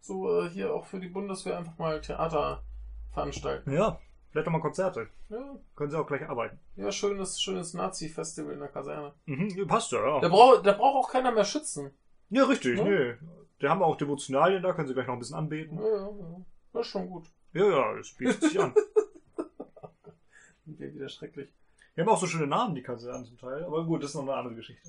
[0.00, 2.64] So äh, hier auch für die Bundeswehr einfach mal Theater
[3.12, 3.72] veranstalten.
[3.72, 3.98] Ja,
[4.30, 5.08] vielleicht auch mal Konzerte.
[5.28, 6.58] Ja, Können sie auch gleich arbeiten.
[6.76, 9.12] ja schönes, schönes Nazi-Festival in der Kaserne.
[9.26, 10.28] Mhm, passt ja, Da ja.
[10.28, 11.90] braucht da braucht auch keiner mehr schützen.
[12.30, 12.84] Ja, richtig, Ja.
[12.84, 13.14] nee.
[13.60, 15.76] Die haben auch Devotionalien da, können sie gleich noch ein bisschen anbeten.
[15.78, 16.40] Ja, ja, ja.
[16.72, 17.26] Das ist schon gut.
[17.52, 18.74] Ja, ja, das bietet sich an.
[20.64, 21.48] Wieder schrecklich.
[21.96, 23.64] Die haben auch so schöne Namen, die Kasernen zum Teil.
[23.64, 24.88] Aber gut, das ist noch eine andere Geschichte.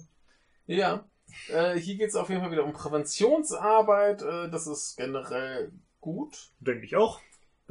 [0.68, 1.04] Ja,
[1.50, 4.22] äh, hier geht es auf jeden Fall wieder um Präventionsarbeit.
[4.22, 6.52] Äh, das ist generell gut.
[6.60, 7.20] Denke ich auch.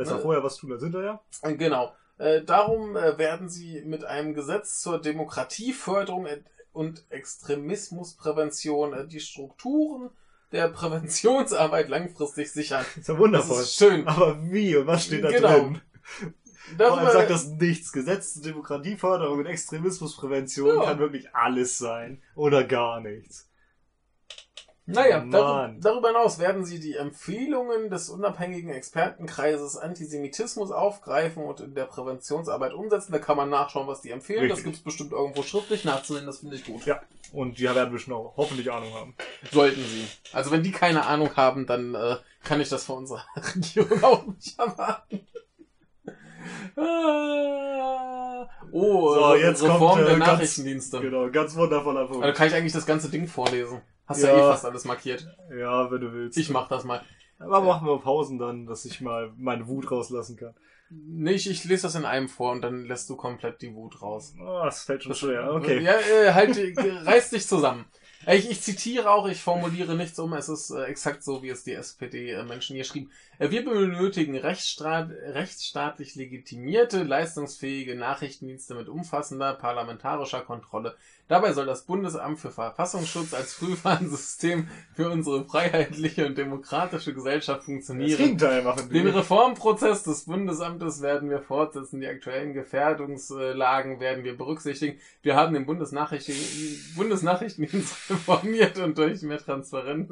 [0.01, 0.23] Besser Ne.
[0.23, 1.21] vorher was tun als hinterher.
[1.43, 1.93] Äh, Genau.
[2.19, 6.27] Äh, darum äh, werden sie mit einem Gesetz zur Demokratieförderung
[6.73, 10.11] und Extremismusprävention äh, die Strukturen
[10.53, 12.85] der Präventionsarbeit langfristig sichern.
[12.97, 13.63] ist ja Das wundervoll.
[13.63, 14.07] ist schön.
[14.09, 15.49] Aber wie und was steht da Genau.
[15.49, 15.81] drin?
[16.03, 16.35] Vor allem
[16.79, 17.93] Darüber, sagt das nichts.
[17.93, 20.85] Gesetz zur Demokratieförderung und Extremismusprävention Ja.
[20.85, 22.23] kann wirklich alles sein.
[22.35, 23.49] Oder gar nichts.
[24.93, 25.31] Naja, Mann.
[25.31, 31.85] dar darüber hinaus werden sie die Empfehlungen des unabhängigen Expertenkreises Antisemitismus aufgreifen und in der
[31.85, 33.13] Präventionsarbeit umsetzen.
[33.13, 34.49] Da kann man nachschauen, was die empfehlen.
[34.49, 34.65] Das Richtig.
[34.65, 36.27] gibt es bestimmt irgendwo schriftlich nachzusehen.
[36.27, 36.85] Das finde ich gut.
[36.87, 37.01] Ja.
[37.33, 39.15] Und die werden bestimmt auch hoffentlich Ahnung haben.
[39.53, 40.05] Sollten sie.
[40.33, 43.25] Also wenn die keine Ahnung haben, dann äh, kann ich das von unserer
[43.55, 45.27] Regierung auch nicht erwarten.
[46.77, 48.49] Ah.
[48.73, 51.01] Oh, So, jetzt Reform kommt, äh, der ganz- Nachrichtendienste.
[51.01, 52.37] Genau, ganz wundervoller Also Punkt.
[52.37, 53.81] kann ich eigentlich das ganze Ding vorlesen.
[54.11, 54.39] Hast ja, Ja.
[54.39, 55.27] eh fast alles markiert.
[55.57, 56.37] Ja, wenn du willst.
[56.37, 57.01] Ich mach das mal.
[57.39, 60.55] Aber machen wir Pausen dann, dass ich mal meine Wut rauslassen kann.
[60.91, 64.03] Nee, ich, ich lese das in einem vor und dann lässt du komplett die Wut
[64.03, 64.35] raus.
[64.41, 65.55] Oh, das fällt schon schwer.
[65.55, 65.81] Okay.
[65.81, 67.85] Ja, äh, halt, äh, reiß dich zusammen.
[68.27, 71.49] Äh, Ich, ich zitiere auch, ich formuliere nichts um, es ist äh, exakt so, wie
[71.51, 73.11] es die SPD-Menschen hier schrieben.
[73.41, 80.95] Äh, wir benötigen rechtsstaat, rechtsstaatlich legitimierte, leistungsfähige Nachrichtendienste mit umfassender parlamentarischer Kontrolle.
[81.27, 87.67] Dabei soll das Bundesamt für Verfassungsschutz als Frühwarnsystem für unsere freiheitliche und demokratische Gesellschaft Das
[87.67, 88.19] funktionieren.
[88.19, 89.17] Gegenteil machen Den wir.
[89.17, 92.01] Reformprozess des Bundesamtes werden wir fortsetzen.
[92.01, 94.99] Die aktuellen Gefährdungslagen werden wir berücksichtigen.
[95.23, 96.35] Wir haben den Bundesnachrichten
[96.97, 100.11] Bundesnachrichtendienst reformiert und durch mehr Transparenz,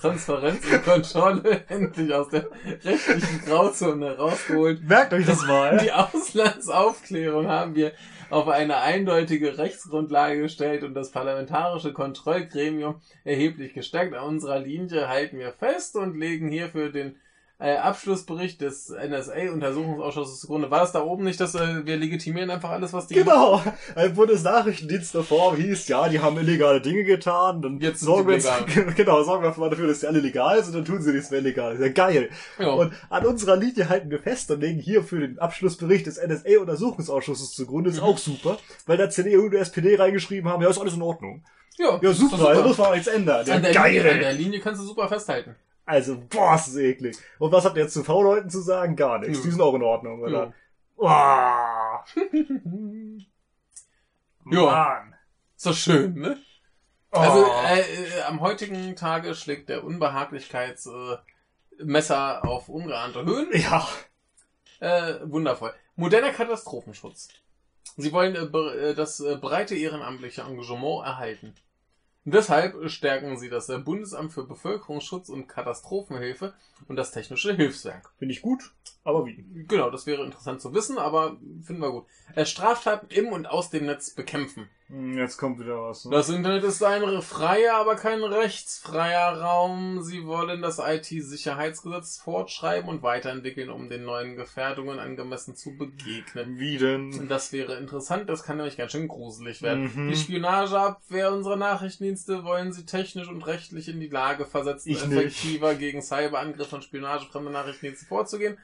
[0.00, 2.48] Transparenz und Kontrolle endlich aus der
[2.84, 4.82] rechtlichen Grauzone herausgeholt.
[4.82, 5.78] Merkt euch das mal.
[5.82, 7.92] Die Auslandsaufklärung haben wir
[8.28, 14.14] auf eine eindeutige Rechtsgrundlage gestellt und das parlamentarische Kontrollgremium erheblich gestärkt.
[14.14, 17.16] An unserer Linie halten wir fest und legen hierfür den
[17.58, 20.70] äh, Abschlussbericht des NSA-Untersuchungsausschusses zugrunde.
[20.70, 23.62] War es da oben nicht, dass äh, wir legitimieren einfach alles, was die Genau.
[23.94, 28.50] Ein Bundesnachrichtendienstreform hieß, ja, die haben illegale Dinge getan, dann Jetzt sorgen wir jetzt,
[28.96, 31.40] genau, sorgen wir mal dafür, dass die alle legal sind, dann tun sie nichts mehr
[31.40, 31.74] illegal.
[31.74, 32.28] Ist ja geil.
[32.58, 32.68] Ja.
[32.70, 37.52] Und an unserer Linie halten wir fest und legen hier für den Abschlussbericht des NSA-Untersuchungsausschusses
[37.52, 37.90] zugrunde.
[37.90, 41.42] Ist auch super, weil da CDU und SPD reingeschrieben haben, ja, ist alles in Ordnung.
[41.78, 43.46] ja, Ja, super, doch also muss man auch nichts ändern.
[43.46, 44.18] Ja, An der, Linie, an geil.
[44.18, 45.56] der Linie kannst du super festhalten.
[45.86, 47.16] Also, boah, ist das eklig.
[47.38, 48.96] Und was habt ihr jetzt zu V-Leuten zu sagen?
[48.96, 49.42] Gar nichts.
[49.42, 50.52] Die sind auch in Ordnung, oder?
[54.48, 54.62] Ja.
[54.62, 55.14] Mann.
[55.56, 56.38] Ist doch schön, ne?
[57.10, 57.18] Oh.
[57.18, 61.24] Also äh, äh, am heutigen Tage schlägt der Unbehaglichkeitsmesser
[61.78, 63.48] äh, auf ungeahnte Höhen.
[63.52, 63.84] ja.
[64.78, 65.74] Äh, wundervoll.
[65.96, 67.28] Moderner Katastrophenschutz.
[67.96, 71.52] Sie wollen äh, äh, das breite ehrenamtliche Engagement erhalten.
[72.26, 76.54] Und deshalb stärken sie das Bundesamt für Bevölkerungsschutz und Katastrophenhilfe
[76.88, 78.10] und das Technische Hilfswerk.
[78.18, 78.72] Finde ich gut,
[79.04, 79.44] aber wie?
[79.68, 82.06] Genau, das wäre interessant zu wissen, aber finden wir gut.
[82.34, 84.68] Äh, Straftaten im und aus dem Netz bekämpfen.
[84.88, 86.04] Hm, Jetzt kommt wieder was.
[86.04, 86.12] Ne?
[86.12, 90.00] Das Internet ist ein freier, aber kein rechtsfreier Raum.
[90.02, 96.58] Sie wollen das IT-Sicherheitsgesetz fortschreiben und weiterentwickeln, um den neuen Gefährdungen angemessen zu begegnen.
[96.58, 97.28] Wie denn?
[97.28, 99.90] Das wäre interessant, das kann nämlich ganz schön gruselig werden.
[99.94, 100.08] Mhm.
[100.10, 105.18] Die Spionageabwehr unserer Nachrichtendienste wollen sie technisch und rechtlich in die Lage versetzen, Ich nicht.
[105.18, 108.56] effektiver gegen Cyberangriffe und Spionage fremder Nachrichtendienste vorzugehen.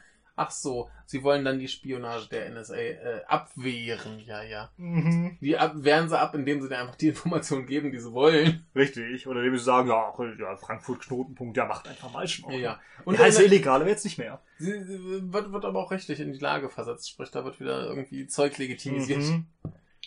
[0.44, 4.18] Ach so, sie wollen dann die Spionage der NSA äh, abwehren.
[4.26, 4.70] Ja, ja.
[4.76, 5.38] Mhm.
[5.40, 8.66] Die ab wehren sie ab, indem sie dir einfach die Informationen geben, die sie wollen.
[8.74, 9.28] Richtig.
[9.28, 12.50] Oder indem sie sagen, ja, ja Frankfurt Knotenpunkt, ja, macht einfach mal schon.
[12.54, 12.80] Ja.
[13.04, 14.40] Und ja, ist eine- illegal, aber jetzt nicht mehr.
[14.58, 17.08] sie, sie wird, wird aber auch rechtlich in die Lage versetzt.
[17.08, 19.20] Sprich, da wird wieder irgendwie Zeug legitimisiert.
[19.20, 19.46] Mhm.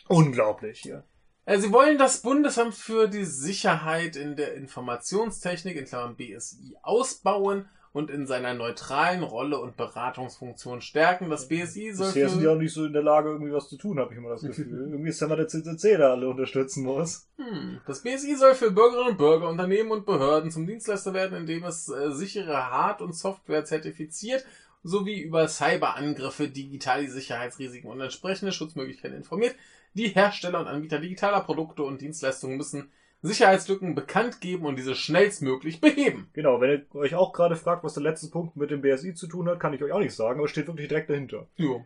[0.10, 1.04] Unglaublich hier.
[1.46, 7.70] Äh, Sie wollen das Bundesamt für die Sicherheit in der Informationstechnik, in Klammern BSI, ausbauen
[7.96, 11.30] und in seiner neutralen Rolle und Beratungsfunktion stärken.
[11.30, 13.70] Das BSI soll Bisher sind die für, auch nicht so in der Lage, irgendwie was
[13.70, 14.68] zu tun, habe ich immer das Gefühl.
[14.92, 17.30] irgendwie ist ja mal der CCC, der alle unterstützen muss.
[17.38, 21.64] hm, das BSI soll für Bürgerinnen und Bürger, Unternehmen und Behörden zum Dienstleister werden, indem
[21.64, 24.46] es äh, sichere Hard- und Software zertifiziert
[24.84, 29.56] sowie über Cyberangriffe, digitale Sicherheitsrisiken und entsprechende Schutzmöglichkeiten informiert.
[29.94, 32.92] Die Hersteller und Anbieter digitaler Produkte und Dienstleistungen müssen
[33.22, 36.30] Sicherheitslücken bekannt geben und diese schnellstmöglich beheben.
[36.34, 39.28] Genau, wenn ihr euch auch gerade fragt, was der letzte Punkt mit dem BSI zu
[39.28, 41.48] tun hat, kann ich euch auch nicht sagen, aber steht wirklich direkt dahinter.
[41.56, 41.86] Jo.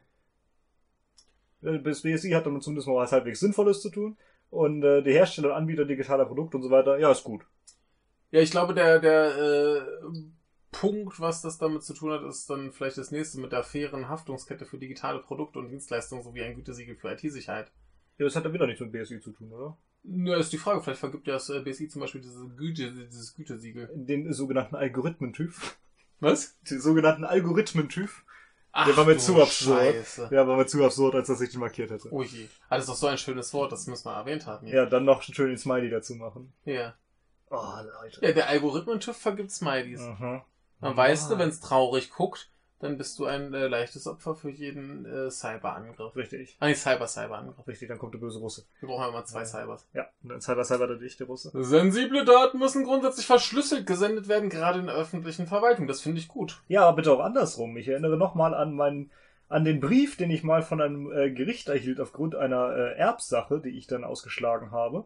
[1.61, 4.17] Äh, Das BSI hat damit zumindest mal was halbwegs Sinnvolles zu tun.
[4.49, 7.43] Und äh, die Hersteller und Anbieter digitaler Produkte und so weiter, ja, ist gut.
[8.32, 9.82] Ja, ich glaube, der, der äh,
[10.71, 14.09] Punkt, was das damit zu tun hat, ist dann vielleicht das nächste mit der fairen
[14.09, 17.71] Haftungskette für digitale Produkte und Dienstleistungen sowie ein Gütesiegel für IT-Sicherheit.
[18.17, 19.77] Ja, das hat dann wieder nichts mit BSI zu tun, oder?
[20.03, 23.33] Nur ist die Frage, vielleicht vergibt ja das äh, BSI zum Beispiel diese Güte, dieses
[23.35, 23.89] Gütesiegel.
[23.93, 25.77] Den sogenannten Algorithmen-TÜV.
[26.19, 26.57] Was?
[26.69, 28.23] Den sogenannten Algorithmen-TÜV.
[28.85, 29.79] Der war mir zu absurd.
[29.81, 30.29] Scheiße.
[30.31, 32.07] Ja, war mir zu absurd, als dass ich den markiert hätte.
[32.11, 32.47] Oh je.
[32.69, 34.67] Ah, das ist doch so ein schönes Wort, das müssen wir erwähnt haben.
[34.67, 36.53] Ja, dann noch einen schönen Smiley dazu machen.
[36.65, 36.93] Ja,
[37.51, 37.63] Oh,
[38.03, 38.23] Leute.
[38.23, 40.01] ja der Algorithmen-TÜV vergibt Smileys.
[40.01, 40.41] Mhm.
[40.81, 42.49] Dann weißt du, wenn es traurig guckt,
[42.80, 46.15] dann bist du ein äh, leichtes Opfer für jeden äh, Cyberangriff.
[46.15, 46.55] Richtig.
[46.59, 47.67] Ah, nicht Cyber-Cyberangriff.
[47.67, 48.65] Richtig, dann kommt der böse Russe.
[48.80, 49.88] Wir brauchen ja immer zwei Cybers.
[49.93, 51.51] Ja, und dann Cyber Cyber der dichte Russe.
[51.53, 55.88] Sensible Daten müssen grundsätzlich verschlüsselt gesendet werden, gerade in der öffentlichen Verwaltung.
[55.88, 56.61] Das finde ich gut.
[56.67, 57.75] Ja, aber bitte auch andersrum.
[57.75, 59.11] Ich erinnere nochmal an meinen,
[59.49, 63.59] an den Brief, den ich mal von einem äh, Gericht erhielt aufgrund einer äh, Erbsache,
[63.59, 65.03] die ich dann ausgeschlagen habe.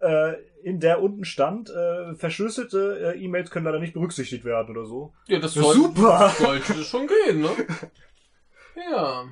[0.00, 4.86] Äh, in der unten stand, äh, verschlüsselte äh, E-Mails können leider nicht berücksichtigt werden oder
[4.86, 5.12] so.
[5.26, 6.34] Ja, das Ja, soll, super.
[6.38, 7.50] sollte schon gehen, ne?
[8.90, 9.26] Ja.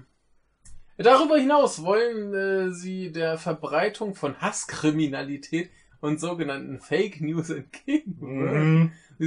[0.99, 8.93] Darüber hinaus wollen äh, sie der Verbreitung von Hasskriminalität und sogenannten Fake News entgegenwirken.
[9.19, 9.25] Mhm.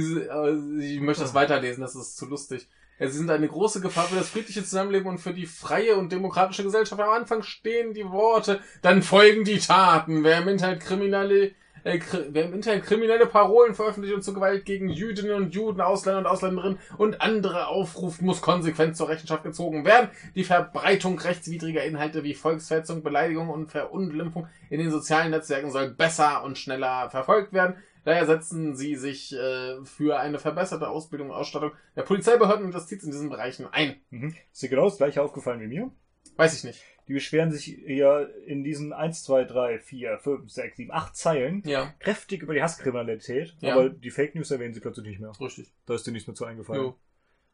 [0.80, 2.68] Äh, ich möchte das weiterlesen, das ist zu lustig.
[2.98, 6.12] Ja, sie sind eine große Gefahr für das friedliche Zusammenleben und für die freie und
[6.12, 7.00] demokratische Gesellschaft.
[7.00, 10.22] Am Anfang stehen die Worte, dann folgen die Taten.
[10.22, 11.52] Wer im Internet kriminelle,
[11.84, 16.20] äh, wer im Internet kriminelle Parolen veröffentlicht und zur Gewalt gegen Jüdinnen und Juden, Ausländer
[16.20, 20.10] und Ausländerinnen und andere aufruft, muss konsequent zur Rechenschaft gezogen werden.
[20.36, 26.44] Die Verbreitung rechtswidriger Inhalte wie Volksverhetzung, Beleidigung und Verunglimpfung in den sozialen Netzwerken soll besser
[26.44, 27.76] und schneller verfolgt werden.
[28.04, 33.04] Daher setzen sie sich äh, für eine verbesserte Ausbildung und Ausstattung der Polizeibehörden und Justiz
[33.04, 33.96] in diesen Bereichen ein.
[34.10, 34.34] Mhm.
[34.52, 35.90] Ist dir genau das gleiche aufgefallen wie mir?
[36.36, 36.82] Weiß ich nicht.
[37.08, 41.62] Die beschweren sich ja in diesen 1, 2, 3, 4, 5, 6, 7, 8 Zeilen
[41.66, 43.74] Ja, kräftig über die Hasskriminalität, Ja.
[43.74, 45.32] aber die Fake News erwähnen sie plötzlich nicht mehr.
[45.40, 45.72] richtig.
[45.86, 46.82] Da ist dir nichts mehr zu eingefallen.
[46.82, 46.98] Jo.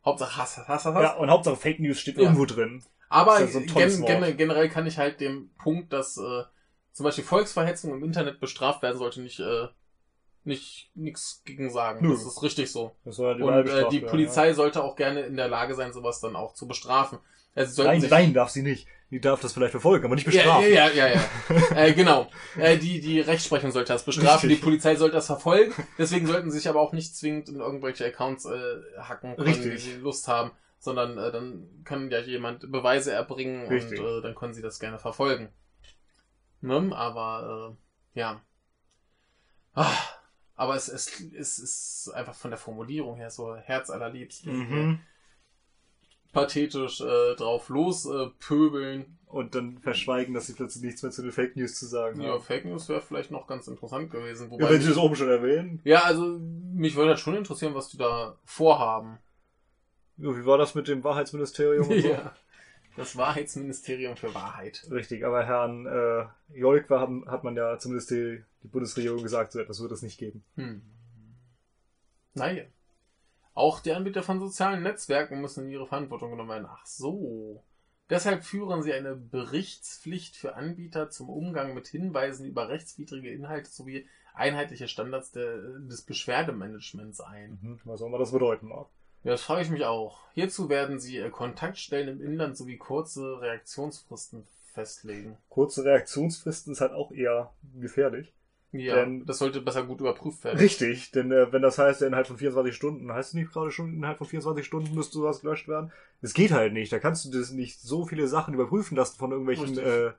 [0.04, 1.02] Hauptsache Hass, Hass, Hass, Hass.
[1.02, 2.22] Ja, und Hauptsache Fake News steht Ja.
[2.24, 2.82] irgendwo drin.
[3.10, 6.42] Aber ja so gen gen generell kann ich halt dem Punkt, dass äh,
[6.92, 9.68] zum Beispiel Volksverhetzung im Internet bestraft werden sollte, nicht äh,
[10.48, 12.06] nicht nichts gegen sagen.
[12.06, 12.12] Nö.
[12.12, 12.96] Das ist richtig so.
[13.04, 16.34] Das halt Und äh, die Polizei sollte auch gerne in der Lage sein, sowas dann
[16.34, 17.18] auch zu bestrafen.
[17.54, 17.88] Also Ja.
[17.92, 18.88] Nein, nein, darf sie nicht.
[19.10, 20.72] Die darf das vielleicht verfolgen, aber nicht Ja, bestrafen.
[20.72, 21.20] ja, ja, ja.
[21.48, 21.76] ja.
[21.76, 22.28] äh, genau.
[22.58, 24.58] Äh, die, die Rechtsprechung sollte das bestrafen, Richtig.
[24.58, 25.72] die Polizei sollte das verfolgen.
[25.96, 29.82] Deswegen sollten sie sich aber auch nicht zwingend in irgendwelche Accounts äh, hacken können, Richtig.
[29.82, 33.98] sie Lust haben, sondern äh, dann kann ja jemand Beweise erbringen Richtig.
[33.98, 35.48] und äh, dann können sie das gerne verfolgen.
[36.60, 36.90] Ne?
[36.94, 37.76] Aber
[38.14, 38.42] äh, ja.
[39.74, 39.90] Ah,
[40.58, 44.44] aber es, es, es ist einfach von der Formulierung her so herzallerliebst.
[44.44, 45.00] Mhm.
[46.32, 49.14] Pathetisch äh, drauf los äh, pöbeln.
[49.26, 52.32] Und dann verschweigen, dass sie plötzlich nichts mehr zu den Fake News zu sagen Ja,
[52.32, 52.42] haben.
[52.42, 54.46] Fake News wäre vielleicht noch ganz interessant gewesen.
[54.46, 55.80] Ja, Wobei wenn sie das oben schon erwähnen.
[55.84, 56.22] ja, also
[56.74, 59.18] mich würde das schon interessieren, was die da vorhaben.
[60.16, 62.08] Ja, wie war das mit dem Wahrheitsministerium und so?
[62.08, 62.34] Ja.
[62.98, 64.84] Das Wahrheitsministerium für Wahrheit.
[64.90, 66.26] Richtig, aber Herrn äh,
[66.58, 70.18] Jolk war, hat man ja zumindest die, die Bundesregierung gesagt, so etwas wird es nicht
[70.18, 70.44] geben.
[70.56, 70.82] Hm.
[72.34, 72.64] Naja.
[73.54, 76.68] Auch die Anbieter von sozialen Netzwerken müssen in ihre Verantwortung genommen werden.
[76.68, 77.64] Ach so.
[78.10, 84.08] Deshalb führen sie eine Berichtspflicht für Anbieter zum Umgang mit Hinweisen über rechtswidrige Inhalte sowie
[84.34, 87.58] einheitliche Standards der, des Beschwerdemanagements ein.
[87.60, 87.80] Mhm.
[87.84, 88.88] Was auch immer das bedeuten mag.
[89.24, 90.20] Ja, das frage ich mich auch.
[90.34, 95.36] Hierzu werden sie äh, Kontaktstellen im Inland sowie kurze Reaktionsfristen festlegen.
[95.48, 98.32] Kurze Reaktionsfristen ist halt auch eher gefährlich.
[98.70, 100.58] Ja, Denn- das sollte besser gut überprüft werden.
[100.58, 103.94] Richtig, denn äh, wenn das heißt, innerhalb von 24 Stunden, heißt es nicht gerade schon,
[103.94, 105.90] innerhalb von 24 Stunden müsste sowas gelöscht werden?
[106.20, 106.92] Das geht halt nicht.
[106.92, 110.12] Da kannst du das nicht so viele Sachen überprüfen lassen von irgendwelchen äh,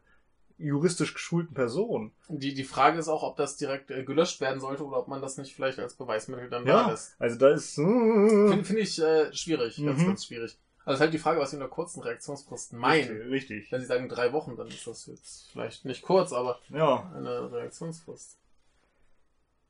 [0.60, 2.12] juristisch geschulten Personen.
[2.28, 5.22] Die, die Frage ist auch, ob das direkt äh, gelöscht werden sollte oder ob man
[5.22, 7.16] das nicht vielleicht als Beweismittel dann da Ja, lässt.
[7.20, 7.76] also da ist.
[7.76, 10.06] Finde find ich äh, schwierig, ganz, Mhm.
[10.08, 10.58] ganz schwierig.
[10.86, 13.10] Also ist halt die Frage, was sie in der kurzen Reaktionsfrist meinen.
[13.10, 13.72] Richtig, richtig.
[13.72, 17.12] Wenn sie sagen drei Wochen, dann ist das jetzt vielleicht nicht kurz, aber Ja.
[17.16, 18.38] eine Reaktionsfrist.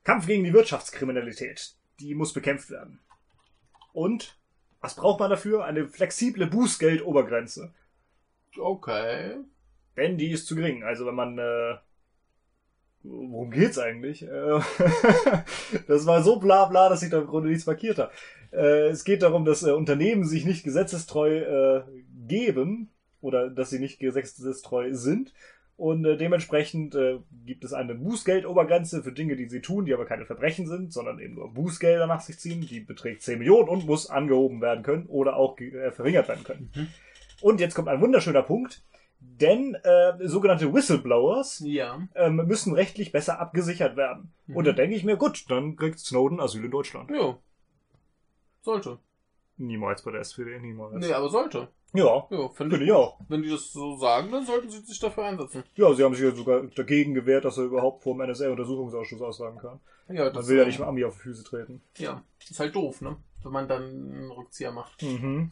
[0.03, 1.75] Kampf gegen die Wirtschaftskriminalität.
[1.99, 2.99] Die muss bekämpft werden.
[3.93, 4.37] Und
[4.81, 5.65] was braucht man dafür?
[5.65, 7.73] Eine flexible Bußgeldobergrenze.
[8.57, 9.37] Okay.
[9.99, 10.83] Denn die ist zu gering.
[10.83, 11.75] Also wenn man, äh,
[13.03, 14.23] worum geht's eigentlich?
[14.23, 14.59] Äh,
[15.87, 18.11] das war so bla bla, dass ich da im Grunde nichts markiert habe.
[18.51, 21.81] Äh, es geht darum, dass äh, Unternehmen sich nicht gesetzestreu
[22.27, 22.89] geben
[23.21, 25.33] oder dass sie nicht gesetzestreu sind.
[25.75, 26.93] Und dementsprechend
[27.45, 31.19] gibt es eine Bußgeldobergrenze für Dinge, die sie tun, die aber keine Verbrechen sind, sondern
[31.19, 32.59] eben nur Bußgelder nach sich ziehen.
[32.69, 36.69] Die beträgt 10 Millionen und muss angehoben werden können oder auch ge- verringert werden können.
[36.75, 36.87] Mhm.
[37.39, 38.83] Und jetzt kommt ein wunderschöner Punkt,
[39.19, 41.99] denn äh, sogenannte Whistleblowers Ja.
[42.15, 44.31] ähm, müssen rechtlich besser abgesichert werden.
[44.47, 44.55] Mhm.
[44.55, 47.09] Und da denke ich mir, gut, dann kriegt Snowden Asyl in Deutschland.
[47.11, 47.37] Jo.
[48.61, 48.99] Sollte.
[49.57, 50.93] Niemals bei der SPD, niemals.
[50.95, 51.67] Nee, aber sollte.
[51.93, 52.83] Ja, Jo, finde ich.
[52.83, 53.19] ich auch.
[53.27, 55.63] Wenn die das so sagen, dann sollten sie sich dafür einsetzen.
[55.75, 59.57] Ja, sie haben sich ja sogar dagegen gewehrt, dass er überhaupt vor dem NSA-Untersuchungsausschuss aussagen
[59.57, 59.79] kann.
[60.07, 61.81] Ja, Man das will ja nicht mal Ami auf die Füße treten.
[61.97, 63.17] Ja, ist halt doof, ne?
[63.43, 65.01] Wenn man dann einen Rückzieher macht.
[65.01, 65.49] Mhm.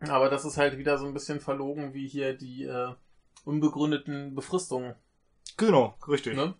[0.00, 2.92] Aber das ist halt wieder so ein bisschen verlogen, wie hier die äh,
[3.44, 4.94] unbegründeten Befristungen.
[5.56, 6.36] Genau, richtig.
[6.36, 6.54] Ne?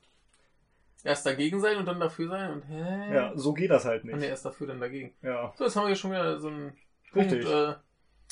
[1.05, 3.15] Erst dagegen sein und dann dafür sein und hä?
[3.15, 4.29] Ja, so geht das halt Ah, Nee, nicht.
[4.29, 5.15] erst dafür, dann dagegen.
[5.23, 5.53] Ja.
[5.57, 6.77] So, jetzt haben wir hier schon wieder so einen
[7.13, 7.49] Punkt Richtig.
[7.49, 7.75] äh,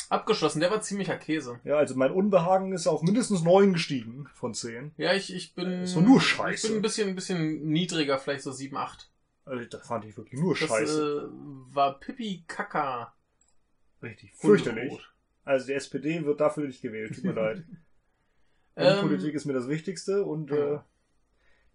[0.09, 0.59] abgeschlossen.
[0.61, 1.61] Der war ziemlicher Käse.
[1.63, 4.93] Ja, also mein Unbehagen ist auf mindestens neun gestiegen von zehn.
[4.97, 5.83] Ja, ich, ich bin.
[5.83, 6.67] Ist doch nur Scheiße.
[6.67, 9.11] Ich bin ein bisschen, ein bisschen niedriger, vielleicht so 7, 8.
[9.45, 11.31] Also das fand ich wirklich nur Das scheiße.
[11.31, 13.15] äh, war Pipi Kaka.
[14.07, 14.91] Richtig fürchterlich.
[14.91, 15.13] Unbrot.
[15.45, 17.65] Also die SPD wird dafür nicht gewählt, tut mir leid.
[18.77, 20.75] Ähm, Politik ist mir das Wichtigste und ja.
[20.75, 20.81] äh,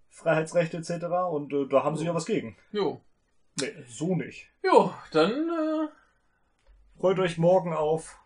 [0.10, 1.06] Freiheitsrechte etc.
[1.32, 2.58] Und äh, da haben sie ja was gegen.
[2.72, 3.02] Jo.
[3.60, 4.50] Nee, so nicht.
[4.64, 5.88] Jo, dann äh,
[7.02, 8.20] Freut euch morgen auf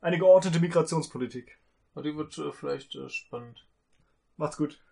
[0.00, 1.56] eine geordnete Migrationspolitik.
[1.94, 3.68] die wird äh, vielleicht äh, spannend.
[4.36, 4.82] Macht's gut.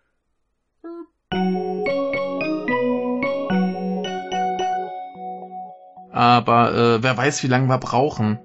[6.13, 8.39] Aber äh, wer weiß, wie lange wir brauchen.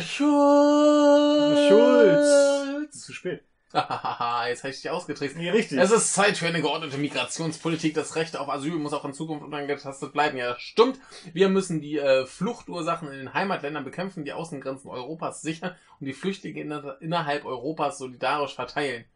[0.00, 1.68] Schulz.
[1.68, 3.00] Schulz.
[3.00, 3.44] Zu spät.
[3.72, 5.36] Hahaha, jetzt habe ich dich ausgetrickst.
[5.36, 5.78] Nee, richtig.
[5.78, 7.94] Es ist Zeit für eine geordnete Migrationspolitik.
[7.94, 10.36] Das Recht auf Asyl muss auch in Zukunft unangetastet bleiben.
[10.36, 10.98] Ja, stimmt.
[11.32, 16.12] Wir müssen die äh, Fluchtursachen in den Heimatländern bekämpfen, die Außengrenzen Europas sichern und die
[16.12, 19.06] Flüchtlinge inner innerhalb Europas solidarisch verteilen.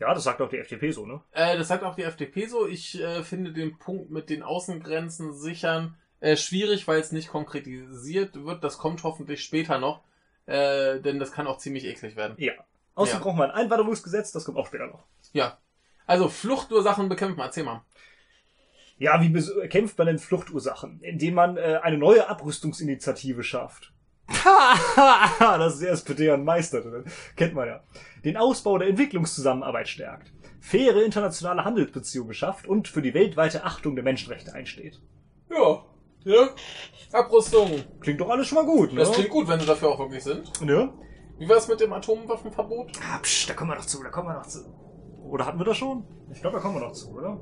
[0.00, 1.20] Ja, das sagt auch die FDP so, ne?
[1.32, 2.66] Äh, das sagt auch die FDP so.
[2.66, 8.34] Ich äh, finde den Punkt mit den Außengrenzen sichern äh, schwierig, weil es nicht konkretisiert
[8.44, 8.64] wird.
[8.64, 10.02] Das kommt hoffentlich später noch.
[10.46, 12.34] Äh, denn das kann auch ziemlich eklig werden.
[12.38, 12.52] Ja.
[12.94, 13.24] Außerdem Ja.
[13.24, 15.04] brauchen wir ein Einwanderungsgesetz, das kommt auch später noch.
[15.32, 15.58] Ja.
[16.06, 17.38] Also Fluchtursachen bekämpfen.
[17.40, 17.84] Erzähl mal.
[18.98, 21.00] Ja, wie bekämpft man denn Fluchtursachen?
[21.02, 23.92] Indem man äh, eine neue Abrüstungsinitiative schafft.
[25.40, 27.04] das ist die SPD Meister drin.
[27.36, 27.80] Kennt man ja.
[28.24, 30.32] Den Ausbau der Entwicklungszusammenarbeit stärkt.
[30.60, 35.00] Faire internationale Handelsbeziehungen schafft und für die weltweite Achtung der Menschenrechte einsteht.
[35.50, 35.84] Ja.
[36.24, 36.48] Ja.
[37.12, 37.82] Abrüstung.
[38.00, 39.00] Klingt doch alles schon mal gut, ne?
[39.00, 40.60] Das klingt gut, wenn sie dafür auch wirklich sind.
[40.60, 40.92] ne?
[41.38, 42.92] Wie war es mit dem Atomwaffenverbot?
[43.10, 44.60] Ah, psch, da kommen wir noch zu, da kommen wir noch zu.
[45.24, 46.04] Oder hatten wir das schon?
[46.30, 47.40] Ich glaube, da kommen wir noch zu, oder?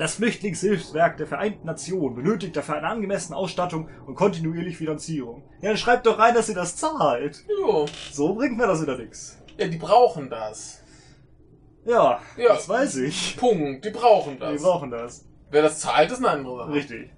[0.00, 5.42] Das Flüchtlingshilfswerk der Vereinten Nationen benötigt dafür eine angemessene Ausstattung und kontinuierlich Finanzierung.
[5.60, 7.44] Ja, dann schreibt doch rein, dass ihr das zahlt.
[7.60, 7.84] Jo.
[8.10, 9.42] So bringt mir das wieder nix.
[9.58, 10.82] Ja, die brauchen das.
[11.84, 12.48] Ja, Ja.
[12.48, 13.36] das weiß ich.
[13.36, 13.84] Punkt.
[13.84, 14.54] Die brauchen das.
[14.54, 15.28] Wir brauchen das.
[15.50, 16.72] Wer das zahlt, ist eine andere Sache.
[16.72, 17.10] Richtig.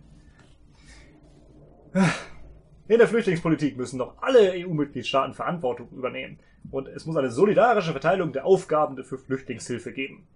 [2.89, 6.41] In der Flüchtlingspolitik müssen doch alle EU-Mitgliedstaaten Verantwortung übernehmen.
[6.73, 10.27] Und es muss eine solidarische Verteilung der Aufgaben für Flüchtlingshilfe geben.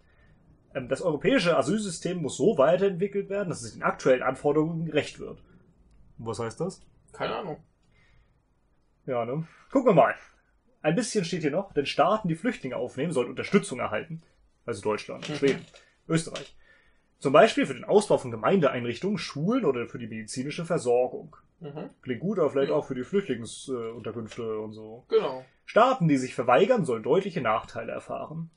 [0.77, 5.39] Ähm, Das europäische Asylsystem muss so weiterentwickelt werden, dass es den aktuellen Anforderungen gerecht wird.
[6.19, 6.82] Und was heißt das?
[7.12, 7.57] Keine Ahnung.
[9.07, 9.47] Ja, ne?
[9.70, 10.15] Gucken wir mal.
[10.82, 14.23] Ein bisschen steht hier noch, denn Staaten, die Flüchtlinge aufnehmen, sollen Unterstützung erhalten.
[14.65, 15.35] Also Deutschland, Mhm.
[15.35, 15.66] Schweden,
[16.09, 16.57] Österreich.
[17.19, 21.36] Zum Beispiel für den Ausbau von Gemeindeeinrichtungen, Schulen oder für die medizinische Versorgung.
[21.61, 21.90] Mhm.
[22.03, 22.77] Klingt gut, aber vielleicht Ja.
[22.77, 25.05] auch für die Flüchtlingsunterkünfte und so.
[25.09, 25.44] Genau.
[25.65, 28.51] Staaten, die sich verweigern, sollen deutliche Nachteile erfahren.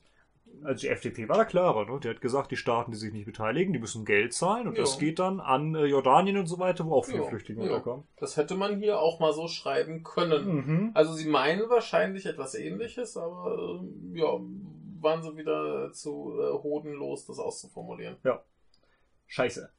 [0.62, 1.98] Also die FDP war da klarer, ne?
[2.00, 4.82] Die hat gesagt, die Staaten, die sich nicht beteiligen, die müssen Geld zahlen und Ja.
[4.82, 7.68] das geht dann an äh, Jordanien und so weiter, wo auch viele Ja, Flüchtlinge ja.
[7.70, 8.04] unterkommen.
[8.18, 10.54] Das hätte man hier auch mal so schreiben können.
[10.56, 10.90] Mhm.
[10.94, 14.28] Also sie meinen wahrscheinlich etwas ähnliches, aber ähm, ja,
[15.00, 18.16] waren sie wieder zu äh, hodenlos, das auszuformulieren.
[19.28, 19.70] Scheiße.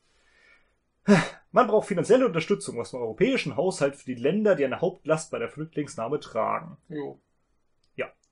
[1.51, 5.39] Man braucht finanzielle Unterstützung aus dem europäischen Haushalt für die Länder, die eine Hauptlast bei
[5.39, 6.77] der Flüchtlingsnahme tragen.
[6.89, 7.19] Jo.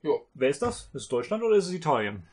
[0.01, 0.11] Ja.
[0.33, 0.85] Wer ist das?
[0.87, 2.27] Ist es Deutschland oder ist es Italien?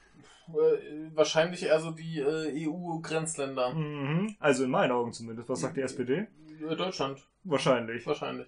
[0.48, 3.74] Äh, wahrscheinlich eher so die äh, EU-Grenzländer.
[3.74, 4.36] Mhm.
[4.38, 5.48] Also in meinen Augen zumindest.
[5.48, 6.26] Was sagt die SPD?
[6.60, 8.06] Äh, Deutschland, Wahrscheinlich.
[8.06, 8.46] wahrscheinlich.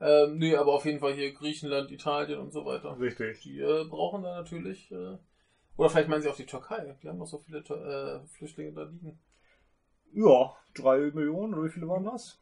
[0.00, 2.98] Ähm, nee, aber auf jeden Fall hier Griechenland, Italien und so weiter.
[3.00, 3.40] Richtig.
[3.42, 4.90] Die äh, brauchen da natürlich.
[4.92, 5.16] Äh,
[5.76, 6.96] oder vielleicht meinen sie auch die Türkei.
[7.02, 9.18] Die haben noch so viele äh, Flüchtlinge da liegen.
[10.12, 12.38] Ja, drei Millionen oder wie viele waren das?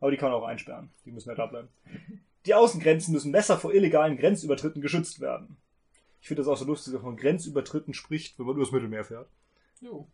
[0.00, 0.90] Aber die kann man auch einsperren.
[1.04, 1.68] Die müssen ja da bleiben.
[2.46, 5.56] Die Außengrenzen müssen besser vor illegalen Grenzübertritten geschützt werden.
[6.20, 9.04] Ich finde das auch so lustig, dass man von Grenzübertritten spricht, wenn man übers Mittelmeer
[9.04, 9.28] fährt.
[9.80, 10.06] Jo.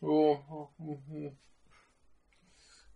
[0.00, 0.40] Jo.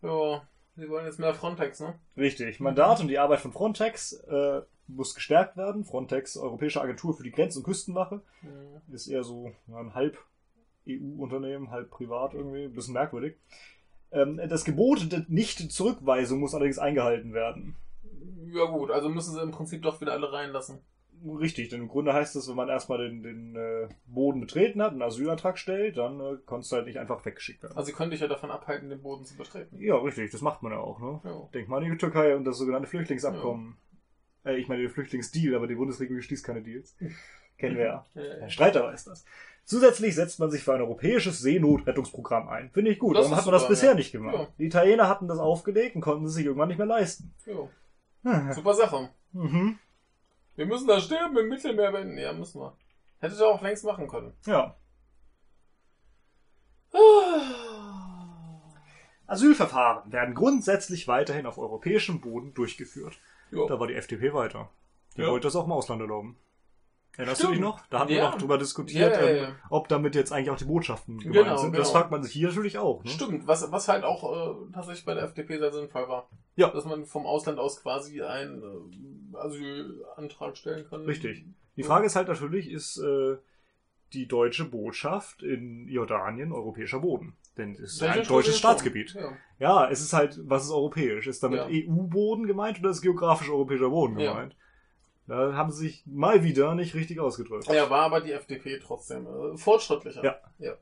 [0.02, 0.48] Ja.
[0.76, 1.98] Sie wollen jetzt mehr Frontex, ne?
[2.16, 2.60] Richtig.
[2.60, 5.85] Mandat und die Arbeit von Frontex äh, muss gestärkt werden.
[5.85, 8.94] Frontex, Europäische Agentur für die Grenz- und Küstenwache, Mhm.
[8.94, 10.18] ist eher so ja, ein halb
[10.89, 12.64] EU-Unternehmen, halb privat irgendwie.
[12.64, 13.36] Ein bisschen merkwürdig.
[14.10, 17.76] Ähm, das Gebot der Nicht-Zurückweisung muss allerdings eingehalten werden.
[18.52, 20.80] Ja gut, also müssen sie im Prinzip doch wieder alle reinlassen.
[21.24, 24.93] Richtig, denn im Grunde heißt es, wenn man erstmal den, den äh, Boden betreten hat,
[24.93, 27.76] einen Asylantrag stellt, dann äh, kannst du halt nicht einfach weggeschickt werden.
[27.76, 29.80] Also sie können dich ja davon abhalten, den Boden zu betreten.
[29.80, 31.01] ja, richtig, das macht man ja auch.
[31.01, 31.20] Ne?
[31.24, 31.48] Ja.
[31.52, 33.76] Denk mal an die Türkei und das sogenannte Flüchtlingsabkommen.
[34.44, 36.97] Äh, ich meine den Flüchtlingsdeal, aber die Bundesregierung schließt keine Deals.
[37.59, 38.05] Kennen wir ja.
[38.14, 39.24] Herr Streiter weiß das.
[39.64, 42.70] Zusätzlich setzt man sich für ein europäisches Seenotrettungsprogramm ein.
[42.70, 43.16] Finde ich gut.
[43.16, 43.94] Das Warum hat man das bisher ja.
[43.97, 44.35] nicht gemacht?
[44.35, 44.48] Ja.
[44.59, 47.35] Die Italiener hatten das aufgelegt und konnten es sich irgendwann nicht mehr leisten.
[47.44, 47.68] jo.
[48.52, 49.10] Super Sache.
[49.32, 49.78] mhm.
[50.56, 52.18] Wir müssen da sterben im Mittelmeer beenden.
[52.18, 52.76] Ja, müssen wir.
[53.20, 54.32] Hättet ihr auch längst machen können.
[54.47, 54.74] Ja.
[59.26, 63.18] Asylverfahren werden grundsätzlich weiterhin auf europäischem Boden durchgeführt.
[63.51, 63.78] Da Jo.
[63.80, 64.68] war die FDP weiter.
[65.16, 65.28] Die Ja.
[65.30, 66.36] wollte das auch im Ausland erlauben.
[67.19, 67.57] Erinnerst du Stimmt.
[67.57, 67.85] dich noch?
[67.90, 68.31] Da haben wir Ja.
[68.31, 71.57] noch drüber diskutiert, Ja, ja, ähm, ob damit jetzt eigentlich auch die Botschaften gemeint Genau,
[71.57, 71.77] sind.
[71.77, 71.99] Das genau.
[71.99, 73.03] fragt man sich hier natürlich auch.
[73.03, 73.11] Ne?
[73.11, 76.31] Stimmt, was, was halt auch äh, tatsächlich bei der FDP sehr sinnvoll war.
[76.55, 76.70] Ja.
[76.70, 81.03] Dass man vom Ausland aus quasi einen äh, Asylantrag stellen kann.
[81.07, 81.45] Richtig.
[81.77, 83.36] Die Frage ist halt natürlich, ist äh,
[84.12, 87.36] die deutsche Botschaft in Jordanien europäischer Boden?
[87.57, 89.15] Denn es ist ein deutsches Staatsgebiet.
[89.15, 89.32] Ja.
[89.59, 91.27] Ja, es ist halt, was ist europäisch?
[91.27, 91.62] Ist damit.
[91.69, 94.49] EU-Boden gemeint oder ist geografisch europäischer Boden Ja.
[95.29, 97.67] Da haben sie sich mal wieder nicht richtig ausgedrückt.
[97.69, 100.25] ja, war aber die FDP trotzdem äh, fortschrittlicher.
[100.25, 100.37] Ja.
[100.59, 100.73] ja.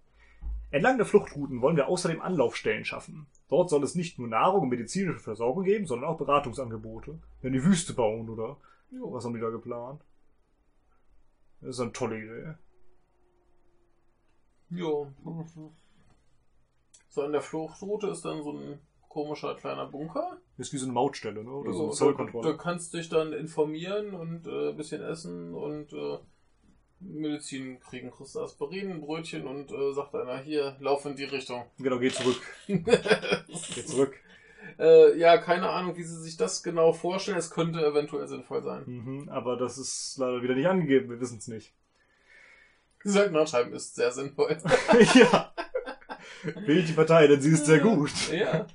[0.70, 3.26] Entlang der Fluchtrouten wollen wir außerdem Anlaufstellen schaffen.
[3.48, 7.18] Dort soll es nicht nur Nahrung und medizinische Versorgung geben, sondern auch Beratungsangebote.
[7.42, 8.56] Wenn die Wüste bauen, oder?
[8.92, 9.12] Jo.
[9.12, 10.00] Was haben die da geplant?
[11.60, 12.54] Das ist eine tolle Idee.
[14.70, 15.12] Jo.
[17.08, 18.78] So an der Fluchtroute ist dann so ein
[19.16, 20.36] komischer kleiner Bunker.
[20.58, 21.50] Ist wie so eine Mautstelle, ne?
[21.50, 22.48] Oder so Jo, eine da, Zollkontrolle.
[22.50, 26.18] da kannst dich dann informieren und äh, ein bisschen essen und äh,
[27.00, 28.10] Medizin kriegen.
[28.10, 31.64] Kriegst Aspirin, ein Brötchen und äh, sagt einer, hier, lauf in die Richtung.
[31.78, 32.42] Genau, geh zurück.
[32.66, 34.14] Geh zurück.
[34.78, 37.38] äh, ja, keine Ahnung, wie sie sich das genau vorstellen.
[37.38, 38.82] Es könnte eventuell sinnvoll sein.
[38.84, 41.72] Mhm, aber das ist leider wieder nicht angegeben, wir wissen es nicht.
[43.02, 44.58] Sie sollten nachschreiben, ist sehr sinnvoll.
[45.14, 45.54] ja.
[46.66, 48.12] Wählt die Partei, denn sie ist sehr gut.
[48.30, 48.66] ja.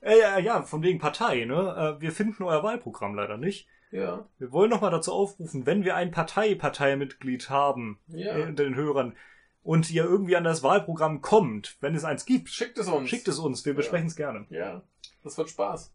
[0.00, 1.96] Äh, ja, ja, von wegen Partei, ne?
[1.98, 3.66] Äh, wir finden euer Wahlprogramm leider nicht.
[3.90, 4.28] Ja.
[4.38, 8.36] Wir wollen nochmal dazu aufrufen, wenn wir ein Partei-Parteimitglied haben Ja.
[8.38, 9.16] äh, unter den Hörern
[9.62, 13.08] und ihr irgendwie an das Wahlprogramm kommt, wenn es eins gibt, Schickt es uns.
[13.10, 14.46] schickt es uns, wir besprechen es gerne.
[14.50, 14.82] Ja.
[15.24, 15.92] Das wird Spaß.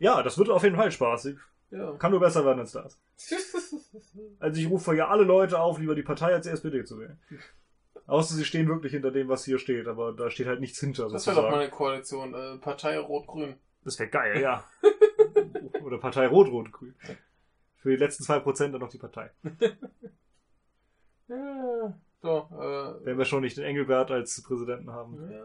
[0.00, 1.36] Ja, das wird auf jeden Fall spaßig.
[1.70, 1.92] Ja.
[1.92, 2.98] Kann nur besser werden als das.
[4.40, 7.18] Also ich rufe ja alle Leute auf, lieber die Partei als die SPD zu wählen.
[8.08, 11.08] Außer sie stehen wirklich hinter dem, was hier steht, aber da steht halt nichts hinter.
[11.10, 12.34] Das wäre doch mal eine Koalition.
[12.34, 13.54] Äh, Partei Rot-Grün.
[13.84, 14.64] Das wäre geil, ja.
[15.84, 16.94] Oder Partei Rot-Rot-Grün.
[17.76, 19.30] Für die letzten zwei Prozent dann noch die Partei.
[21.28, 21.98] Ja.
[22.22, 23.04] So, äh.
[23.04, 25.30] Wenn wir schon nicht den Engelbert als Präsidenten haben.
[25.30, 25.44] Ja.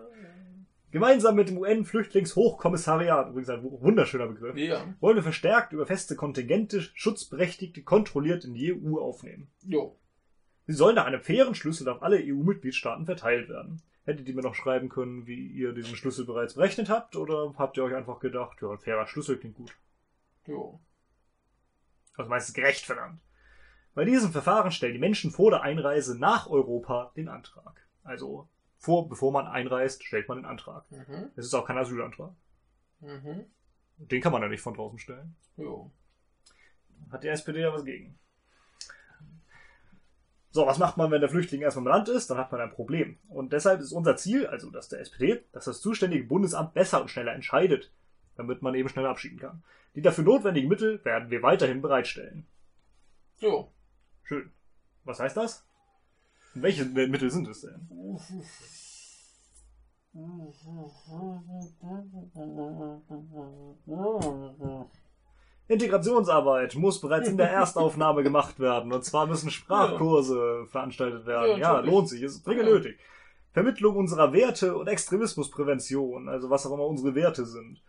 [0.91, 4.85] Gemeinsam mit dem UN-Flüchtlingshochkommissariat, übrigens ein wunderschöner Begriff, Ja.
[5.01, 9.49] wollen wir verstärkt über feste Kontingente Schutzberechtigte kontrolliert in die EU aufnehmen.
[9.65, 9.97] Jo.
[10.65, 13.81] Sie sollen nach einem fairen Schlüssel auf alle EU-Mitgliedstaaten verteilt werden.
[14.05, 17.77] Hättet ihr mir noch schreiben können, wie ihr diesen Schlüssel bereits berechnet habt, oder habt
[17.77, 19.75] ihr euch einfach gedacht, ja, ein fairer Schlüssel klingt gut?
[20.45, 20.79] Jo.
[22.15, 23.21] Also meistens gerecht verdammt.
[23.93, 27.87] Bei diesem Verfahren stellen die Menschen vor der Einreise nach Europa den Antrag.
[28.03, 30.89] Also vor, bevor man einreist, stellt man den Antrag.
[30.91, 31.31] Mhm.
[31.35, 32.33] Es ist auch kein Asylantrag.
[32.99, 33.45] Mhm.
[33.97, 35.35] Den kann man ja nicht von draußen stellen.
[35.55, 35.91] Jo.
[37.09, 38.19] Hat die SPD ja was gegen.
[40.53, 42.29] So, was macht man, wenn der Flüchtling erstmal im Land ist?
[42.29, 43.17] Dann hat man ein Problem.
[43.27, 47.09] Und deshalb ist unser Ziel, also das der SPD, dass das zuständige Bundesamt besser und
[47.09, 47.91] schneller entscheidet,
[48.35, 49.63] damit man eben schneller abschieben kann.
[49.95, 52.45] Die dafür notwendigen Mittel werden wir weiterhin bereitstellen.
[53.39, 53.71] Jo.
[54.21, 54.51] Schön.
[55.05, 55.65] Was heißt das?
[56.53, 57.89] Und welche Mittel sind es denn?
[65.73, 68.91] Integrationsarbeit muss bereits in der Erstaufnahme gemacht werden.
[68.93, 71.59] Und zwar müssen Sprachkurse veranstaltet werden.
[71.59, 72.73] Ja, Ja, lohnt sich, ist dringend Ja.
[72.73, 72.97] nötig.
[73.51, 77.81] Vermittlung unserer Werte und Extremismusprävention, also was auch immer unsere Werte sind.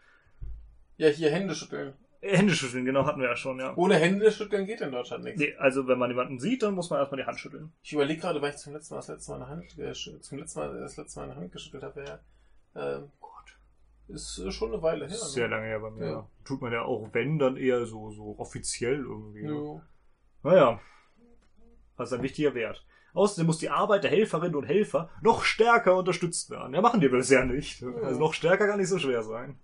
[0.96, 1.94] Ja, hier Hände schütteln.
[2.20, 3.74] Hände schütteln, genau, hatten wir ja schon, ja.
[3.76, 5.38] Ohne Hände schütteln geht in Deutschland nichts.
[5.40, 7.72] Nee, also wenn man jemanden sieht, dann muss man erstmal die Hand schütteln.
[7.82, 10.38] Ich überlege gerade, weil ich zum letzten Mal das letzte Mal eine Hand, gesch- zum
[10.38, 12.04] letzten Mal das letzte Mal eine Hand geschüttelt habe.
[12.04, 12.18] Ja,
[12.96, 13.53] ähm, Gott,
[14.08, 15.14] ist äh, schon eine Weile her.
[15.14, 15.28] Ist ne?
[15.28, 16.06] sehr lange her bei mir.
[16.06, 16.28] Ja.
[16.44, 19.42] Tut man ja auch, wenn, dann eher so, so offiziell irgendwie.
[19.42, 19.50] ne?
[19.50, 19.82] Jo.
[20.42, 20.80] Naja,
[21.98, 22.84] ist ein wichtiger Wert.
[23.14, 26.74] Außerdem muss die Arbeit der Helferinnen und Helfer noch stärker unterstützt werden.
[26.74, 27.82] Ja, machen die bisher nicht.
[27.82, 29.58] Also noch stärker kann nicht so schwer sein.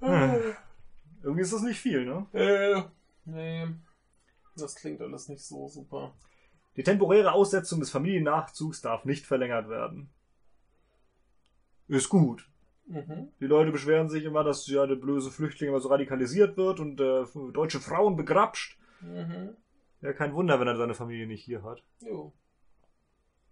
[0.00, 0.54] Hm.
[1.22, 2.26] Irgendwie ist das nicht viel, ne?
[2.32, 2.82] Äh,
[3.24, 3.66] nee,
[4.56, 6.14] das klingt alles nicht so super.
[6.76, 10.10] Die temporäre Aussetzung des Familiennachzugs darf nicht verlängert werden.
[11.88, 12.49] Ist gut.
[12.90, 13.28] Mhm.
[13.38, 17.00] Die Leute beschweren sich immer, dass ja der blöde Flüchtling immer so radikalisiert wird und
[17.00, 18.78] äh, deutsche Frauen begrapscht.
[19.00, 19.50] Mhm.
[20.02, 21.82] Ja, kein Wunder, wenn er seine Familie nicht hier hat.
[22.00, 22.32] Jo.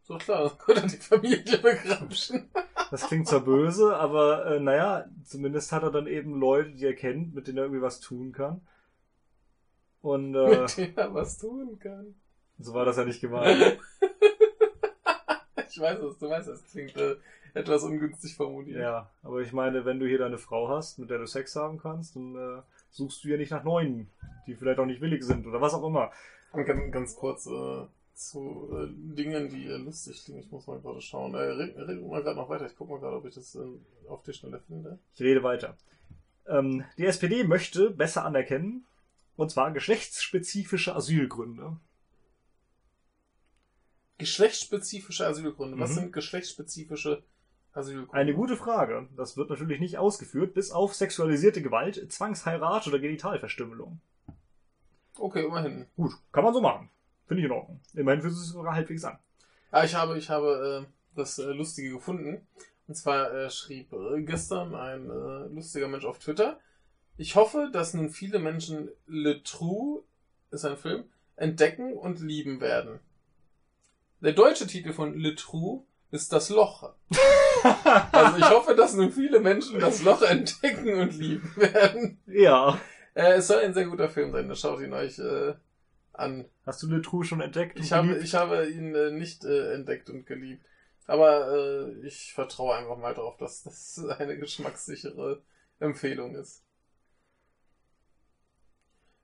[0.03, 2.49] So klar, das könnte die Familie begrapschen.
[2.91, 6.95] Das klingt zwar böse, aber äh, naja, zumindest hat er dann eben Leute, die er
[6.95, 8.63] kennt, mit denen er irgendwie was tun kann.
[10.01, 12.15] Und äh, Mit dem er was tun kann.
[12.59, 13.79] so war das ja nicht gemeint.
[15.73, 17.17] Ich weiß es, du weißt, es klingt äh,
[17.55, 18.81] etwas ungünstig formuliert.
[18.81, 21.79] Ja, aber ich meine, wenn du hier deine Frau hast, mit der du Sex haben
[21.79, 24.09] kannst, dann äh, suchst du ja nicht nach neuen,
[24.47, 26.11] die vielleicht auch nicht willig sind oder was auch immer.
[26.53, 30.41] Und ganz, ganz kurz äh, zu äh, Dingen, die äh, lustig klingen.
[30.41, 31.35] Ich muss mal gerade schauen.
[31.35, 32.67] Äh, red, red mal gerade noch weiter.
[32.67, 34.99] Ich gucke mal gerade, ob ich das äh, auf die Schnelle finde.
[35.15, 35.77] Ich rede weiter.
[36.47, 38.87] Ähm, die SPD möchte besser anerkennen,
[39.37, 41.77] und zwar geschlechtsspezifische Asylgründe.
[44.19, 45.79] Geschlechtsspezifische Asylgründe.
[45.79, 45.95] Was Mhm.
[45.95, 47.23] sind geschlechtsspezifische
[47.73, 48.13] Asylgründe?
[48.13, 49.09] Eine gute Frage.
[49.17, 54.01] Das wird natürlich nicht ausgeführt, bis auf sexualisierte Gewalt, Zwangsheirat oder Genitalverstümmelung.
[55.17, 55.87] Okay, immerhin.
[55.97, 56.91] Gut, kann man so machen.
[57.27, 57.81] Finde ich in Ordnung.
[57.95, 59.19] Immerhin fühlt es sogar halbwegs an.
[59.71, 62.47] Ah, ich habe, ich habe äh, das äh, Lustige gefunden.
[62.87, 66.59] Und zwar äh, schrieb äh, gestern ein äh, lustiger Mensch auf Twitter.
[67.17, 70.05] Ich hoffe, dass nun viele Menschen Le Trou,
[70.51, 71.05] ist ein Film,
[71.37, 73.01] entdecken und lieben werden.
[74.21, 76.93] Der deutsche Titel von Le Trou ist das Loch.
[78.13, 82.21] Also ich hoffe, dass nun viele Menschen das Loch entdecken und lieben werden.
[82.27, 82.81] Ja.
[83.15, 84.55] Äh, es soll ein sehr guter Film sein.
[84.55, 85.55] Schaut ihn euch äh,
[86.13, 86.47] an.
[86.65, 87.77] Hast du Le Trou schon entdeckt?
[87.77, 90.65] und Ich habe, ich habe ihn äh, nicht äh, entdeckt und geliebt.
[91.07, 95.43] Aber äh, ich vertraue einfach mal darauf, dass das eine geschmackssichere
[95.81, 96.63] Empfehlung ist.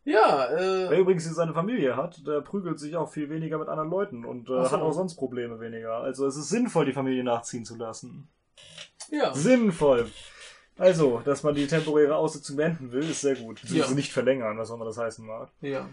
[0.05, 3.69] Ja, Wer äh, übrigens hier seine Familie hat, der prügelt sich auch viel weniger mit
[3.69, 4.71] anderen Leuten und äh, so.
[4.71, 5.95] hat auch sonst Probleme weniger.
[5.97, 8.29] Also es ist sinnvoll, die Familie nachziehen zu lassen.
[9.11, 9.35] ja.
[9.35, 10.11] Sinnvoll.
[10.77, 13.61] Also, dass man die temporäre Aussetzung beenden will, ist sehr gut.
[13.65, 13.89] Sie Ja.
[13.91, 15.49] nicht verlängern, was auch immer das heißen mag.
[15.61, 15.89] Ja.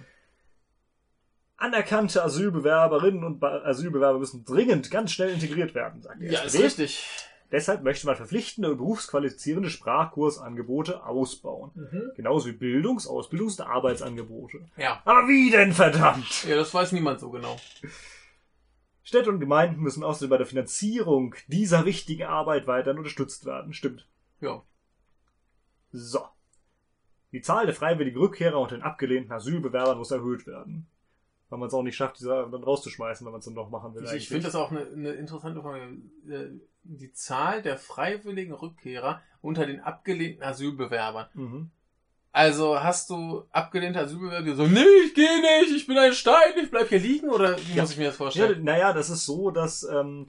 [1.58, 7.08] Anerkannte Asylbewerberinnen und Asylbewerber müssen dringend ganz schnell integriert werden, sagt die Ja, ist richtig.
[7.52, 11.72] Deshalb möchte man verpflichtende und berufsqualifizierende Sprachkursangebote ausbauen.
[11.76, 12.12] Mhm.
[12.16, 14.66] Genauso wie Bildungs-, Ausbildungs- und Arbeitsangebote.
[14.78, 15.02] Ja.
[15.04, 16.46] Aber wie denn, verdammt?
[16.46, 17.60] Ja, das weiß niemand so genau.
[19.04, 23.74] Städte und Gemeinden müssen außerdem bei der Finanzierung dieser wichtigen Arbeit weiterhin unterstützt werden.
[23.74, 24.08] Stimmt.
[24.40, 24.64] Ja.
[25.92, 26.22] So.
[27.34, 30.88] Die Zahl der freiwilligen Rückkehrer und den abgelehnten Asylbewerbern muss erhöht werden.
[31.50, 33.94] Weil man es auch nicht schafft, diese dann rauszuschmeißen, wenn man es dann doch machen
[33.94, 34.06] will.
[34.06, 35.98] Ich, ich finde das auch eine, eine interessante Frage.
[36.84, 41.28] Die Zahl der freiwilligen Rückkehrer unter den abgelehnten Asylbewerbern.
[41.34, 41.72] Mhm.
[42.34, 46.54] Also hast du abgelehnte Asylbewerber, die so, nee, ich gehe nicht, ich bin ein Stein,
[46.62, 47.82] ich bleib hier liegen, oder wie Ja.
[47.84, 48.64] muss ich mir das Ja, vorstellen?
[48.64, 50.28] naja, das ist so, dass ähm,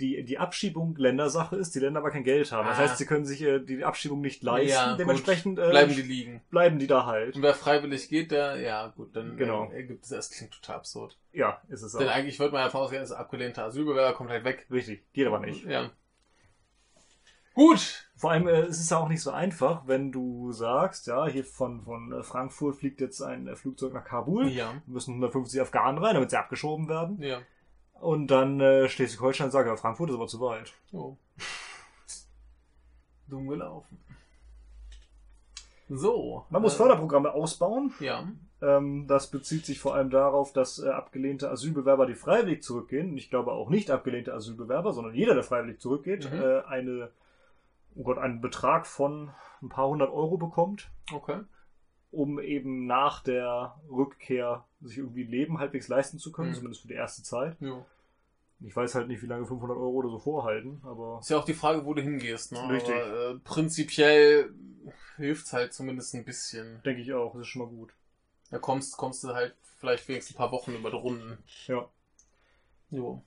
[0.00, 2.66] die, die Abschiebung Ländersache ist, die Länder aber kein Geld haben.
[2.66, 2.82] Das Ah.
[2.82, 4.70] heißt, sie können sich äh, die Abschiebung nicht leisten.
[4.70, 4.96] Ja.
[4.96, 6.40] Dementsprechend äh, Bleiben die liegen.
[6.50, 7.36] bleiben die da halt.
[7.36, 9.70] Und wer freiwillig geht, der, ja gut, dann Genau.
[9.70, 11.18] äh, ergibt es, das klingt total absurd.
[11.32, 12.12] Ja, ist es Denn auch.
[12.12, 14.66] eigentlich würde man davon ausgehen, dass abgelehnter Asylbewerber kommt halt weg.
[14.70, 15.64] Richtig, geht aber nicht.
[15.66, 15.90] Ja.
[17.54, 18.08] Gut.
[18.16, 21.44] Vor allem äh, es ist ja auch nicht so einfach, wenn du sagst, ja, hier
[21.44, 24.72] von, von äh, Frankfurt fliegt jetzt ein äh, Flugzeug nach Kabul, Ja.
[24.86, 27.20] müssen 150 Afghanen rein, damit sie abgeschoben werden.
[27.20, 27.40] Ja.
[28.02, 30.72] Und dann äh, Schleswig-Holstein sagt, ja, Frankfurt ist aber zu weit.
[30.90, 31.16] Oh.
[33.28, 33.96] Dumm gelaufen.
[35.88, 36.44] So.
[36.50, 37.92] Man muss äh, Förderprogramme ausbauen.
[38.00, 38.26] Ja.
[38.60, 43.18] Ähm, das bezieht sich vor allem darauf, dass äh, abgelehnte Asylbewerber, die freiwillig zurückgehen, und
[43.18, 46.40] ich glaube auch nicht abgelehnte Asylbewerber, sondern jeder, der freiwillig zurückgeht, Mhm.
[46.40, 47.10] äh, eine,
[47.94, 49.30] oh Gott, einen Betrag von
[49.62, 51.38] ein paar hundert Euro bekommt, Okay.
[52.10, 56.54] um eben nach der Rückkehr sich irgendwie Leben halbwegs leisten zu können, Mhm.
[56.54, 57.56] zumindest für die erste Zeit.
[57.60, 57.84] Ja.
[58.64, 61.44] Ich weiß halt nicht, wie lange 500 Euro oder so vorhalten, aber Ist ja auch
[61.44, 62.68] die Frage, wo du hingehst, ne?
[62.70, 62.94] Richtig.
[62.94, 64.50] Aber, äh, prinzipiell
[65.16, 66.80] hilft's halt zumindest ein bisschen.
[66.84, 67.92] denke ich auch, das ist schon mal gut.
[68.50, 71.38] Da kommst, kommst du halt vielleicht wenigstens ein paar Wochen über die Runden.
[71.66, 71.88] Ja.
[72.90, 73.22] Jo.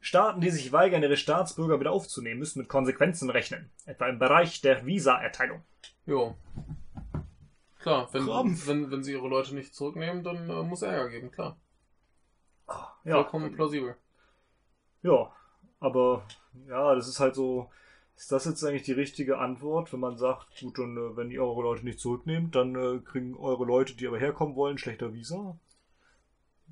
[0.00, 4.62] Staaten, die sich weigern, ihre Staatsbürger wieder aufzunehmen, müssen mit Konsequenzen rechnen, etwa im Bereich
[4.62, 5.62] der Visa-Erteilung.
[6.06, 6.36] Jo.
[7.80, 8.66] Klar, wenn, Krampf.
[8.66, 11.56] wenn, wenn sie ihre Leute nicht zurücknehmen, dann äh, muss Ärger geben, klar.
[13.04, 13.96] Ja, Vollkommen plausibel.
[15.02, 15.32] Ja,
[15.80, 16.26] aber
[16.68, 17.70] ja, das ist halt so.
[18.16, 21.42] Ist das jetzt eigentlich die richtige Antwort, wenn man sagt, gut, dann, äh, wenn ihr
[21.42, 25.56] eure Leute nicht zurücknehmt, dann äh, kriegen eure Leute, die aber herkommen wollen, schlechter Visa?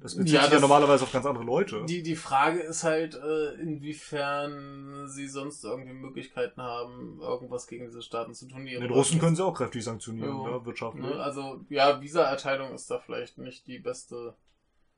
[0.00, 1.84] Das bezieht Ja, sich ja das- normalerweise auf ganz andere Leute.
[1.86, 8.00] Die, die Frage ist halt, äh, inwiefern sie sonst irgendwie Möglichkeiten haben, irgendwas gegen diese
[8.02, 8.64] Staaten zu tun.
[8.64, 10.50] die Den Russen können sie auch kräftig sanktionieren, Ja.
[10.58, 11.04] ne, wirtschaftlich.
[11.04, 11.20] Ne?
[11.20, 14.36] Also, ja, Visa-Erteilung ist da vielleicht nicht die beste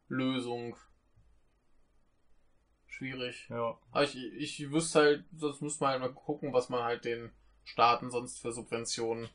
[0.09, 0.77] Lösung.
[2.87, 3.47] Schwierig.
[3.49, 3.79] Ja.
[3.93, 7.31] Aber ich, ich wüsste halt, sonst müsste man halt mal gucken, was man halt den
[7.65, 9.31] Staaten sonst für Subventionen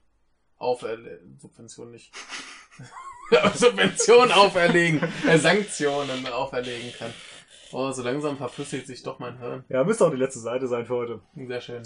[0.58, 1.40] auferlegen.
[1.40, 2.14] Subventionen nicht.
[3.32, 7.12] Ja, Subventionen auferlegen, äh, Sanktionen auferlegen kann.
[7.72, 9.64] Oh, so langsam verflüssigt sich doch mein Hirn.
[9.70, 11.22] ja, müsste auch die letzte Seite sein für heute.
[11.36, 11.84] Sehr schön.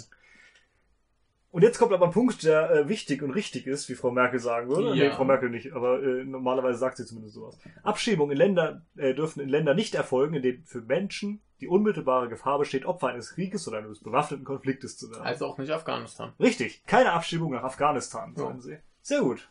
[1.52, 4.38] Und jetzt kommt aber ein Punkt, der äh, wichtig und richtig ist, wie Frau Merkel
[4.38, 4.94] sagen würde.
[4.94, 5.08] Ja.
[5.08, 7.58] Nee, Frau Merkel nicht, aber äh, normalerweise sagt sie zumindest sowas.
[7.82, 12.28] Abschiebungen in Länder äh, dürfen in Länder nicht erfolgen, in denen für Menschen die unmittelbare
[12.28, 15.22] Gefahr besteht, Opfer eines Krieges oder eines bewaffneten Konfliktes zu werden.
[15.22, 16.32] Also auch nicht Afghanistan.
[16.38, 18.44] Richtig, keine Abschiebung nach Afghanistan, Ja.
[18.44, 18.78] sagen sie.
[19.02, 19.50] Sehr gut.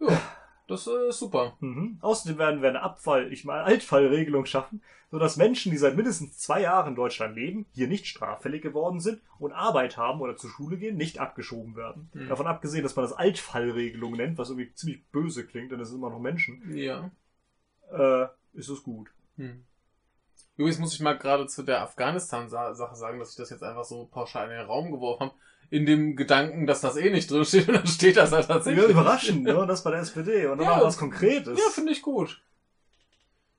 [0.00, 0.20] Ja,
[0.68, 1.56] das äh, ist super.
[1.60, 1.98] Mhm.
[2.00, 6.62] Außerdem werden wir eine Abfall, ich meine Altfallregelung schaffen, sodass Menschen, die seit mindestens zwei
[6.62, 10.76] Jahren in Deutschland leben, hier nicht straffällig geworden sind und Arbeit haben oder zur Schule
[10.76, 12.10] gehen, nicht abgeschoben werden.
[12.14, 12.28] Mhm.
[12.28, 15.98] Davon abgesehen, dass man das Altfallregelung nennt, was irgendwie ziemlich böse klingt, denn es sind
[15.98, 17.10] immer noch Menschen, Ja.
[17.92, 19.08] äh, ist es gut.
[19.36, 19.64] Hm.
[20.56, 24.06] Übrigens muss ich mal gerade zu der Afghanistan-Sache sagen, dass ich das jetzt einfach so
[24.06, 25.34] pauschal in den Raum geworfen habe,
[25.70, 28.84] in dem Gedanken, dass das eh nicht drin steht und dann steht das halt tatsächlich.
[28.84, 29.58] Ja, überraschend, ne?
[29.58, 30.46] Und das bei der SPD.
[30.46, 30.78] Und dann Ja.
[30.78, 31.58] auch was Konkretes.
[31.58, 32.40] Ja, finde ich gut.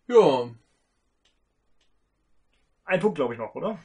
[0.07, 0.49] Ja,
[2.87, 3.79] Ein Punkt, glaube ich, noch, oder?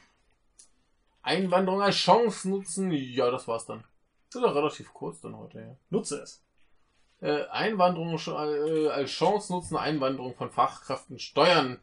[1.23, 3.83] Einwanderung als Chance nutzen, ja, das war's dann.
[4.29, 5.75] Das ist doch relativ kurz dann heute, ja.
[5.89, 6.41] Nutze es.
[7.19, 11.79] Äh, Einwanderung äh, als Chance nutzen, Einwanderung von Fachkräften steuern.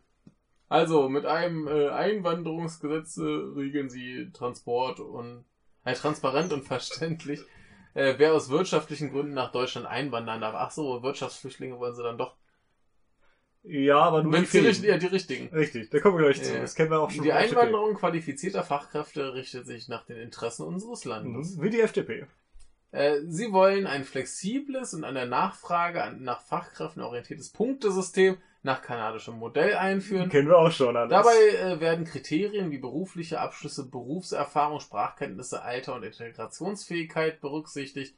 [0.68, 5.44] Also mit einem äh, Einwanderungsgesetz äh, regeln sie Transport und
[5.90, 7.40] äh, transparent und verständlich.
[7.94, 10.54] Äh, wer aus wirtschaftlichen Gründen nach Deutschland einwandern darf.
[10.56, 12.36] Ach so, Wirtschaftsflüchtlinge wollen sie dann doch.
[13.64, 14.68] Ja, aber nur Wenn die die, Fähigen.
[14.68, 15.48] richt- ja, die richtigen.
[15.54, 16.54] Richtig, da kommen wir gleich zu.
[16.54, 16.60] Ja.
[16.60, 17.56] Das kennen wir auch schon Die der FDP.
[17.60, 21.56] Einwanderung qualifizierter Fachkräfte richtet sich nach den Interessen unseres Landes.
[21.56, 21.62] Mhm.
[21.62, 22.26] Wie die FDP.
[22.92, 28.38] Äh, Sie wollen ein flexibles und an der Nachfrage nach Fachkräften orientiertes Punktesystem
[28.68, 30.28] nach kanadischem Modell einführen.
[30.28, 31.10] Kennen wir auch schon alles.
[31.10, 38.14] Dabei äh, werden Kriterien wie berufliche Abschlüsse, Berufserfahrung, Sprachkenntnisse, Alter und Integrationsfähigkeit berücksichtigt.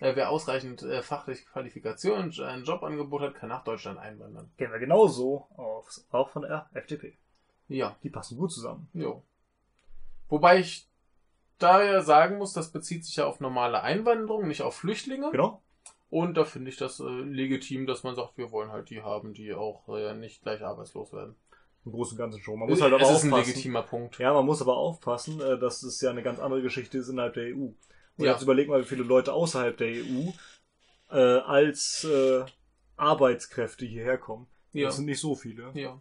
[0.00, 4.50] Äh, wer ausreichend äh, fachliche Qualifikation und ein Jobangebot hat, kann nach Deutschland einwandern.
[4.58, 7.16] Kennen wir genauso auch, auch von der FDP.
[7.68, 8.88] Ja, Die passen gut zusammen.
[8.92, 9.22] jo.
[10.28, 10.86] Wobei ich
[11.58, 15.30] da ja sagen muss, das bezieht sich ja auf normale Einwanderung, nicht auf Flüchtlinge.
[15.30, 15.62] Genau.
[16.14, 19.34] Und da finde ich das äh, legitim, dass man sagt, wir wollen halt die haben,
[19.34, 21.34] die auch äh, nicht gleich arbeitslos werden.
[21.84, 22.60] Im Großen und Ganzen schon.
[22.60, 24.20] Man muss halt aber es ist ein legitimer Punkt.
[24.20, 27.34] Ja, man muss aber aufpassen, äh, dass es ja eine ganz andere Geschichte ist innerhalb
[27.34, 27.64] der EU.
[27.64, 27.76] Und
[28.18, 28.30] Ja.
[28.30, 30.30] jetzt überleg mal, wie viele Leute außerhalb der EU
[31.10, 32.44] äh, als äh,
[32.96, 34.46] Arbeitskräfte hierher kommen.
[34.72, 34.86] Ja.
[34.86, 35.72] Das sind nicht so viele.
[35.74, 36.00] Ja.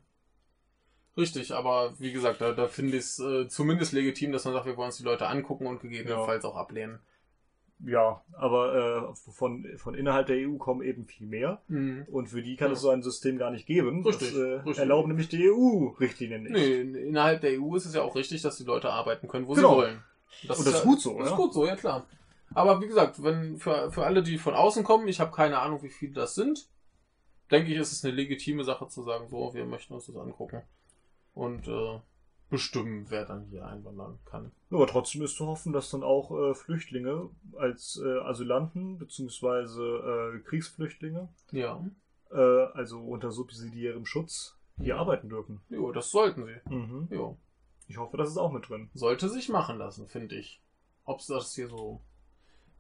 [1.18, 4.68] Richtig, aber wie gesagt, da, da finde ich es äh, zumindest legitim, dass man sagt,
[4.68, 7.00] wir wollen uns die Leute angucken und gegebenenfalls auch ablehnen.
[7.80, 11.62] Ja, aber äh, von, von innerhalb der EU kommen eben viel mehr.
[11.68, 12.06] Mhm.
[12.10, 12.74] Und für die kann Ja.
[12.74, 14.06] es so ein System gar nicht geben.
[14.06, 14.78] Richtig, das äh, richtig.
[14.80, 16.54] erlauben nämlich die EU-Richtlinien nicht.
[16.54, 19.54] Nee, innerhalb der EU ist es ja auch richtig, dass die Leute arbeiten können, wo
[19.54, 19.72] Genau.
[19.72, 20.04] sie wollen.
[20.44, 22.06] Und das ja, ist gut so, Das ist gut so, ja klar.
[22.54, 25.82] Aber wie gesagt, wenn für, für alle, die von außen kommen, ich habe keine Ahnung,
[25.84, 26.68] wie viele das sind,
[27.52, 30.62] denke ich, ist es eine legitime Sache zu sagen, so, wir möchten uns das angucken.
[31.34, 32.00] Und äh,
[32.54, 34.52] bestimmen, wer dann hier einwandern kann.
[34.72, 40.40] Aber trotzdem ist zu hoffen, dass dann auch äh, Flüchtlinge als äh, Asylanten beziehungsweise äh,
[40.48, 41.84] Kriegsflüchtlinge, Ja,
[42.32, 44.98] äh, also unter subsidiärem Schutz, hier Ja.
[44.98, 45.62] arbeiten dürfen.
[45.70, 46.74] jo, das sollten sie.
[46.74, 47.08] Mhm.
[47.12, 47.38] Jo.
[47.88, 48.90] Ich hoffe, das ist auch mit drin.
[48.94, 50.62] Sollte sich machen lassen, finde ich.
[51.06, 52.02] Ob es das hier so.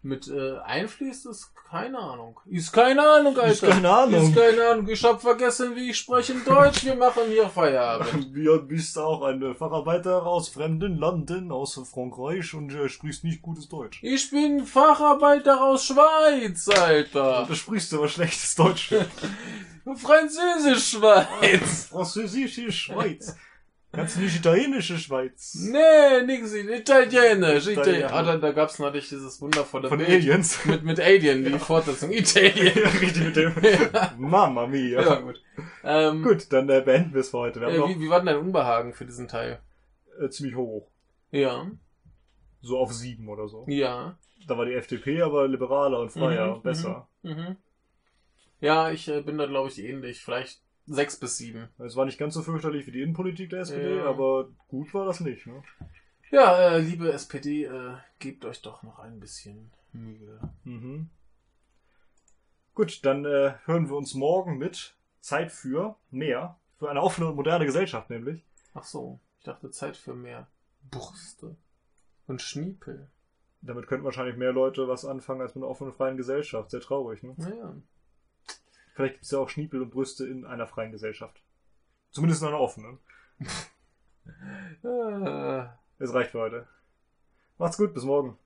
[0.03, 2.39] Mit äh, einfließt, ist keine Ahnung.
[2.45, 3.51] Ist keine Ahnung, Alter.
[3.51, 4.29] Ist keine Ahnung.
[4.29, 4.87] Ist keine Ahnung.
[4.89, 6.85] Ich hab vergessen, wie ich spreche in Deutsch.
[6.85, 8.27] Wir machen hier Feierabend.
[8.43, 13.69] Ja, bist auch ein Facharbeiter aus fremden Landen, aus Frankreich und äh, sprichst nicht gutes
[13.69, 13.99] Deutsch.
[14.03, 17.45] Ich bin Facharbeiter aus Schweiz, Alter.
[17.47, 18.93] Da sprichst du aber schlechtes Deutsch.
[19.95, 21.87] Französisch Schweiz.
[21.89, 23.35] Französische Schweiz.
[23.95, 25.53] Kannst du nicht italienische Schweiz?
[25.55, 27.67] Nee, nix, italienisch.
[27.67, 28.03] Itali Italien.
[28.11, 30.65] ah, da, da gab's neulich dieses wundervolle Von Bild Aliens.
[30.65, 32.11] mit, mit Alien, die Fortsetzung.
[32.11, 32.73] Italien.
[32.75, 33.53] Ja, Richtig mit dem.
[34.17, 34.99] Mamma mia.
[35.01, 35.39] Ja, gut.
[35.83, 37.61] Ähm, Gut, dann äh, beenden wir es für heute.
[37.61, 39.59] Wir Äh, noch wie, wie war denn dein Unbehagen für diesen Teil?
[40.19, 40.87] äh, ziemlich hoch.
[41.29, 41.69] Ja,
[42.61, 43.65] So auf sieben oder so.
[43.67, 44.17] ja.
[44.47, 47.07] Da war die FDP aber liberaler und freier, Mhm, besser.
[47.21, 47.55] Mhm.
[48.59, 50.19] Ja, ich äh, bin da, glaube ich, ähnlich.
[50.21, 51.69] Vielleicht sechs bis sieben.
[51.79, 54.05] Es war nicht ganz so fürchterlich wie die Innenpolitik der SPD, Ja.
[54.05, 55.47] aber gut war das nicht.
[55.47, 55.63] Ne?
[56.31, 60.39] Ja, äh, liebe SPD, äh, gebt euch doch noch ein bisschen Mühe.
[60.63, 61.09] Mhm.
[62.73, 66.57] Gut, dann äh, hören wir uns morgen mit Zeit für mehr.
[66.79, 68.43] Für eine offene und moderne Gesellschaft nämlich.
[68.73, 70.47] Ach so, ich dachte Zeit für mehr
[70.89, 71.55] Brüste
[72.27, 73.09] und Schniepel.
[73.61, 76.71] Damit könnten wahrscheinlich mehr Leute was anfangen als mit einer offenen und freien Gesellschaft.
[76.71, 77.33] Sehr traurig, ne?
[77.37, 77.75] Naja.
[78.93, 81.41] Vielleicht gibt es ja auch Schniepel und Brüste in einer freien Gesellschaft.
[82.11, 82.99] Zumindest in einer offenen.
[84.83, 85.65] Äh,
[85.99, 86.67] Es reicht für heute.
[87.57, 88.37] Macht's gut, bis morgen.